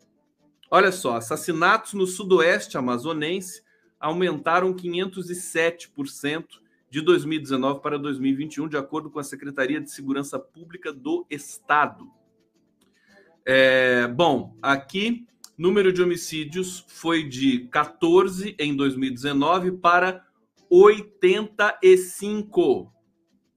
Olha 0.71 0.93
só, 0.93 1.17
assassinatos 1.17 1.95
no 1.95 2.07
sudoeste 2.07 2.77
amazonense 2.77 3.63
aumentaram 4.01 4.75
507% 4.75 6.61
de 6.89 7.01
2019 7.03 7.81
para 7.81 7.99
2021, 7.99 8.69
de 8.69 8.77
acordo 8.77 9.11
com 9.11 9.21
a 9.21 9.25
Secretaria 9.25 9.81
de 9.81 9.91
Segurança 9.91 10.39
Pública 10.39 10.93
do 10.93 11.27
Estado. 11.31 12.11
É, 13.45 14.09
bom, 14.09 14.57
aqui 14.61 15.27
número 15.57 15.93
de 15.93 16.03
homicídios 16.03 16.85
foi 16.89 17.29
de 17.29 17.69
14 17.69 18.57
em 18.59 18.75
2019 18.75 19.73
para 19.73 20.27
85 20.71 22.91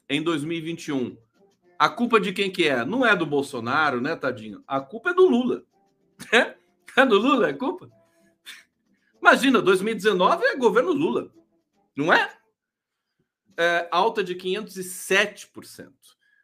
em 0.09 0.21
2021. 0.21 1.17
A 1.79 1.87
culpa 1.89 2.19
de 2.19 2.33
quem 2.33 2.51
que 2.51 2.67
é? 2.67 2.83
Não 2.83 3.05
é 3.05 3.15
do 3.15 3.25
Bolsonaro, 3.25 4.01
né, 4.01 4.13
tadinho? 4.15 4.61
A 4.67 4.81
culpa 4.81 5.11
é 5.11 5.13
do 5.13 5.27
Lula. 5.27 5.63
É, 6.31 6.55
é 7.01 7.05
do 7.05 7.17
Lula, 7.17 7.49
é 7.49 7.53
culpa. 7.53 7.89
Imagina, 9.23 9.61
2019 9.61 10.43
é 10.43 10.57
governo 10.57 10.91
Lula, 10.91 11.31
não 11.95 12.11
é? 12.11 12.29
é 13.57 13.87
alta 13.89 14.21
de 14.21 14.35
507%. 14.35 15.93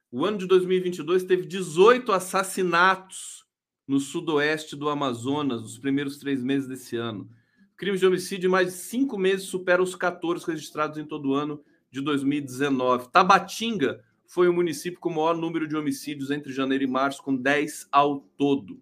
O 0.09 0.23
ano 0.23 0.37
de 0.37 0.47
2022 0.47 1.25
teve 1.25 1.45
18 1.45 2.09
assassinatos 2.13 3.45
no 3.85 3.99
sudoeste 3.99 4.77
do 4.77 4.87
Amazonas 4.87 5.61
nos 5.61 5.77
primeiros 5.77 6.19
três 6.19 6.41
meses 6.41 6.69
desse 6.69 6.95
ano. 6.95 7.29
Crimes 7.75 7.99
de 7.99 8.07
homicídio 8.07 8.47
em 8.47 8.51
mais 8.51 8.67
de 8.67 8.73
cinco 8.79 9.17
meses 9.17 9.47
superam 9.47 9.83
os 9.83 9.93
14 9.93 10.47
registrados 10.47 10.97
em 10.97 11.03
todo 11.03 11.31
o 11.31 11.33
ano 11.33 11.61
de 11.91 11.99
2019. 11.99 13.09
Tabatinga 13.11 14.01
foi 14.25 14.47
o 14.47 14.53
município 14.53 15.01
com 15.01 15.09
o 15.09 15.15
maior 15.15 15.35
número 15.35 15.67
de 15.67 15.75
homicídios 15.75 16.31
entre 16.31 16.53
janeiro 16.53 16.85
e 16.85 16.87
março, 16.87 17.21
com 17.21 17.35
10 17.35 17.89
ao 17.91 18.21
todo. 18.37 18.81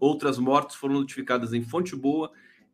Outras 0.00 0.40
mortes 0.40 0.74
foram 0.74 0.94
notificadas 0.94 1.52
em 1.52 1.62
Fonte 1.62 1.94
Boa, 1.94 2.32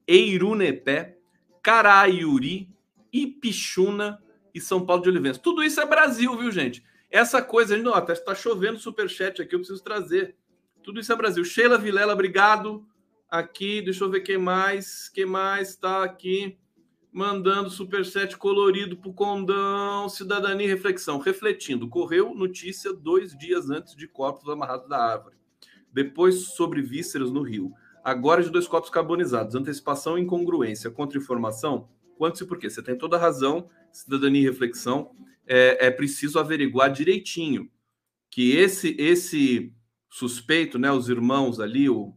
Eirunepé, 0.09 1.19
Caraiuri, 1.63 2.75
Ipixuna 3.13 4.21
e 4.55 4.61
São 4.61 4.85
Paulo 4.85 5.03
de 5.03 5.11
Olivença. 5.11 5.39
Tudo 5.39 5.63
isso 5.63 5.81
é 5.81 5.87
Brasil, 5.87 6.37
viu, 6.37 6.51
gente? 6.51 6.83
Essa 7.11 7.43
coisa, 7.43 7.77
não, 7.77 7.95
até 7.95 8.15
está 8.15 8.35
chovendo 8.35 8.79
superchat 8.79 9.41
aqui, 9.41 9.55
eu 9.55 9.61
preciso 9.61 9.85
trazer. 9.85 10.35
Tudo 10.83 10.99
isso 10.99 11.13
é 11.13 11.17
Brasil. 11.17 11.45
Sheila 11.45 11.79
Vilela, 11.79 12.15
obrigado. 12.15 12.87
Aqui, 13.31 13.83
deixa 13.83 14.03
eu 14.03 14.11
ver 14.11 14.23
quem 14.23 14.39
mais. 14.39 15.09
Quem 15.11 15.27
mais 15.27 15.71
está 15.71 16.03
aqui? 16.03 16.59
mandando 17.13 17.71
superchat 17.71 18.37
colorido 18.37 18.97
para 18.97 19.11
o 19.11 19.15
Condão, 19.15 20.09
Cidadania 20.09 20.67
e 20.67 20.69
Reflexão. 20.69 21.19
Refletindo, 21.19 21.89
correu 21.89 22.35
notícia 22.35 22.93
dois 22.93 23.37
dias 23.37 23.71
antes 23.71 23.97
de 23.97 24.07
corpos 24.07 24.49
amarrados 24.49 24.89
da 24.89 24.99
árvore. 24.99 25.37
Depois 25.93 26.55
sobre 26.55 26.83
vísceras 26.83 27.31
no 27.31 27.43
Rio. 27.43 27.73
Agora 28.09 28.43
de 28.43 28.49
dois 28.49 28.67
corpos 28.67 28.89
carbonizados. 28.89 29.55
Antecipação 29.55 30.17
e 30.17 30.23
incongruência. 30.23 30.91
Contra-informação? 30.91 31.91
Quanto 32.17 32.43
e 32.43 32.47
por 32.47 32.59
quê? 32.59 32.71
Você 32.71 32.83
tem 32.83 32.97
toda 32.97 33.17
a 33.17 33.21
razão, 33.21 33.69
Cidadania 33.93 34.41
e 34.41 34.45
Reflexão. 34.45 35.11
É, 35.47 35.89
é 35.89 35.91
preciso 35.91 36.39
averiguar 36.39 36.91
direitinho 36.91 37.71
que 38.31 38.53
esse 38.57 38.97
esse 38.99 39.75
suspeito, 40.09 40.79
né, 40.79 40.91
os 40.91 41.11
irmãos 41.11 41.61
ali, 41.61 41.91
o, 41.91 42.15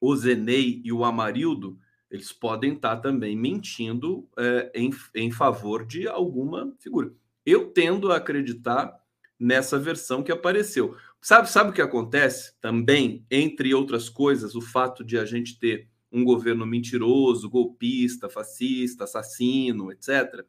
o 0.00 0.16
Zenei 0.16 0.80
e 0.82 0.90
o 0.94 1.04
Amarildo, 1.04 1.78
eles 2.10 2.32
podem 2.32 2.72
estar 2.72 2.96
também 2.96 3.36
mentindo 3.36 4.26
é, 4.38 4.72
em, 4.74 4.90
em 5.14 5.30
favor 5.30 5.84
de 5.84 6.08
alguma 6.08 6.74
figura. 6.78 7.12
Eu 7.44 7.70
tendo 7.70 8.10
a 8.10 8.16
acreditar 8.16 8.98
nessa 9.38 9.78
versão 9.78 10.22
que 10.22 10.32
apareceu. 10.32 10.96
Sabe, 11.20 11.50
sabe 11.50 11.70
o 11.70 11.72
que 11.72 11.82
acontece 11.82 12.54
também, 12.60 13.26
entre 13.30 13.74
outras 13.74 14.08
coisas, 14.08 14.54
o 14.54 14.60
fato 14.60 15.04
de 15.04 15.18
a 15.18 15.24
gente 15.24 15.58
ter 15.58 15.88
um 16.10 16.24
governo 16.24 16.64
mentiroso, 16.64 17.50
golpista, 17.50 18.28
fascista, 18.28 19.04
assassino, 19.04 19.92
etc. 19.92 20.44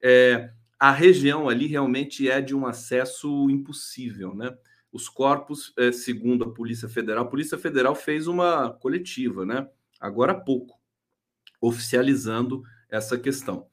É, 0.00 0.50
a 0.78 0.90
região 0.90 1.48
ali 1.48 1.66
realmente 1.66 2.28
é 2.28 2.40
de 2.40 2.54
um 2.54 2.66
acesso 2.66 3.50
impossível, 3.50 4.34
né? 4.34 4.56
Os 4.90 5.08
corpos, 5.08 5.72
é, 5.76 5.90
segundo 5.90 6.44
a 6.44 6.52
Polícia 6.52 6.88
Federal, 6.88 7.24
a 7.24 7.28
Polícia 7.28 7.58
Federal 7.58 7.94
fez 7.94 8.26
uma 8.26 8.70
coletiva, 8.70 9.44
né? 9.44 9.68
Agora 10.00 10.32
há 10.32 10.40
pouco, 10.40 10.78
oficializando 11.60 12.62
essa 12.90 13.18
questão. 13.18 13.66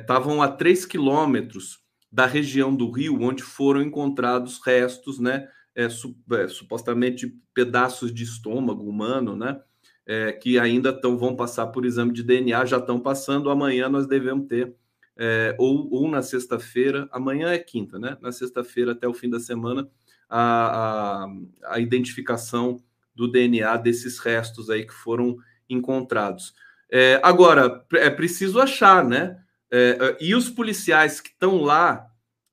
Estavam 0.00 0.42
é, 0.42 0.46
é, 0.46 0.48
a 0.48 0.52
3 0.52 0.86
quilômetros 0.86 1.84
da 2.10 2.26
região 2.26 2.74
do 2.74 2.90
Rio, 2.90 3.20
onde 3.22 3.42
foram 3.42 3.82
encontrados 3.82 4.60
restos, 4.64 5.18
né, 5.18 5.48
é, 5.74 5.88
su, 5.88 6.16
é, 6.32 6.48
supostamente 6.48 7.34
pedaços 7.52 8.12
de 8.12 8.24
estômago 8.24 8.88
humano, 8.88 9.36
né, 9.36 9.60
é, 10.06 10.32
que 10.32 10.58
ainda 10.58 10.92
tão, 10.92 11.18
vão 11.18 11.34
passar 11.34 11.66
por 11.66 11.84
exame 11.84 12.12
de 12.12 12.22
DNA, 12.22 12.64
já 12.64 12.78
estão 12.78 13.00
passando. 13.00 13.50
Amanhã 13.50 13.88
nós 13.88 14.06
devemos 14.06 14.46
ter, 14.46 14.74
é, 15.16 15.56
ou, 15.58 15.92
ou 15.92 16.08
na 16.08 16.22
sexta-feira, 16.22 17.08
amanhã 17.10 17.48
é 17.48 17.58
quinta, 17.58 17.98
né? 17.98 18.16
Na 18.20 18.30
sexta-feira, 18.30 18.92
até 18.92 19.08
o 19.08 19.14
fim 19.14 19.28
da 19.28 19.40
semana, 19.40 19.88
a, 20.28 21.24
a, 21.24 21.26
a 21.64 21.80
identificação 21.80 22.80
do 23.14 23.26
DNA 23.26 23.76
desses 23.78 24.18
restos 24.18 24.70
aí 24.70 24.86
que 24.86 24.92
foram 24.92 25.36
encontrados. 25.68 26.54
É, 26.92 27.18
agora, 27.22 27.84
é 27.94 28.10
preciso 28.10 28.60
achar, 28.60 29.04
né? 29.04 29.38
É, 29.70 29.98
é, 30.00 30.18
e 30.20 30.34
os 30.34 30.48
policiais 30.48 31.20
que 31.20 31.30
estão 31.30 31.60
lá, 31.60 32.06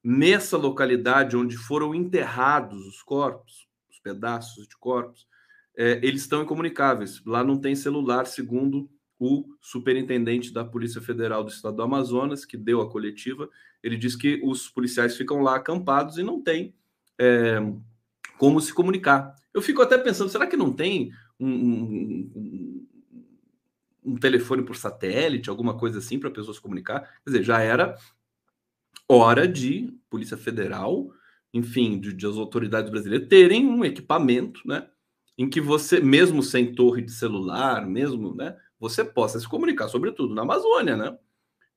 nessa 0.03 0.57
localidade 0.57 1.37
onde 1.37 1.55
foram 1.55 1.93
enterrados 1.93 2.85
os 2.85 3.01
corpos, 3.01 3.67
os 3.89 3.99
pedaços 3.99 4.67
de 4.67 4.75
corpos, 4.77 5.27
é, 5.75 5.99
eles 6.03 6.21
estão 6.21 6.43
incomunicáveis. 6.43 7.23
Lá 7.25 7.43
não 7.43 7.59
tem 7.59 7.75
celular, 7.75 8.25
segundo 8.25 8.89
o 9.19 9.45
superintendente 9.61 10.51
da 10.51 10.65
Polícia 10.65 11.01
Federal 11.01 11.43
do 11.43 11.51
Estado 11.51 11.77
do 11.77 11.83
Amazonas, 11.83 12.45
que 12.45 12.57
deu 12.57 12.81
a 12.81 12.89
coletiva. 12.89 13.49
Ele 13.81 13.95
diz 13.95 14.15
que 14.15 14.41
os 14.43 14.67
policiais 14.67 15.15
ficam 15.15 15.41
lá 15.41 15.55
acampados 15.55 16.17
e 16.17 16.23
não 16.23 16.41
tem 16.41 16.75
é, 17.19 17.59
como 18.37 18.59
se 18.59 18.73
comunicar. 18.73 19.35
Eu 19.53 19.61
fico 19.61 19.81
até 19.81 19.97
pensando, 19.97 20.29
será 20.29 20.47
que 20.47 20.57
não 20.57 20.73
tem 20.73 21.11
um, 21.39 21.47
um, 21.47 22.31
um 22.35 22.72
telefone 24.19 24.63
por 24.63 24.75
satélite, 24.75 25.49
alguma 25.49 25.77
coisa 25.77 25.99
assim 25.99 26.19
para 26.19 26.29
a 26.29 26.33
pessoa 26.33 26.53
se 26.53 26.61
comunicar. 26.61 27.01
Quer 27.01 27.31
dizer, 27.31 27.43
já 27.43 27.61
era 27.61 27.97
hora 29.07 29.47
de 29.47 29.93
Polícia 30.09 30.37
Federal, 30.37 31.11
enfim, 31.53 31.99
de, 31.99 32.13
de 32.13 32.25
as 32.25 32.35
autoridades 32.35 32.89
brasileiras 32.89 33.27
terem 33.27 33.67
um 33.67 33.85
equipamento, 33.85 34.61
né, 34.65 34.87
em 35.37 35.49
que 35.49 35.61
você, 35.61 35.99
mesmo 35.99 36.41
sem 36.41 36.73
torre 36.73 37.01
de 37.01 37.11
celular, 37.11 37.85
mesmo, 37.85 38.35
né, 38.35 38.55
você 38.79 39.03
possa 39.03 39.39
se 39.39 39.47
comunicar, 39.47 39.87
sobretudo 39.87 40.33
na 40.33 40.41
Amazônia, 40.41 40.97
né? 40.97 41.17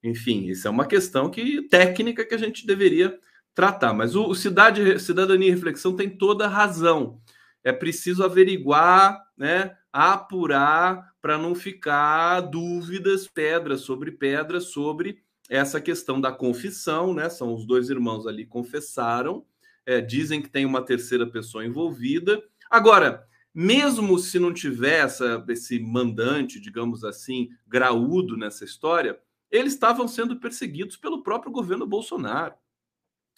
Enfim, 0.02 0.46
isso 0.46 0.66
é 0.66 0.70
uma 0.70 0.86
questão 0.86 1.30
que 1.30 1.62
técnica 1.68 2.24
que 2.24 2.34
a 2.34 2.38
gente 2.38 2.66
deveria 2.66 3.18
tratar. 3.54 3.92
Mas 3.94 4.14
o, 4.14 4.26
o 4.26 4.34
Cidade, 4.34 5.00
Cidadania 5.00 5.48
e 5.48 5.50
Reflexão 5.50 5.96
tem 5.96 6.10
toda 6.10 6.44
a 6.44 6.48
razão. 6.48 7.20
É 7.64 7.72
preciso 7.72 8.22
averiguar, 8.22 9.20
né, 9.36 9.76
apurar 9.92 11.12
para 11.26 11.36
não 11.36 11.56
ficar 11.56 12.40
dúvidas, 12.40 13.26
pedras 13.26 13.80
sobre 13.80 14.12
pedras 14.12 14.66
sobre 14.66 15.24
essa 15.48 15.80
questão 15.80 16.20
da 16.20 16.30
confissão, 16.30 17.12
né? 17.12 17.28
São 17.28 17.52
os 17.52 17.66
dois 17.66 17.90
irmãos 17.90 18.28
ali 18.28 18.46
confessaram, 18.46 19.44
é, 19.84 20.00
dizem 20.00 20.40
que 20.40 20.48
tem 20.48 20.64
uma 20.64 20.84
terceira 20.84 21.26
pessoa 21.26 21.66
envolvida. 21.66 22.40
Agora, 22.70 23.26
mesmo 23.52 24.16
se 24.20 24.38
não 24.38 24.54
tivesse 24.54 25.24
esse 25.48 25.80
mandante, 25.80 26.60
digamos 26.60 27.02
assim, 27.02 27.48
graúdo 27.66 28.36
nessa 28.36 28.64
história, 28.64 29.18
eles 29.50 29.72
estavam 29.72 30.06
sendo 30.06 30.38
perseguidos 30.38 30.96
pelo 30.96 31.24
próprio 31.24 31.50
governo 31.50 31.88
Bolsonaro. 31.88 32.54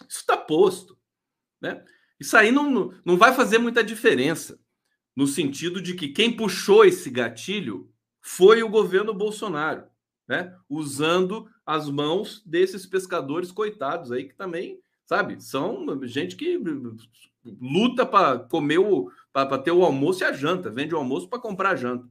Isso 0.07 0.21
está 0.21 0.37
posto, 0.37 0.99
né? 1.59 1.83
Isso 2.21 2.37
aí 2.37 2.53
não, 2.53 2.93
não 3.03 3.17
vai 3.17 3.33
fazer 3.33 3.57
muita 3.57 3.83
diferença 3.83 4.61
no 5.19 5.27
sentido 5.27 5.83
de 5.83 5.95
que 5.95 6.11
quem 6.11 6.31
puxou 6.31 6.85
esse 6.85 7.11
gatilho 7.11 7.91
foi 8.21 8.63
o 8.63 8.69
governo 8.69 9.13
Bolsonaro, 9.13 9.83
né? 10.29 10.55
Usando 10.71 11.51
as 11.67 11.91
mãos 11.91 12.41
desses 12.47 12.87
pescadores 12.87 13.51
coitados 13.51 14.13
aí 14.13 14.29
que 14.29 14.35
também, 14.37 14.79
sabe, 15.05 15.43
são 15.43 16.07
gente 16.07 16.37
que 16.37 16.57
luta 17.61 18.07
para 18.07 18.39
comer 18.39 18.79
o 18.79 19.11
para 19.33 19.59
ter 19.59 19.73
o 19.73 19.85
almoço 19.85 20.23
e 20.23 20.25
a 20.25 20.33
janta, 20.33 20.71
vende 20.71 20.95
o 20.95 20.99
almoço 20.99 21.29
para 21.29 21.41
comprar 21.41 21.71
a 21.71 21.77
janta. 21.77 22.09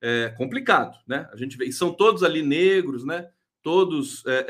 É 0.00 0.30
complicado, 0.30 0.96
né? 1.06 1.28
A 1.30 1.36
gente 1.36 1.54
vê, 1.54 1.66
e 1.66 1.72
são 1.72 1.92
todos 1.92 2.22
ali 2.22 2.40
negros, 2.40 3.04
né? 3.04 3.28
Todos 3.62 4.24
é, 4.24 4.46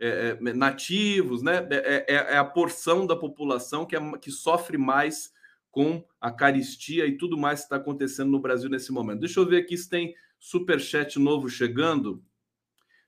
é, 0.00 0.08
é, 0.08 0.38
é 0.44 0.52
nativos, 0.52 1.42
né? 1.42 1.64
É, 1.70 2.06
é, 2.08 2.34
é, 2.34 2.38
a 2.38 2.44
porção 2.44 3.06
da 3.06 3.14
população 3.14 3.86
que, 3.86 3.94
que 4.18 4.32
sofre 4.32 4.76
mais 4.76 5.32
com 5.70 6.04
a 6.20 6.30
caristia 6.30 7.06
e 7.06 7.16
tudo 7.16 7.38
mais 7.38 7.60
que 7.60 7.66
está 7.66 7.76
acontecendo 7.76 8.30
no 8.30 8.40
Brasil 8.40 8.68
nesse 8.68 8.92
momento. 8.92 9.20
Deixa 9.20 9.40
eu 9.40 9.46
ver 9.46 9.62
aqui 9.62 9.76
se 9.76 9.88
tem 9.88 10.14
Superchat 10.38 11.18
novo 11.18 11.48
chegando. 11.48 12.22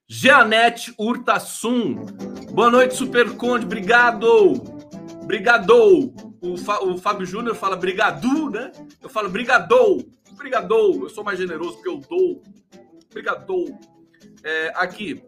Jeanette 0.07 0.95
Urtasun. 0.99 2.05
Boa 2.53 2.71
noite, 2.71 2.95
Super 2.95 3.35
Conde. 3.37 3.65
Obrigado. 3.65 4.53
Obrigado. 5.23 6.15
O, 6.41 6.57
Fa, 6.57 6.81
o 6.85 6.99
Fábio 6.99 7.25
Júnior 7.25 7.55
fala 7.55 7.77
brigadu, 7.77 8.51
né? 8.51 8.71
Eu 9.01 9.09
falo 9.09 9.31
brigadou. 9.31 10.05
Brigadou. 10.37 11.05
Eu 11.05 11.09
sou 11.09 11.25
mais 11.25 11.39
generoso 11.39 11.77
porque 11.77 11.89
eu 11.89 11.99
dou. 11.99 12.43
Brigadou. 13.11 13.79
É, 14.45 14.73
aqui, 14.75 15.23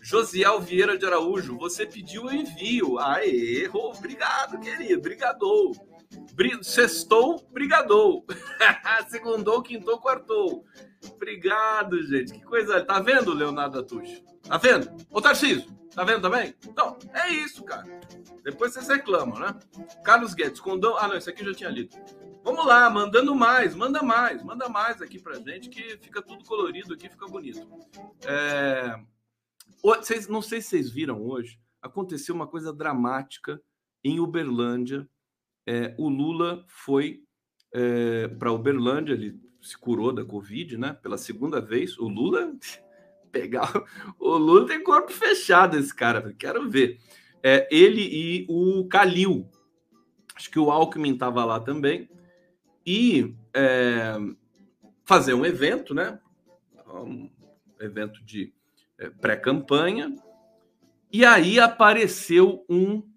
Josiel 0.00 0.60
Vieira 0.60 0.96
de 0.96 1.04
Araújo, 1.04 1.58
você 1.58 1.84
pediu 1.84 2.24
o 2.24 2.32
envio. 2.32 2.98
Aê. 2.98 3.68
Obrigado, 3.72 4.58
querido. 4.60 5.02
Brigadou. 5.02 5.72
Sextou, 6.62 7.46
brigadou. 7.52 8.24
Segundou, 9.08 9.62
quintou, 9.62 9.98
quartou. 9.98 10.64
Obrigado, 11.12 12.02
gente. 12.06 12.32
Que 12.32 12.42
coisa. 12.42 12.84
Tá 12.84 13.00
vendo, 13.00 13.32
Leonardo 13.32 13.78
Atucho? 13.78 14.22
Tá 14.42 14.56
vendo? 14.56 14.90
Ô, 15.10 15.20
Tarcísio, 15.20 15.70
tá 15.94 16.04
vendo 16.04 16.22
também? 16.22 16.54
Então, 16.66 16.98
é 17.12 17.28
isso, 17.30 17.62
cara. 17.64 17.84
Depois 18.42 18.72
vocês 18.72 18.88
reclamam, 18.88 19.38
né? 19.38 19.54
Carlos 20.02 20.34
Guedes, 20.34 20.60
condão. 20.60 20.96
Ah, 20.96 21.08
não, 21.08 21.16
isso 21.16 21.28
aqui 21.28 21.42
eu 21.42 21.52
já 21.52 21.54
tinha 21.54 21.70
lido. 21.70 21.96
Vamos 22.42 22.66
lá, 22.66 22.88
mandando 22.88 23.34
mais, 23.34 23.74
manda 23.74 24.02
mais, 24.02 24.42
manda 24.42 24.68
mais 24.68 25.02
aqui 25.02 25.18
pra 25.20 25.34
gente, 25.34 25.68
que 25.68 25.98
fica 25.98 26.22
tudo 26.22 26.44
colorido 26.44 26.94
aqui, 26.94 27.08
fica 27.08 27.26
bonito. 27.26 27.68
É... 28.24 28.98
Vocês, 29.82 30.26
não 30.26 30.40
sei 30.40 30.62
se 30.62 30.70
vocês 30.70 30.90
viram 30.90 31.22
hoje, 31.22 31.60
aconteceu 31.82 32.34
uma 32.34 32.46
coisa 32.46 32.72
dramática 32.72 33.60
em 34.02 34.20
Uberlândia. 34.20 35.08
É, 35.70 35.94
o 35.96 36.08
Lula 36.08 36.64
foi 36.66 37.22
é, 37.72 38.26
para 38.26 38.50
Uberlândia, 38.50 39.12
ele 39.12 39.40
se 39.62 39.78
curou 39.78 40.12
da 40.12 40.24
Covid, 40.24 40.76
né? 40.76 40.98
Pela 41.00 41.16
segunda 41.16 41.60
vez. 41.60 41.96
O 41.96 42.08
Lula 42.08 42.52
pegar. 43.30 43.72
O 44.18 44.36
Lula 44.36 44.66
tem 44.66 44.82
corpo 44.82 45.12
fechado, 45.12 45.78
esse 45.78 45.94
cara. 45.94 46.34
Quero 46.36 46.68
ver. 46.68 46.98
É, 47.40 47.68
ele 47.70 48.02
e 48.02 48.46
o 48.48 48.88
Calil. 48.88 49.48
Acho 50.34 50.50
que 50.50 50.58
o 50.58 50.72
Alckmin 50.72 51.12
estava 51.12 51.44
lá 51.44 51.60
também. 51.60 52.10
E 52.84 53.32
é, 53.54 54.16
fazer 55.04 55.34
um 55.34 55.46
evento, 55.46 55.94
né? 55.94 56.18
Um 56.92 57.30
evento 57.78 58.24
de 58.24 58.52
é, 58.98 59.08
pré-campanha. 59.08 60.12
E 61.12 61.24
aí 61.24 61.60
apareceu 61.60 62.64
um. 62.68 63.08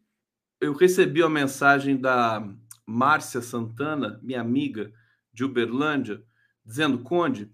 Eu 0.63 0.71
recebi 0.71 1.21
a 1.21 1.27
mensagem 1.27 1.97
da 1.97 2.41
Márcia 2.85 3.41
Santana, 3.41 4.17
minha 4.23 4.39
amiga 4.39 4.93
de 5.33 5.43
Uberlândia, 5.43 6.23
dizendo: 6.63 6.99
Conde, 6.99 7.53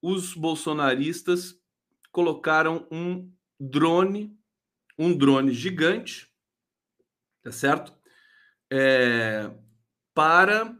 os 0.00 0.32
bolsonaristas 0.32 1.60
colocaram 2.10 2.88
um 2.90 3.30
drone, 3.60 4.34
um 4.98 5.14
drone 5.14 5.52
gigante, 5.52 6.32
tá 7.42 7.52
certo? 7.52 7.92
É, 8.72 9.50
para 10.14 10.74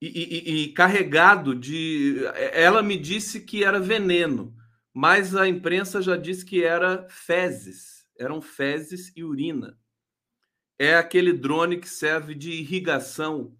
e, 0.00 0.06
e, 0.06 0.62
e, 0.62 0.72
carregado 0.72 1.54
de. 1.54 2.24
Ela 2.54 2.82
me 2.82 2.96
disse 2.96 3.42
que 3.42 3.64
era 3.64 3.78
veneno, 3.78 4.56
mas 4.94 5.36
a 5.36 5.46
imprensa 5.46 6.00
já 6.00 6.16
disse 6.16 6.42
que 6.42 6.64
era 6.64 7.06
fezes, 7.10 8.06
eram 8.18 8.40
fezes 8.40 9.12
e 9.14 9.22
urina. 9.22 9.78
É 10.78 10.94
aquele 10.96 11.32
drone 11.32 11.78
que 11.78 11.88
serve 11.88 12.34
de 12.34 12.52
irrigação 12.52 13.52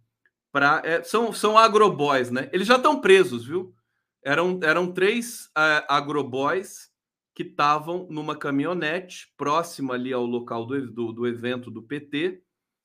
para. 0.52 0.82
É, 0.84 1.02
são, 1.02 1.32
são 1.32 1.58
agroboys, 1.58 2.30
né? 2.30 2.48
Eles 2.52 2.66
já 2.66 2.76
estão 2.76 3.00
presos, 3.00 3.46
viu? 3.46 3.74
Eram, 4.22 4.60
eram 4.62 4.92
três 4.92 5.46
uh, 5.46 5.84
agroboys 5.88 6.88
que 7.34 7.44
estavam 7.44 8.06
numa 8.10 8.34
caminhonete 8.34 9.32
próxima 9.36 9.94
ali 9.94 10.12
ao 10.12 10.26
local 10.26 10.66
do, 10.66 10.90
do, 10.90 11.12
do, 11.12 11.26
evento 11.26 11.70
do 11.70 11.80
PT 11.80 12.42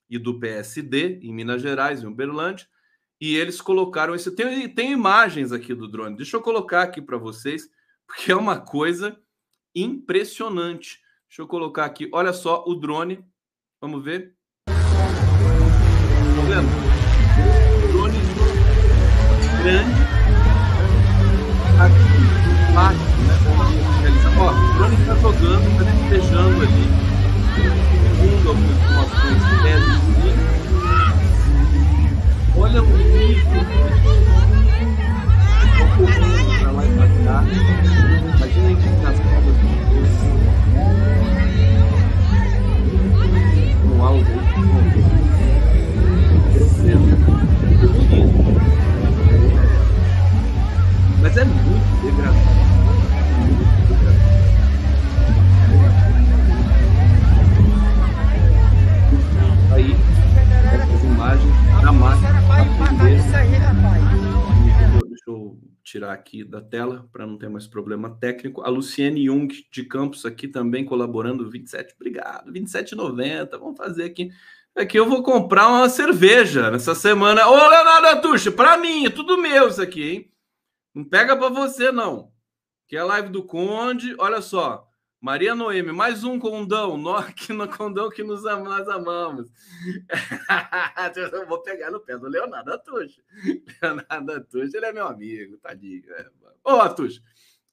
e 0.07 0.19
do 0.19 0.39
PSD, 0.39 1.21
em 1.23 1.33
Minas 1.33 1.59
Gerais, 1.59 2.03
em 2.03 2.05
Uberlândia, 2.05 2.67
e 3.19 3.35
eles 3.35 3.59
colocaram 3.59 4.13
isso. 4.13 4.35
Tem, 4.35 4.69
tem 4.69 4.91
imagens 4.91 5.51
aqui 5.51 5.73
do 5.73 5.87
drone, 5.87 6.15
deixa 6.15 6.37
eu 6.37 6.41
colocar 6.41 6.83
aqui 6.83 7.01
para 7.01 7.17
vocês, 7.17 7.67
porque 8.05 8.31
é 8.31 8.35
uma 8.35 8.59
coisa 8.59 9.19
impressionante. 9.73 11.01
Deixa 11.27 11.41
eu 11.41 11.47
colocar 11.47 11.85
aqui, 11.85 12.07
olha 12.13 12.31
só 12.31 12.63
o 12.67 12.75
drone, 12.75 13.25
vamos 13.83 14.01
ver. 14.01 14.31
Tá 14.65 14.73
vendo? 16.47 16.69
Drone 17.91 18.21
grande 19.61 20.01
aqui 21.79 22.15
embaixo, 22.71 23.03
né? 23.19 23.35
Ó, 24.39 24.41
o 24.51 24.55
drone 24.75 24.95
está 24.95 25.15
jogando, 25.15 25.65
está 25.67 25.83
despejando 25.83 26.61
ali, 26.61 26.85
segundo 28.21 28.47
algumas 28.49 28.77
informações 28.77 29.43
devem 29.63 29.99
Olha 32.55 32.81
o 32.81 32.85
nível 32.85 33.63
para 36.59 36.71
lá 36.71 36.85
e 36.85 36.89
para 36.95 37.07
cá. 37.25 37.37
Imagina 38.37 38.67
a 38.67 38.71
indicação 38.71 39.33
áudio. 44.03 44.35
Mas 51.21 51.37
é 51.37 51.45
muito 51.45 52.01
degradado. 52.03 52.63
Aí, 59.71 59.95
essas 60.73 61.03
imagens 61.03 61.53
da 61.81 61.91
máquina. 61.91 62.43
Deixa 63.03 63.43
eu 63.45 63.92
tirar 65.83 66.13
aqui 66.13 66.43
da 66.43 66.61
tela 66.61 67.07
para 67.11 67.27
não 67.27 67.37
ter 67.37 67.49
mais 67.49 67.67
problema 67.67 68.09
técnico. 68.09 68.61
A 68.61 68.69
Luciene 68.69 69.25
Jung 69.25 69.53
de 69.69 69.83
Campos 69.83 70.25
aqui 70.25 70.47
também 70.47 70.85
colaborando. 70.85 71.49
27, 71.49 71.93
obrigado. 71.95 72.51
27,90. 72.51 73.49
Vamos 73.59 73.77
fazer 73.77 74.05
aqui. 74.05 74.31
Aqui 74.75 74.97
eu 74.97 75.07
vou 75.07 75.21
comprar 75.21 75.67
uma 75.67 75.89
cerveja 75.89 76.71
nessa 76.71 76.95
semana. 76.95 77.47
Ô, 77.47 77.55
Leonardo 77.55 78.07
Atucha, 78.07 78.51
para 78.51 78.77
mim, 78.77 79.05
é 79.05 79.09
tudo 79.09 79.37
meu 79.37 79.67
isso 79.67 79.81
aqui, 79.81 80.09
hein? 80.09 80.31
Não 80.95 81.03
pega 81.03 81.35
para 81.37 81.49
você, 81.49 81.91
não. 81.91 82.31
Que 82.87 82.95
é 82.95 82.99
a 82.99 83.05
live 83.05 83.29
do 83.29 83.43
Conde. 83.43 84.15
Olha 84.17 84.41
só. 84.41 84.89
Maria 85.23 85.55
Noemi, 85.55 85.93
mais 85.93 86.25
um 86.25 86.37
condão. 86.37 86.97
Nós 86.97 87.29
aqui 87.29 87.53
no 87.53 87.65
condão 87.65 88.09
que 88.09 88.21
nos 88.21 88.45
am 88.45 88.61
nós 88.61 88.89
amamos. 88.89 89.49
Eu 91.31 91.47
vou 91.47 91.61
pegar 91.61 91.89
no 91.91 92.01
pé 92.01 92.17
do 92.17 92.27
Leonardo 92.27 92.73
Atucha. 92.73 93.21
Leonardo 93.81 94.33
Atucha, 94.33 94.75
ele 94.75 94.85
é 94.85 94.91
meu 94.91 95.07
amigo, 95.07 95.55
tadinho. 95.59 96.03
É. 96.13 96.29
Ô, 96.61 96.71
Atucha, 96.71 97.21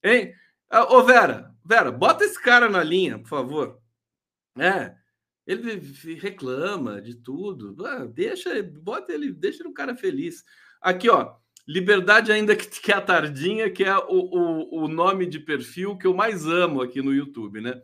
hein? 0.00 0.32
Ah, 0.70 0.94
ô, 0.94 1.02
Vera, 1.02 1.52
Vera, 1.64 1.90
bota 1.90 2.24
esse 2.24 2.40
cara 2.40 2.68
na 2.68 2.84
linha, 2.84 3.18
por 3.18 3.28
favor. 3.28 3.82
É, 4.56 4.94
ele 5.44 5.80
reclama 6.20 7.02
de 7.02 7.16
tudo. 7.16 7.84
Ah, 7.84 8.06
deixa, 8.06 8.62
bota 8.62 9.12
ele, 9.12 9.32
deixa 9.32 9.66
o 9.66 9.74
cara 9.74 9.96
feliz. 9.96 10.44
Aqui, 10.80 11.10
ó. 11.10 11.34
Liberdade 11.66 12.32
ainda 12.32 12.56
que, 12.56 12.66
que 12.66 12.92
é 12.92 12.94
a 12.96 13.00
tardinha, 13.00 13.70
que 13.70 13.84
é 13.84 13.96
o, 13.96 14.02
o, 14.08 14.84
o 14.84 14.88
nome 14.88 15.26
de 15.26 15.38
perfil 15.38 15.96
que 15.96 16.06
eu 16.06 16.14
mais 16.14 16.46
amo 16.46 16.80
aqui 16.80 17.00
no 17.02 17.14
YouTube, 17.14 17.60
né? 17.60 17.80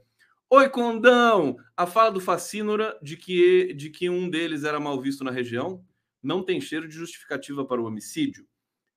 Oi, 0.49 0.69
Condão! 0.69 1.57
A 1.77 1.87
fala 1.87 2.11
do 2.11 2.21
Facínora 2.21 2.97
de 3.03 3.17
que, 3.17 3.75
de 3.75 3.91
que 3.91 4.09
um 4.09 4.31
deles 4.31 4.65
era 4.65 4.79
mal 4.79 5.01
visto 5.01 5.25
na 5.25 5.31
região 5.31 5.85
não 6.23 6.43
tem 6.43 6.61
cheiro 6.61 6.89
de 6.89 6.95
justificativa 6.95 7.65
para 7.65 7.81
o 7.81 7.85
homicídio. 7.85 8.47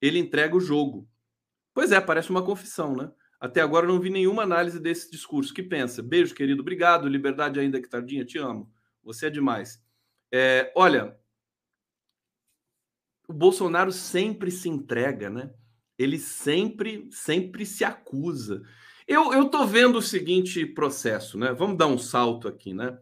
Ele 0.01 0.19
entrega 0.19 0.55
o 0.55 0.59
jogo. 0.59 1.07
Pois 1.73 1.91
é, 1.91 1.99
parece 2.01 2.29
uma 2.29 2.43
confissão, 2.43 2.95
né? 2.95 3.11
Até 3.39 3.61
agora 3.61 3.87
não 3.87 3.99
vi 3.99 4.09
nenhuma 4.09 4.43
análise 4.43 4.79
desse 4.79 5.09
discurso. 5.09 5.53
Que 5.53 5.63
pensa? 5.63 6.03
Beijo, 6.03 6.35
querido. 6.35 6.61
Obrigado. 6.61 7.07
Liberdade 7.07 7.59
ainda 7.59 7.81
que 7.81 7.87
tardinha. 7.87 8.25
Te 8.25 8.37
amo. 8.37 8.71
Você 9.03 9.27
é 9.27 9.29
demais. 9.29 9.81
É, 10.31 10.71
olha, 10.75 11.17
o 13.29 13.33
Bolsonaro 13.33 13.91
sempre 13.91 14.49
se 14.49 14.67
entrega, 14.67 15.29
né? 15.29 15.53
Ele 15.99 16.17
sempre, 16.17 17.07
sempre 17.11 17.63
se 17.63 17.83
acusa. 17.83 18.63
Eu, 19.07 19.31
eu 19.31 19.45
tô 19.49 19.67
vendo 19.67 19.99
o 19.99 20.01
seguinte 20.01 20.65
processo, 20.65 21.37
né? 21.37 21.53
Vamos 21.53 21.77
dar 21.77 21.85
um 21.85 21.97
salto 21.97 22.47
aqui, 22.47 22.73
né? 22.73 22.97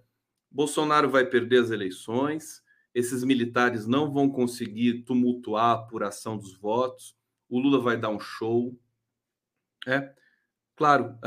Bolsonaro 0.52 1.10
vai 1.10 1.26
perder 1.26 1.64
as 1.64 1.72
eleições, 1.72 2.62
esses 2.94 3.24
militares 3.24 3.88
não 3.88 4.12
vão 4.12 4.30
conseguir 4.30 5.04
tumultuar 5.04 5.66
a 5.66 5.74
apuração 5.74 6.38
dos 6.38 6.58
votos, 6.58 7.16
o 7.48 7.60
Lula 7.60 7.80
vai 7.80 7.96
dar 7.96 8.10
um 8.10 8.20
show. 8.20 8.78
É, 9.86 10.14
claro, 10.76 11.18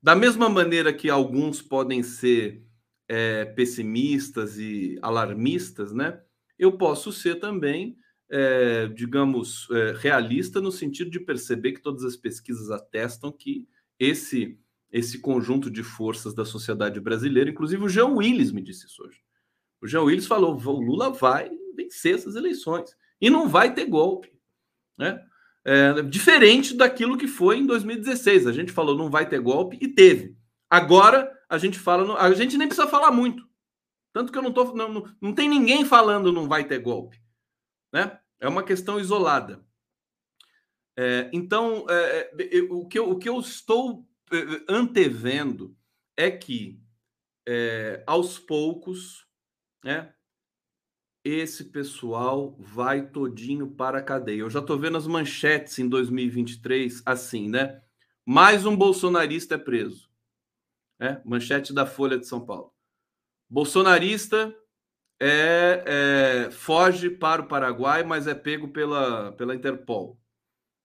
da 0.00 0.14
mesma 0.14 0.48
maneira 0.48 0.92
que 0.92 1.10
alguns 1.10 1.60
podem 1.60 2.00
ser 2.02 2.64
é, 3.08 3.44
pessimistas 3.44 4.56
e 4.56 4.98
alarmistas, 5.02 5.92
né? 5.92 6.20
Eu 6.56 6.78
posso 6.78 7.10
ser 7.10 7.36
também 7.36 7.98
é, 8.30 8.88
digamos, 8.88 9.68
é, 9.70 9.94
realista 9.98 10.60
no 10.60 10.72
sentido 10.72 11.10
de 11.10 11.20
perceber 11.20 11.72
que 11.72 11.82
todas 11.82 12.04
as 12.04 12.16
pesquisas 12.16 12.70
atestam 12.70 13.30
que 13.32 13.66
esse 13.98 14.58
esse 14.92 15.18
conjunto 15.18 15.70
de 15.70 15.82
forças 15.82 16.32
da 16.32 16.44
sociedade 16.44 17.00
brasileira, 17.00 17.50
inclusive 17.50 17.84
o 17.84 17.88
Jean 17.88 18.06
Willis 18.06 18.52
me 18.52 18.62
disse 18.62 18.86
isso 18.86 19.02
hoje. 19.02 19.20
O 19.80 19.86
Jean 19.86 20.02
Willis 20.02 20.26
falou: 20.26 20.56
o 20.56 20.80
Lula 20.80 21.10
vai 21.10 21.50
vencer 21.74 22.14
essas 22.14 22.36
eleições 22.36 22.96
e 23.20 23.28
não 23.28 23.48
vai 23.48 23.74
ter 23.74 23.86
golpe, 23.86 24.32
né? 24.96 25.22
É, 25.64 26.00
diferente 26.02 26.76
daquilo 26.76 27.18
que 27.18 27.26
foi 27.26 27.58
em 27.58 27.66
2016. 27.66 28.46
A 28.46 28.52
gente 28.52 28.70
falou 28.70 28.96
não 28.96 29.10
vai 29.10 29.28
ter 29.28 29.40
golpe 29.40 29.76
e 29.80 29.88
teve. 29.88 30.36
Agora 30.70 31.30
a 31.48 31.58
gente 31.58 31.78
fala, 31.78 32.18
a 32.18 32.32
gente 32.32 32.56
nem 32.56 32.68
precisa 32.68 32.88
falar 32.88 33.10
muito. 33.10 33.44
Tanto 34.12 34.32
que 34.32 34.38
eu 34.38 34.42
não 34.42 34.52
tô, 34.52 34.72
não, 34.74 34.92
não, 34.92 35.04
não 35.20 35.32
tem 35.34 35.48
ninguém 35.48 35.84
falando 35.84 36.32
não 36.32 36.48
vai 36.48 36.64
ter 36.64 36.78
golpe, 36.78 37.20
né? 37.96 38.20
É 38.38 38.46
uma 38.46 38.62
questão 38.62 39.00
isolada. 39.00 39.64
É, 40.98 41.30
então, 41.32 41.86
é, 41.88 42.30
é 42.38 42.62
o, 42.68 42.86
que 42.86 42.98
eu, 42.98 43.10
o 43.10 43.18
que 43.18 43.28
eu 43.28 43.40
estou 43.40 44.06
é, 44.30 44.36
antevendo 44.68 45.74
é 46.14 46.30
que 46.30 46.78
é, 47.48 48.02
aos 48.06 48.38
poucos, 48.38 49.26
né? 49.82 50.12
esse 51.24 51.64
pessoal 51.64 52.54
vai 52.58 53.08
todinho 53.08 53.70
para 53.70 53.98
a 53.98 54.02
cadeia. 54.02 54.40
Eu 54.40 54.50
já 54.50 54.60
estou 54.60 54.78
vendo 54.78 54.98
as 54.98 55.06
manchetes 55.06 55.78
em 55.78 55.88
2023 55.88 57.02
assim, 57.04 57.48
né? 57.48 57.82
Mais 58.26 58.66
um 58.66 58.76
bolsonarista 58.76 59.54
é 59.54 59.58
preso. 59.58 60.10
É, 61.00 61.20
manchete 61.24 61.72
da 61.72 61.86
Folha 61.86 62.18
de 62.18 62.26
São 62.26 62.44
Paulo. 62.44 62.72
Bolsonarista 63.48 64.54
é, 65.20 65.84
é, 65.86 66.50
foge 66.50 67.10
para 67.10 67.42
o 67.42 67.48
Paraguai, 67.48 68.02
mas 68.02 68.26
é 68.26 68.34
pego 68.34 68.68
pela, 68.68 69.32
pela 69.32 69.54
Interpol. 69.54 70.18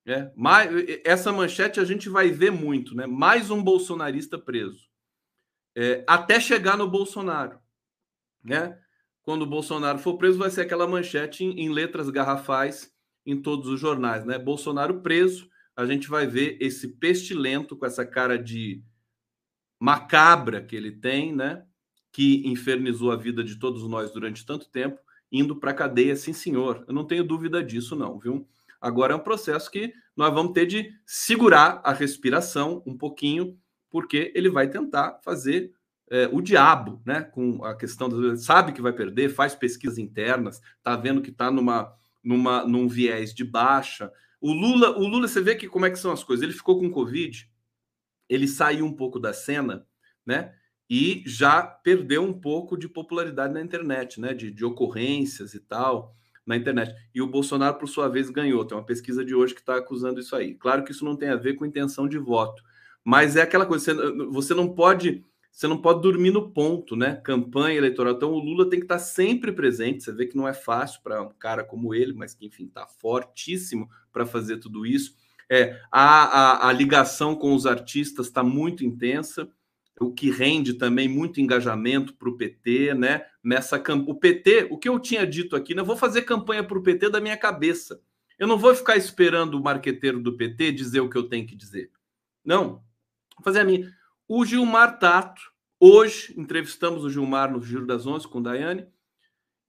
É, 0.05 0.31
mais, 0.35 0.69
essa 1.05 1.31
manchete 1.31 1.79
a 1.79 1.85
gente 1.85 2.09
vai 2.09 2.29
ver 2.29 2.51
muito, 2.51 2.95
né? 2.95 3.05
Mais 3.05 3.51
um 3.51 3.61
bolsonarista 3.61 4.37
preso. 4.37 4.89
É, 5.75 6.03
até 6.07 6.39
chegar 6.39 6.77
no 6.77 6.89
Bolsonaro. 6.89 7.59
Né? 8.43 8.75
quando 9.23 9.43
o 9.43 9.47
Bolsonaro 9.47 9.99
for 9.99 10.17
preso, 10.17 10.37
vai 10.37 10.49
ser 10.49 10.61
aquela 10.61 10.87
manchete 10.87 11.43
em, 11.43 11.61
em 11.61 11.69
letras 11.69 12.09
garrafais 12.09 12.91
em 13.25 13.39
todos 13.39 13.67
os 13.67 13.79
jornais, 13.79 14.25
né? 14.25 14.39
Bolsonaro 14.39 15.01
preso, 15.01 15.49
a 15.75 15.85
gente 15.85 16.09
vai 16.09 16.25
ver 16.25 16.57
esse 16.59 16.87
pestilento 16.97 17.77
com 17.77 17.85
essa 17.85 18.05
cara 18.05 18.37
de 18.37 18.83
macabra 19.79 20.61
que 20.61 20.75
ele 20.75 20.91
tem, 20.91 21.33
né? 21.33 21.63
Que 22.11 22.47
infernizou 22.47 23.11
a 23.11 23.15
vida 23.15 23.43
de 23.43 23.57
todos 23.57 23.87
nós 23.87 24.11
durante 24.11 24.45
tanto 24.45 24.69
tempo, 24.69 24.99
indo 25.31 25.55
para 25.55 25.71
a 25.71 25.75
cadeia, 25.75 26.15
sim, 26.15 26.33
senhor. 26.33 26.83
Eu 26.87 26.93
não 26.93 27.05
tenho 27.05 27.23
dúvida 27.23 27.63
disso, 27.63 27.95
não, 27.95 28.19
viu? 28.19 28.47
Agora 28.81 29.13
é 29.13 29.15
um 29.15 29.19
processo 29.19 29.69
que 29.69 29.93
nós 30.15 30.33
vamos 30.33 30.53
ter 30.53 30.65
de 30.65 30.91
segurar 31.05 31.79
a 31.83 31.93
respiração 31.93 32.83
um 32.85 32.97
pouquinho, 32.97 33.57
porque 33.89 34.31
ele 34.35 34.49
vai 34.49 34.67
tentar 34.69 35.19
fazer 35.23 35.71
é, 36.09 36.27
o 36.31 36.41
diabo, 36.41 37.01
né? 37.05 37.21
Com 37.21 37.63
a 37.63 37.75
questão 37.75 38.09
do, 38.09 38.35
sabe 38.35 38.73
que 38.73 38.81
vai 38.81 38.91
perder, 38.91 39.29
faz 39.29 39.55
pesquisas 39.55 39.97
internas, 39.97 40.61
tá 40.83 40.95
vendo 40.95 41.21
que 41.21 41.29
está 41.29 41.49
numa, 41.49 41.93
numa, 42.23 42.65
num 42.65 42.87
viés 42.87 43.33
de 43.33 43.45
baixa. 43.45 44.11
O 44.41 44.51
Lula, 44.51 44.97
o 44.97 45.07
Lula, 45.07 45.27
você 45.27 45.39
vê 45.41 45.55
que 45.55 45.69
como 45.69 45.85
é 45.85 45.89
que 45.89 45.99
são 45.99 46.11
as 46.11 46.23
coisas. 46.23 46.43
Ele 46.43 46.51
ficou 46.51 46.79
com 46.79 46.89
Covid, 46.89 47.49
ele 48.27 48.47
saiu 48.47 48.85
um 48.85 48.93
pouco 48.93 49.19
da 49.19 49.31
cena, 49.31 49.85
né? 50.25 50.53
E 50.93 51.23
já 51.25 51.61
perdeu 51.61 52.21
um 52.21 52.33
pouco 52.33 52.75
de 52.75 52.89
popularidade 52.89 53.53
na 53.53 53.61
internet, 53.61 54.19
né? 54.19 54.33
De, 54.33 54.51
de 54.51 54.65
ocorrências 54.65 55.53
e 55.53 55.59
tal 55.61 56.13
na 56.45 56.57
internet. 56.57 56.93
E 57.15 57.21
o 57.21 57.27
Bolsonaro, 57.27 57.77
por 57.77 57.87
sua 57.87 58.09
vez, 58.09 58.29
ganhou. 58.29 58.65
Tem 58.65 58.77
uma 58.77 58.83
pesquisa 58.83 59.23
de 59.23 59.33
hoje 59.33 59.53
que 59.53 59.61
está 59.61 59.77
acusando 59.77 60.19
isso 60.19 60.35
aí. 60.35 60.53
Claro 60.53 60.83
que 60.83 60.91
isso 60.91 61.05
não 61.05 61.15
tem 61.15 61.29
a 61.29 61.37
ver 61.37 61.53
com 61.53 61.65
intenção 61.65 62.09
de 62.09 62.17
voto, 62.17 62.61
mas 63.05 63.37
é 63.37 63.41
aquela 63.41 63.65
coisa, 63.65 63.93
você, 63.93 64.25
você 64.25 64.53
não 64.53 64.67
pode 64.75 65.23
você 65.49 65.67
não 65.67 65.77
pode 65.77 66.01
dormir 66.01 66.31
no 66.31 66.49
ponto, 66.49 66.95
né? 66.95 67.15
Campanha 67.23 67.77
eleitoral. 67.77 68.13
Então, 68.13 68.31
o 68.31 68.39
Lula 68.39 68.69
tem 68.69 68.79
que 68.79 68.85
estar 68.85 68.99
sempre 68.99 69.51
presente. 69.51 70.03
Você 70.03 70.11
vê 70.11 70.25
que 70.25 70.35
não 70.35 70.47
é 70.47 70.53
fácil 70.53 71.01
para 71.03 71.21
um 71.21 71.29
cara 71.37 71.63
como 71.63 71.93
ele, 71.93 72.13
mas 72.13 72.33
que, 72.33 72.45
enfim, 72.45 72.65
está 72.65 72.87
fortíssimo 72.87 73.89
para 74.13 74.25
fazer 74.25 74.57
tudo 74.57 74.85
isso. 74.85 75.13
É, 75.49 75.77
a, 75.91 76.67
a, 76.67 76.69
a 76.69 76.71
ligação 76.71 77.35
com 77.35 77.53
os 77.53 77.65
artistas 77.65 78.27
está 78.27 78.41
muito 78.41 78.85
intensa, 78.85 79.49
o 80.01 80.11
que 80.11 80.31
rende 80.31 80.73
também 80.73 81.07
muito 81.07 81.39
engajamento 81.39 82.13
para 82.15 82.29
o 82.29 82.35
PT, 82.35 82.93
né? 82.95 83.25
Nessa 83.43 83.81
o 84.07 84.15
PT, 84.15 84.67
o 84.71 84.77
que 84.77 84.89
eu 84.89 84.99
tinha 84.99 85.25
dito 85.25 85.55
aqui, 85.55 85.75
né? 85.75 85.81
Eu 85.81 85.85
vou 85.85 85.95
fazer 85.95 86.23
campanha 86.23 86.63
para 86.63 86.77
o 86.77 86.81
PT 86.81 87.09
da 87.09 87.21
minha 87.21 87.37
cabeça. 87.37 88.01
Eu 88.37 88.47
não 88.47 88.57
vou 88.57 88.73
ficar 88.73 88.97
esperando 88.97 89.55
o 89.55 89.63
marqueteiro 89.63 90.19
do 90.19 90.35
PT 90.35 90.71
dizer 90.71 90.99
o 91.01 91.09
que 91.09 91.17
eu 91.17 91.29
tenho 91.29 91.45
que 91.45 91.55
dizer. 91.55 91.91
Não. 92.43 92.83
Vou 93.35 93.43
fazer 93.43 93.59
a 93.59 93.63
minha. 93.63 93.91
O 94.27 94.43
Gilmar 94.43 94.97
Tato, 94.97 95.41
hoje 95.79 96.33
entrevistamos 96.35 97.05
o 97.05 97.09
Gilmar 97.09 97.51
no 97.51 97.61
Giro 97.61 97.85
das 97.85 98.07
Onze 98.07 98.27
com 98.27 98.39
o 98.39 98.43
Daiane. 98.43 98.87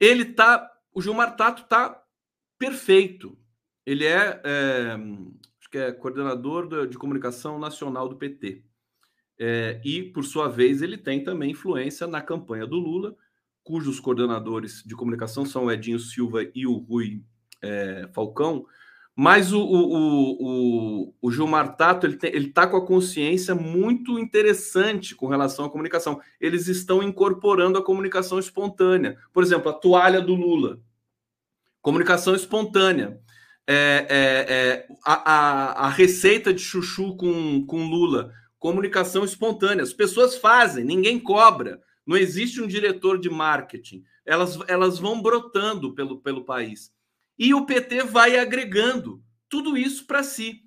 Ele 0.00 0.24
tá, 0.24 0.70
o 0.94 1.02
Gilmar 1.02 1.36
Tato 1.36 1.64
tá 1.64 2.02
perfeito. 2.58 3.36
Ele 3.84 4.06
é, 4.06 4.40
é 4.42 4.94
acho 5.60 5.68
que 5.70 5.78
é 5.78 5.92
coordenador 5.92 6.86
de 6.86 6.96
comunicação 6.96 7.58
nacional 7.58 8.08
do 8.08 8.16
PT. 8.16 8.64
É, 9.38 9.80
e, 9.84 10.02
por 10.02 10.24
sua 10.24 10.48
vez, 10.48 10.82
ele 10.82 10.96
tem 10.96 11.22
também 11.24 11.50
influência 11.50 12.06
na 12.06 12.20
campanha 12.20 12.66
do 12.66 12.76
Lula, 12.76 13.16
cujos 13.64 14.00
coordenadores 14.00 14.82
de 14.84 14.94
comunicação 14.94 15.44
são 15.44 15.66
o 15.66 15.70
Edinho 15.70 15.98
Silva 15.98 16.42
e 16.54 16.66
o 16.66 16.76
Rui 16.76 17.22
é, 17.60 18.08
Falcão. 18.12 18.66
Mas 19.14 19.52
o, 19.52 19.60
o, 19.60 20.38
o, 20.40 21.14
o 21.20 21.30
Gilmar 21.30 21.76
Tato 21.76 22.06
ele 22.06 22.16
está 22.48 22.66
com 22.66 22.78
a 22.78 22.86
consciência 22.86 23.54
muito 23.54 24.18
interessante 24.18 25.14
com 25.14 25.26
relação 25.26 25.66
à 25.66 25.70
comunicação. 25.70 26.20
Eles 26.40 26.66
estão 26.66 27.02
incorporando 27.02 27.78
a 27.78 27.84
comunicação 27.84 28.38
espontânea. 28.38 29.18
Por 29.32 29.42
exemplo, 29.42 29.70
a 29.70 29.74
toalha 29.74 30.20
do 30.20 30.34
Lula. 30.34 30.80
Comunicação 31.82 32.34
espontânea. 32.34 33.20
É, 33.66 34.06
é, 34.08 34.54
é, 34.54 34.86
a, 35.04 35.32
a, 35.32 35.86
a, 35.86 35.88
receita 35.90 36.52
de 36.52 36.60
chuchu 36.60 37.14
com, 37.16 37.66
com 37.66 37.86
Lula. 37.86 38.32
Comunicação 38.62 39.24
espontânea. 39.24 39.82
As 39.82 39.92
pessoas 39.92 40.36
fazem, 40.36 40.84
ninguém 40.84 41.18
cobra. 41.18 41.82
Não 42.06 42.16
existe 42.16 42.62
um 42.62 42.66
diretor 42.68 43.18
de 43.18 43.28
marketing. 43.28 44.04
Elas, 44.24 44.56
elas 44.68 45.00
vão 45.00 45.20
brotando 45.20 45.92
pelo, 45.92 46.20
pelo 46.20 46.44
país. 46.44 46.94
E 47.36 47.52
o 47.52 47.66
PT 47.66 48.04
vai 48.04 48.38
agregando 48.38 49.20
tudo 49.48 49.76
isso 49.76 50.06
para 50.06 50.22
si. 50.22 50.60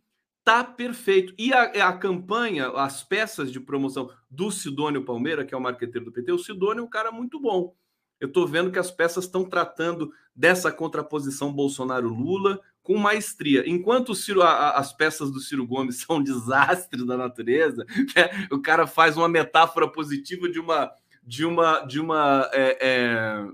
Tá 0.43 0.62
perfeito. 0.62 1.34
E 1.38 1.54
a, 1.54 1.88
a, 1.88 1.98
campanha, 1.98 2.68
as 2.72 3.02
peças 3.02 3.50
de 3.50 3.62
promoção 3.62 4.12
do 4.30 4.52
Sidônio 4.52 5.06
Palmeira, 5.06 5.46
que 5.46 5.56
é 5.56 5.58
o 5.58 5.62
marqueteiro 5.62 6.04
do 6.04 6.12
PT, 6.12 6.34
o 6.34 6.38
Sidônio 6.38 6.82
é 6.82 6.84
um 6.84 6.89
cara 6.89 7.14
muito 7.14 7.39
bom. 7.39 7.74
Eu 8.20 8.28
estou 8.28 8.46
vendo 8.46 8.74
que 8.74 8.80
as 8.80 8.91
peças 8.91 9.24
estão 9.24 9.46
tratando 9.46 10.12
dessa 10.36 10.70
contraposição 10.70 11.54
Bolsonaro-Lula 11.54 12.60
com 12.86 12.98
maestria. 12.98 13.68
Enquanto 13.68 14.14
Ciro, 14.14 14.44
a, 14.44 14.78
as 14.78 14.94
peças 14.94 15.32
do 15.32 15.40
Ciro 15.40 15.66
Gomes 15.66 15.98
são 16.06 16.18
um 16.18 16.24
desastre 16.24 17.04
da 17.06 17.18
natureza, 17.18 17.84
né? 18.16 18.48
o 18.52 18.62
cara 18.62 18.86
faz 18.86 19.18
uma 19.18 19.28
metáfora 19.28 19.92
positiva 19.92 20.48
de 20.48 20.60
uma 20.60 20.94
de 21.22 21.44
uma 21.44 21.80
de 21.80 22.00
uma 22.00 22.48
é, 22.54 22.78
é, 22.80 23.48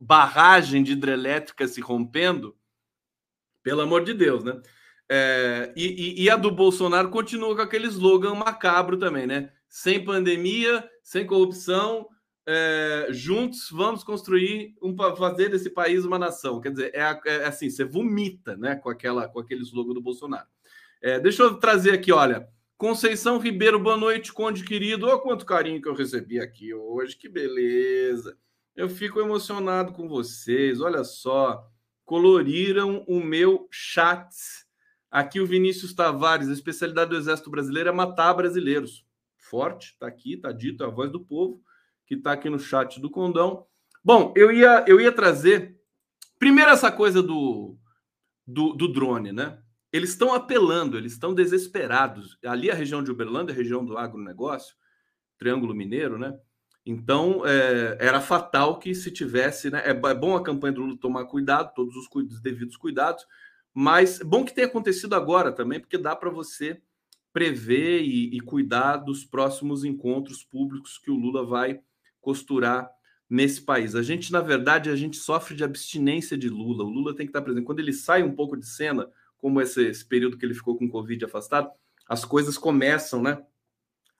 barragem 0.00 0.82
de 0.82 0.92
hidrelétrica 0.92 1.68
se 1.68 1.82
rompendo, 1.82 2.56
pelo 3.62 3.82
amor 3.82 4.02
de 4.02 4.14
Deus, 4.14 4.42
né? 4.42 4.58
É, 5.10 5.72
e, 5.76 6.22
e, 6.22 6.30
a 6.30 6.36
do 6.36 6.50
Bolsonaro 6.50 7.10
continua 7.10 7.54
com 7.54 7.62
aquele 7.62 7.86
slogan 7.88 8.34
macabro 8.34 8.96
também, 8.98 9.26
né? 9.26 9.50
Sem 9.68 10.02
pandemia, 10.02 10.88
sem 11.02 11.26
corrupção, 11.26 12.08
é, 12.50 13.08
juntos 13.10 13.68
vamos 13.70 14.02
construir 14.02 14.74
um 14.80 14.96
fazer 15.14 15.50
desse 15.50 15.68
país 15.68 16.06
uma 16.06 16.18
nação. 16.18 16.62
Quer 16.62 16.70
dizer, 16.70 16.90
é, 16.94 17.20
é 17.26 17.44
assim, 17.44 17.68
você 17.68 17.84
vomita, 17.84 18.56
né? 18.56 18.74
Com 18.74 18.88
aquela, 18.88 19.28
com 19.28 19.38
aquele 19.38 19.60
slogan 19.60 19.92
do 19.92 20.00
Bolsonaro. 20.00 20.48
É, 21.02 21.20
deixa 21.20 21.42
eu 21.42 21.58
trazer 21.58 21.92
aqui, 21.92 22.10
olha. 22.10 22.48
Conceição 22.78 23.38
Ribeiro, 23.38 23.78
boa 23.78 23.98
noite, 23.98 24.32
Conde 24.32 24.64
querido. 24.64 25.06
Olha 25.06 25.18
quanto 25.18 25.44
carinho 25.44 25.82
que 25.82 25.88
eu 25.88 25.94
recebi 25.94 26.40
aqui 26.40 26.72
hoje, 26.72 27.18
que 27.18 27.28
beleza. 27.28 28.34
Eu 28.74 28.88
fico 28.88 29.20
emocionado 29.20 29.92
com 29.92 30.08
vocês. 30.08 30.80
Olha 30.80 31.04
só, 31.04 31.68
coloriram 32.02 33.04
o 33.06 33.20
meu 33.20 33.68
chat. 33.70 34.34
Aqui 35.10 35.38
o 35.38 35.46
Vinícius 35.46 35.92
Tavares, 35.92 36.48
a 36.48 36.54
especialidade 36.54 37.10
do 37.10 37.16
Exército 37.18 37.50
Brasileiro 37.50 37.90
é 37.90 37.92
matar 37.92 38.32
brasileiros. 38.32 39.04
Forte, 39.36 39.98
tá 39.98 40.06
aqui, 40.06 40.38
tá 40.38 40.50
dito, 40.50 40.82
é 40.82 40.86
a 40.86 40.90
voz 40.90 41.12
do 41.12 41.20
povo 41.20 41.62
que 42.08 42.16
tá 42.16 42.32
aqui 42.32 42.48
no 42.48 42.58
chat 42.58 42.98
do 42.98 43.10
Condão. 43.10 43.66
Bom, 44.02 44.32
eu 44.34 44.50
ia, 44.50 44.82
eu 44.88 44.98
ia 44.98 45.12
trazer 45.12 45.78
primeiro 46.38 46.70
essa 46.70 46.90
coisa 46.90 47.22
do, 47.22 47.76
do, 48.46 48.72
do 48.72 48.90
drone, 48.90 49.30
né? 49.30 49.58
Eles 49.92 50.10
estão 50.10 50.32
apelando, 50.32 50.96
eles 50.96 51.12
estão 51.12 51.34
desesperados. 51.34 52.38
Ali 52.42 52.70
a 52.70 52.74
região 52.74 53.02
de 53.02 53.10
Uberlândia, 53.10 53.52
a 53.52 53.56
região 53.56 53.84
do 53.84 53.98
agronegócio, 53.98 54.74
Triângulo 55.36 55.74
Mineiro, 55.74 56.18
né? 56.18 56.34
Então, 56.84 57.46
é, 57.46 57.98
era 58.00 58.20
fatal 58.20 58.78
que 58.78 58.94
se 58.94 59.10
tivesse, 59.10 59.70
né? 59.70 59.82
É, 59.84 59.90
é, 59.90 60.14
bom 60.14 60.34
a 60.34 60.42
campanha 60.42 60.72
do 60.72 60.80
Lula 60.80 60.98
tomar 60.98 61.26
cuidado, 61.26 61.74
todos 61.74 61.94
os, 61.94 62.08
os 62.14 62.40
devidos 62.40 62.78
cuidados, 62.78 63.26
mas 63.74 64.20
bom 64.20 64.44
que 64.44 64.54
tenha 64.54 64.66
acontecido 64.66 65.14
agora 65.14 65.52
também, 65.52 65.78
porque 65.78 65.98
dá 65.98 66.16
para 66.16 66.30
você 66.30 66.80
prever 67.34 68.00
e, 68.00 68.34
e, 68.34 68.40
cuidar 68.40 68.96
dos 68.96 69.24
próximos 69.24 69.84
encontros 69.84 70.42
públicos 70.42 70.96
que 70.96 71.10
o 71.10 71.14
Lula 71.14 71.44
vai 71.44 71.80
costurar 72.28 72.90
nesse 73.28 73.62
país. 73.62 73.94
A 73.94 74.02
gente, 74.02 74.30
na 74.30 74.42
verdade, 74.42 74.90
a 74.90 74.96
gente 74.96 75.16
sofre 75.16 75.54
de 75.54 75.64
abstinência 75.64 76.36
de 76.36 76.50
Lula. 76.50 76.84
O 76.84 76.90
Lula 76.90 77.16
tem 77.16 77.24
que 77.24 77.30
estar 77.30 77.40
presente. 77.40 77.64
Quando 77.64 77.78
ele 77.78 77.92
sai 77.94 78.22
um 78.22 78.34
pouco 78.34 78.54
de 78.54 78.66
cena, 78.66 79.08
como 79.38 79.62
esse, 79.62 79.86
esse 79.86 80.04
período 80.04 80.36
que 80.36 80.44
ele 80.44 80.52
ficou 80.52 80.76
com 80.76 80.90
Covid 80.90 81.24
afastado, 81.24 81.70
as 82.06 82.26
coisas 82.26 82.58
começam, 82.58 83.22
né? 83.22 83.42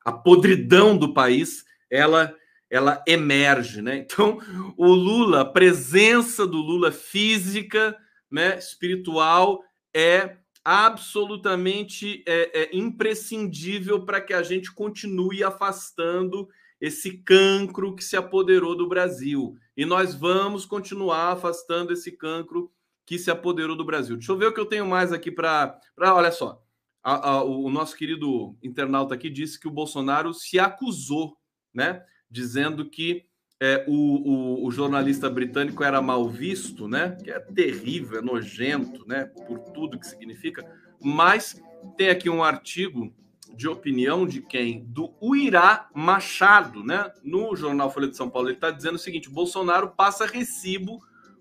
A 0.03 0.11
podridão 0.11 0.97
do 0.97 1.13
país, 1.13 1.67
ela 1.91 2.35
ela 2.71 3.03
emerge, 3.07 3.83
né? 3.83 3.97
Então, 3.99 4.39
o 4.75 4.87
Lula, 4.87 5.43
a 5.43 5.45
presença 5.45 6.47
do 6.47 6.57
Lula 6.57 6.91
física, 6.91 7.95
né, 8.31 8.59
espiritual, 8.59 9.63
é 9.95 10.37
absolutamente 10.65 12.23
é, 12.27 12.63
é 12.63 12.77
imprescindível 12.77 14.07
para 14.07 14.21
que 14.21 14.33
a 14.33 14.43
gente 14.43 14.73
continue 14.73 15.45
afastando 15.45 16.49
esse 16.81 17.19
cancro 17.19 17.95
que 17.95 18.05
se 18.05 18.17
apoderou 18.17 18.77
do 18.77 18.89
Brasil. 18.89 19.57
E 19.77 19.85
nós 19.85 20.15
vamos 20.15 20.65
continuar 20.65 21.33
afastando 21.33 21.93
esse 21.93 22.13
cancro 22.13 22.71
que 23.05 23.19
se 23.19 23.31
apoderou 23.31 23.75
do 23.75 23.85
Brasil. 23.85 24.17
Deixa 24.17 24.33
eu 24.33 24.37
ver 24.37 24.47
o 24.47 24.53
que 24.53 24.61
eu 24.61 24.67
tenho 24.67 24.87
mais 24.87 25.13
aqui 25.13 25.31
para. 25.31 25.81
Olha 25.99 26.31
só, 26.31 26.63
a, 27.03 27.31
a, 27.31 27.43
o 27.43 27.71
nosso 27.71 27.97
querido 27.97 28.57
internauta 28.63 29.15
aqui 29.15 29.31
disse 29.31 29.59
que 29.59 29.67
o 29.67 29.73
Bolsonaro 29.73 30.35
se 30.35 30.59
acusou, 30.59 31.37
né? 31.73 32.05
Dizendo 32.31 32.89
que 32.89 33.25
é, 33.61 33.85
o, 33.89 33.93
o, 33.93 34.67
o, 34.67 34.71
jornalista 34.71 35.29
britânico 35.29 35.83
era 35.83 36.01
mal 36.01 36.29
visto, 36.29 36.87
né? 36.87 37.17
Que 37.25 37.31
é 37.31 37.41
terrível, 37.41 38.19
é 38.19 38.23
nojento, 38.23 39.07
né? 39.07 39.25
Por 39.25 39.59
tudo 39.73 39.99
que 39.99 40.07
significa. 40.07 40.65
Mas 41.01 41.61
tem 41.97 42.11
aqui 42.11 42.29
um 42.29 42.45
artigo 42.45 43.13
de 43.55 43.69
opinião 43.69 44.27
de 44.27 44.41
quem? 44.41 44.85
Do 44.85 45.15
Uirá 45.23 45.89
Machado, 45.95 46.83
né? 46.85 47.13
No 47.23 47.55
jornal 47.57 47.91
Folha 47.91 48.09
de 48.09 48.17
São 48.17 48.31
Paulo, 48.31 48.49
ele 48.49 48.57
está 48.57 48.71
dizendo 48.71 48.97
o 48.97 48.99
seguinte: 48.99 49.31
Bolsonaro 49.31 49.91
passa 49.91 50.27
recibo 50.27 51.01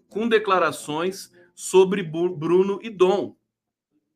com 0.10 0.28
declarações 0.28 1.32
sobre 1.54 2.04
Bruno 2.04 2.80
e 2.82 2.90
Dom, 2.90 3.36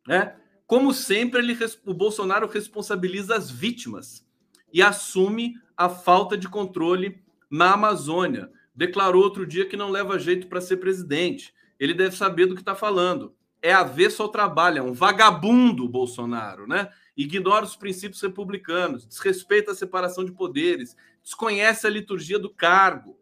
né? 0.08 0.36
Como 0.66 0.94
sempre, 0.94 1.40
ele, 1.40 1.58
o 1.86 1.94
Bolsonaro 1.94 2.48
responsabiliza 2.48 3.36
as 3.36 3.52
vítimas 3.52 4.26
e 4.72 4.82
assume 4.82 5.56
a 5.76 5.90
falta 5.90 6.38
de 6.38 6.48
controle 6.48 7.22
na 7.50 7.74
Amazônia. 7.74 8.50
Declarou 8.74 9.22
outro 9.22 9.46
dia 9.46 9.68
que 9.68 9.76
não 9.76 9.90
leva 9.90 10.18
jeito 10.18 10.48
para 10.48 10.62
ser 10.62 10.78
presidente. 10.78 11.54
Ele 11.78 11.94
deve 11.94 12.16
saber 12.16 12.46
do 12.46 12.56
que 12.56 12.62
está 12.62 12.74
falando. 12.74 13.36
É 13.62 13.72
avesso 13.72 14.24
ao 14.24 14.30
trabalho, 14.30 14.80
é 14.80 14.82
um 14.82 14.94
vagabundo 14.94 15.88
Bolsonaro, 15.88 16.68
né? 16.68 16.90
Ignora 17.16 17.64
os 17.64 17.76
princípios 17.76 18.22
republicanos, 18.22 19.06
desrespeita 19.06 19.72
a 19.72 19.76
separação 19.76 20.26
de 20.26 20.32
poderes, 20.32 20.96
desconhece 21.24 21.86
a 21.86 21.90
liturgia 21.90 22.40
do 22.40 22.50
cargo. 22.50 23.20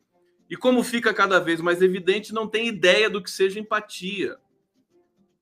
E 0.49 0.55
como 0.55 0.83
fica 0.83 1.13
cada 1.13 1.39
vez 1.39 1.59
mais 1.59 1.81
evidente, 1.81 2.33
não 2.33 2.47
tem 2.47 2.67
ideia 2.67 3.09
do 3.09 3.21
que 3.21 3.29
seja 3.29 3.59
empatia. 3.59 4.37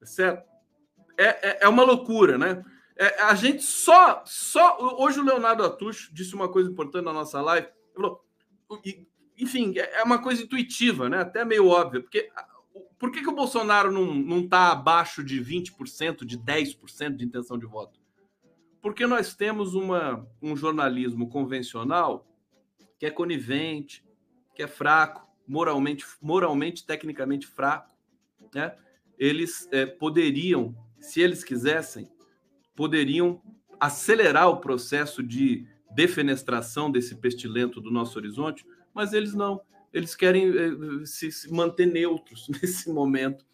Certo? 0.03 0.43
É, 1.17 1.49
é, 1.49 1.57
é 1.61 1.69
uma 1.69 1.83
loucura, 1.83 2.37
né? 2.37 2.63
É, 2.95 3.21
a 3.21 3.35
gente 3.35 3.63
só, 3.63 4.23
só. 4.25 4.77
Hoje 4.99 5.19
o 5.19 5.23
Leonardo 5.23 5.63
Atucho 5.63 6.13
disse 6.13 6.33
uma 6.33 6.49
coisa 6.49 6.69
importante 6.69 7.05
na 7.05 7.13
nossa 7.13 7.39
live. 7.41 7.67
Ele 7.67 7.93
falou, 7.93 8.25
enfim, 9.37 9.77
é, 9.77 9.99
é 9.99 10.03
uma 10.03 10.21
coisa 10.21 10.41
intuitiva, 10.41 11.07
né? 11.07 11.19
Até 11.19 11.45
meio 11.45 11.67
óbvia, 11.67 12.01
porque 12.01 12.29
por 12.97 13.11
que, 13.11 13.21
que 13.21 13.29
o 13.29 13.35
Bolsonaro 13.35 13.91
não 13.91 14.41
está 14.41 14.71
abaixo 14.71 15.23
de 15.23 15.39
20%, 15.39 16.25
de 16.25 16.37
10% 16.37 17.15
de 17.15 17.25
intenção 17.25 17.57
de 17.57 17.65
voto? 17.65 17.99
Porque 18.81 19.05
nós 19.05 19.35
temos 19.35 19.73
uma, 19.75 20.27
um 20.41 20.55
jornalismo 20.55 21.29
convencional 21.29 22.27
que 22.97 23.05
é 23.05 23.11
conivente, 23.11 24.03
que 24.55 24.63
é 24.63 24.67
fraco, 24.67 25.27
moralmente, 25.47 26.05
moralmente 26.21 26.85
tecnicamente 26.85 27.45
fraco. 27.45 27.93
Né? 28.53 28.75
Eles 29.17 29.67
é, 29.71 29.85
poderiam, 29.85 30.75
se 30.99 31.21
eles 31.21 31.43
quisessem, 31.43 32.09
poderiam 32.75 33.41
acelerar 33.79 34.49
o 34.49 34.57
processo 34.57 35.21
de 35.21 35.67
defenestração 35.91 36.91
desse 36.91 37.15
pestilento 37.15 37.79
do 37.79 37.91
nosso 37.91 38.17
horizonte, 38.17 38.65
mas 38.93 39.13
eles 39.13 39.33
não. 39.33 39.61
Eles 39.97 40.15
querem 40.15 40.49
eh, 40.49 41.05
se, 41.05 41.51
manter 41.51 41.85
neutros 41.85 42.47
nesse 42.61 42.89
momento. 42.89 43.45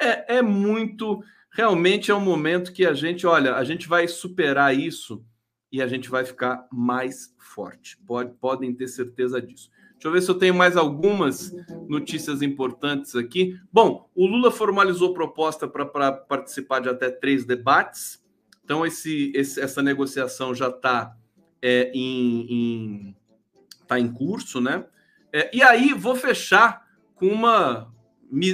É, 0.00 0.36
é 0.36 0.42
muito. 0.42 1.22
Realmente 1.50 2.10
é 2.10 2.14
um 2.14 2.20
momento 2.20 2.72
que 2.72 2.86
a 2.86 2.92
gente, 2.92 3.26
olha, 3.26 3.56
a 3.56 3.64
gente 3.64 3.88
vai 3.88 4.06
superar 4.06 4.76
isso 4.76 5.24
e 5.72 5.82
a 5.82 5.86
gente 5.86 6.08
vai 6.08 6.24
ficar 6.24 6.66
mais 6.72 7.34
forte. 7.38 7.98
Pode, 8.06 8.34
podem 8.34 8.72
ter 8.74 8.86
certeza 8.86 9.40
disso. 9.40 9.70
Deixa 9.92 10.06
eu 10.06 10.12
ver 10.12 10.22
se 10.22 10.30
eu 10.30 10.36
tenho 10.36 10.54
mais 10.54 10.76
algumas 10.76 11.52
notícias 11.88 12.40
importantes 12.40 13.16
aqui. 13.16 13.58
Bom, 13.72 14.08
o 14.14 14.26
Lula 14.26 14.52
formalizou 14.52 15.12
proposta 15.12 15.66
para 15.66 16.12
participar 16.12 16.78
de 16.78 16.88
até 16.88 17.10
três 17.10 17.44
debates. 17.44 18.22
Então, 18.62 18.86
esse, 18.86 19.32
esse 19.34 19.60
essa 19.60 19.82
negociação 19.82 20.54
já 20.54 20.68
está 20.68 21.16
é, 21.60 21.90
em, 21.92 22.46
em, 22.48 23.16
tá 23.88 23.98
em 23.98 24.12
curso, 24.12 24.60
né? 24.60 24.86
É, 25.32 25.54
e 25.54 25.62
aí 25.62 25.92
vou 25.92 26.14
fechar 26.14 26.86
com 27.14 27.28
uma 27.28 27.92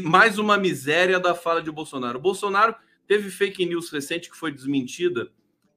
mais 0.04 0.38
uma 0.38 0.56
miséria 0.56 1.18
da 1.18 1.34
fala 1.34 1.60
de 1.60 1.70
Bolsonaro. 1.70 2.18
O 2.18 2.22
Bolsonaro 2.22 2.74
teve 3.06 3.28
fake 3.28 3.66
news 3.66 3.90
recente 3.90 4.30
que 4.30 4.36
foi 4.36 4.52
desmentida 4.52 5.32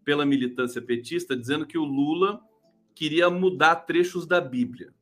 pela 0.06 0.26
militância 0.26 0.82
petista, 0.82 1.36
dizendo 1.36 1.66
que 1.66 1.78
o 1.78 1.84
Lula 1.84 2.40
queria 2.94 3.30
mudar 3.30 3.76
trechos 3.76 4.26
da 4.26 4.40
Bíblia. 4.40 4.94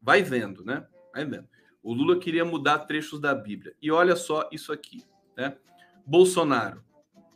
Vai 0.00 0.22
vendo, 0.22 0.64
né? 0.64 0.86
Vai 1.12 1.24
vendo. 1.24 1.48
O 1.82 1.92
Lula 1.92 2.18
queria 2.18 2.44
mudar 2.44 2.80
trechos 2.80 3.20
da 3.20 3.34
Bíblia. 3.34 3.74
E 3.82 3.90
olha 3.90 4.14
só 4.16 4.48
isso 4.52 4.72
aqui, 4.72 5.04
né? 5.36 5.56
Bolsonaro 6.06 6.84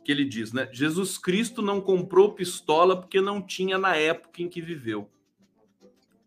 que 0.03 0.11
ele 0.11 0.23
diz, 0.23 0.53
né? 0.53 0.69
Jesus 0.71 1.17
Cristo 1.17 1.63
não 1.63 1.81
comprou 1.81 2.33
pistola 2.33 2.95
porque 2.99 3.19
não 3.19 3.41
tinha 3.41 3.77
na 3.77 3.95
época 3.95 4.41
em 4.41 4.47
que 4.47 4.61
viveu. 4.61 5.09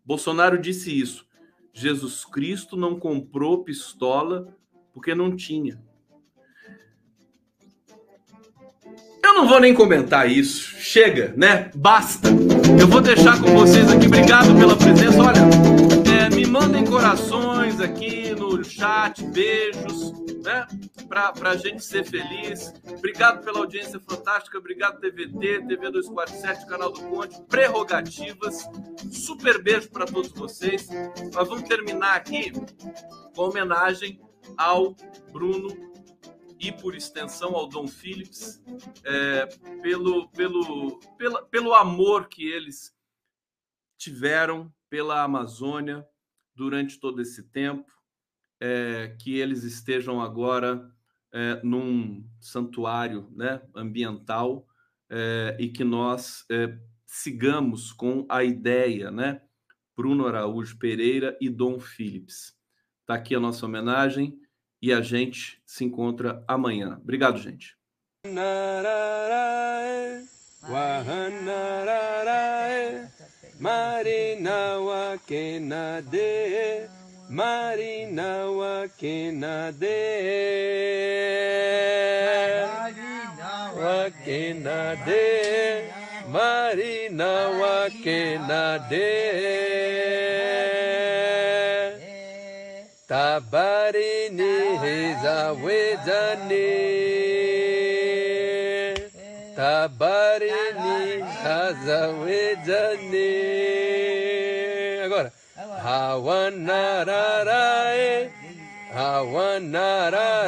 Bolsonaro 0.09 0.57
disse 0.57 0.89
isso. 0.89 1.23
Jesus 1.71 2.25
Cristo 2.25 2.75
não 2.75 2.99
comprou 2.99 3.63
pistola 3.63 4.47
porque 4.91 5.13
não 5.13 5.35
tinha. 5.35 5.79
Eu 9.23 9.33
não 9.35 9.47
vou 9.47 9.59
nem 9.59 9.71
comentar 9.71 10.27
isso. 10.27 10.73
Chega, 10.79 11.31
né? 11.37 11.69
Basta. 11.75 12.27
Eu 12.81 12.87
vou 12.87 13.01
deixar 13.01 13.39
com 13.39 13.53
vocês 13.53 13.87
aqui. 13.87 14.07
Obrigado 14.07 14.57
pela 14.57 14.75
presença. 14.75 15.21
Olha, 15.21 15.41
é, 16.11 16.35
me 16.35 16.43
mandem 16.43 16.83
corações 16.85 17.79
aqui 17.79 18.31
no 18.31 18.63
chat, 18.63 19.23
beijos, 19.25 20.11
né? 20.49 20.67
Para 21.07 21.51
a 21.51 21.57
gente 21.57 21.83
ser 21.83 22.03
feliz. 22.03 22.73
Obrigado 22.97 23.43
pela 23.43 23.59
audiência 23.59 23.99
fantástica. 23.99 24.57
Obrigado, 24.57 24.99
TVT, 24.99 25.67
TV 25.67 25.91
247, 25.91 26.65
canal 26.65 26.91
do 26.91 27.01
Conte, 27.01 27.39
prerrogativas. 27.43 28.67
Super 29.11 29.61
beijo 29.61 29.91
para 29.91 30.05
todos 30.05 30.31
vocês. 30.31 30.87
Nós 31.33 31.47
vamos 31.47 31.67
terminar 31.69 32.15
aqui 32.15 32.51
com 33.35 33.43
homenagem 33.43 34.19
ao 34.57 34.95
Bruno 35.31 35.69
e, 36.59 36.71
por 36.71 36.95
extensão, 36.95 37.55
ao 37.55 37.67
Dom 37.67 37.87
Phillips, 37.87 38.61
é, 39.05 39.45
pelo, 39.81 40.29
pelo, 40.29 40.99
pela, 41.17 41.45
pelo 41.45 41.73
amor 41.75 42.27
que 42.27 42.49
eles 42.49 42.93
tiveram 43.97 44.73
pela 44.89 45.21
Amazônia 45.21 46.05
durante 46.55 46.99
todo 46.99 47.21
esse 47.21 47.43
tempo, 47.43 47.98
é, 48.59 49.15
que 49.19 49.37
eles 49.37 49.63
estejam 49.63 50.21
agora 50.21 50.89
é, 51.31 51.59
num 51.63 52.27
santuário 52.39 53.29
né, 53.35 53.61
ambiental 53.75 54.67
é, 55.09 55.55
e 55.59 55.69
que 55.69 55.83
nós 55.83 56.45
é, 56.51 56.77
sigamos 57.05 57.91
com 57.91 58.25
a 58.29 58.43
ideia, 58.43 59.11
né? 59.11 59.41
Bruno 59.95 60.27
Araújo 60.27 60.77
Pereira 60.77 61.37
e 61.41 61.49
Dom 61.49 61.79
Phillips. 61.79 62.55
Está 63.01 63.15
aqui 63.15 63.35
a 63.35 63.39
nossa 63.39 63.65
homenagem 63.65 64.39
e 64.81 64.93
a 64.93 65.01
gente 65.01 65.61
se 65.65 65.83
encontra 65.83 66.43
amanhã. 66.47 66.99
Obrigado, 67.01 67.37
gente. 67.37 67.77
Marinawa 77.29 78.89
Kenade 78.97 80.01
Marinawa 83.77 84.09
Kenade 84.25 85.29
Marinawa 86.27 87.89
de 88.89 89.09
Tabarini 93.07 94.53
Heza 94.81 95.53
Wedani 95.61 96.67
Tabarini 99.55 101.21
Haza 101.43 102.01
Wedani 102.25 103.78
Awanarae. 105.99 107.51
Awanarae. 108.95 110.47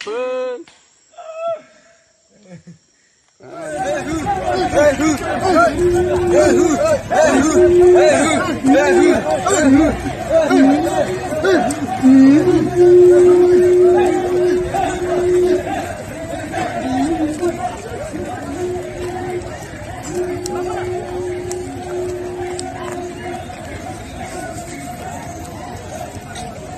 Puss. 0.00 0.64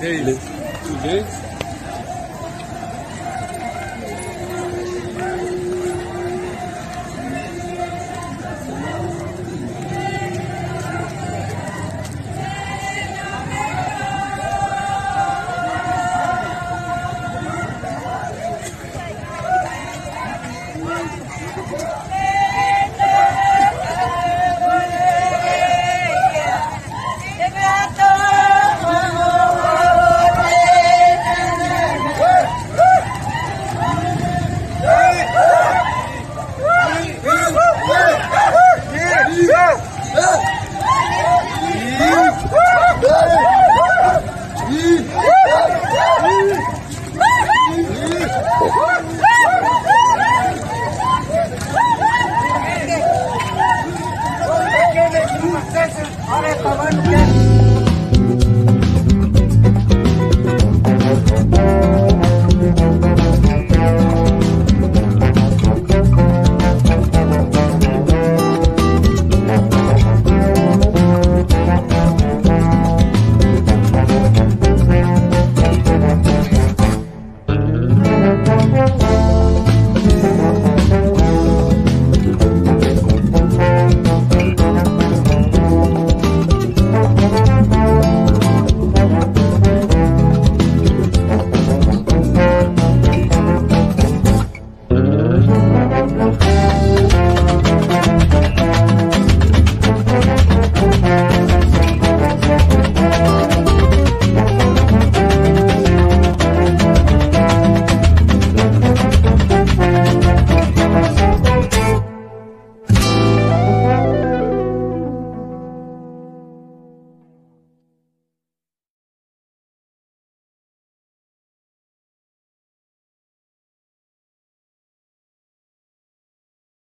Ele, 0.07 0.37
tudo 0.85 1.01
bem? 1.01 1.36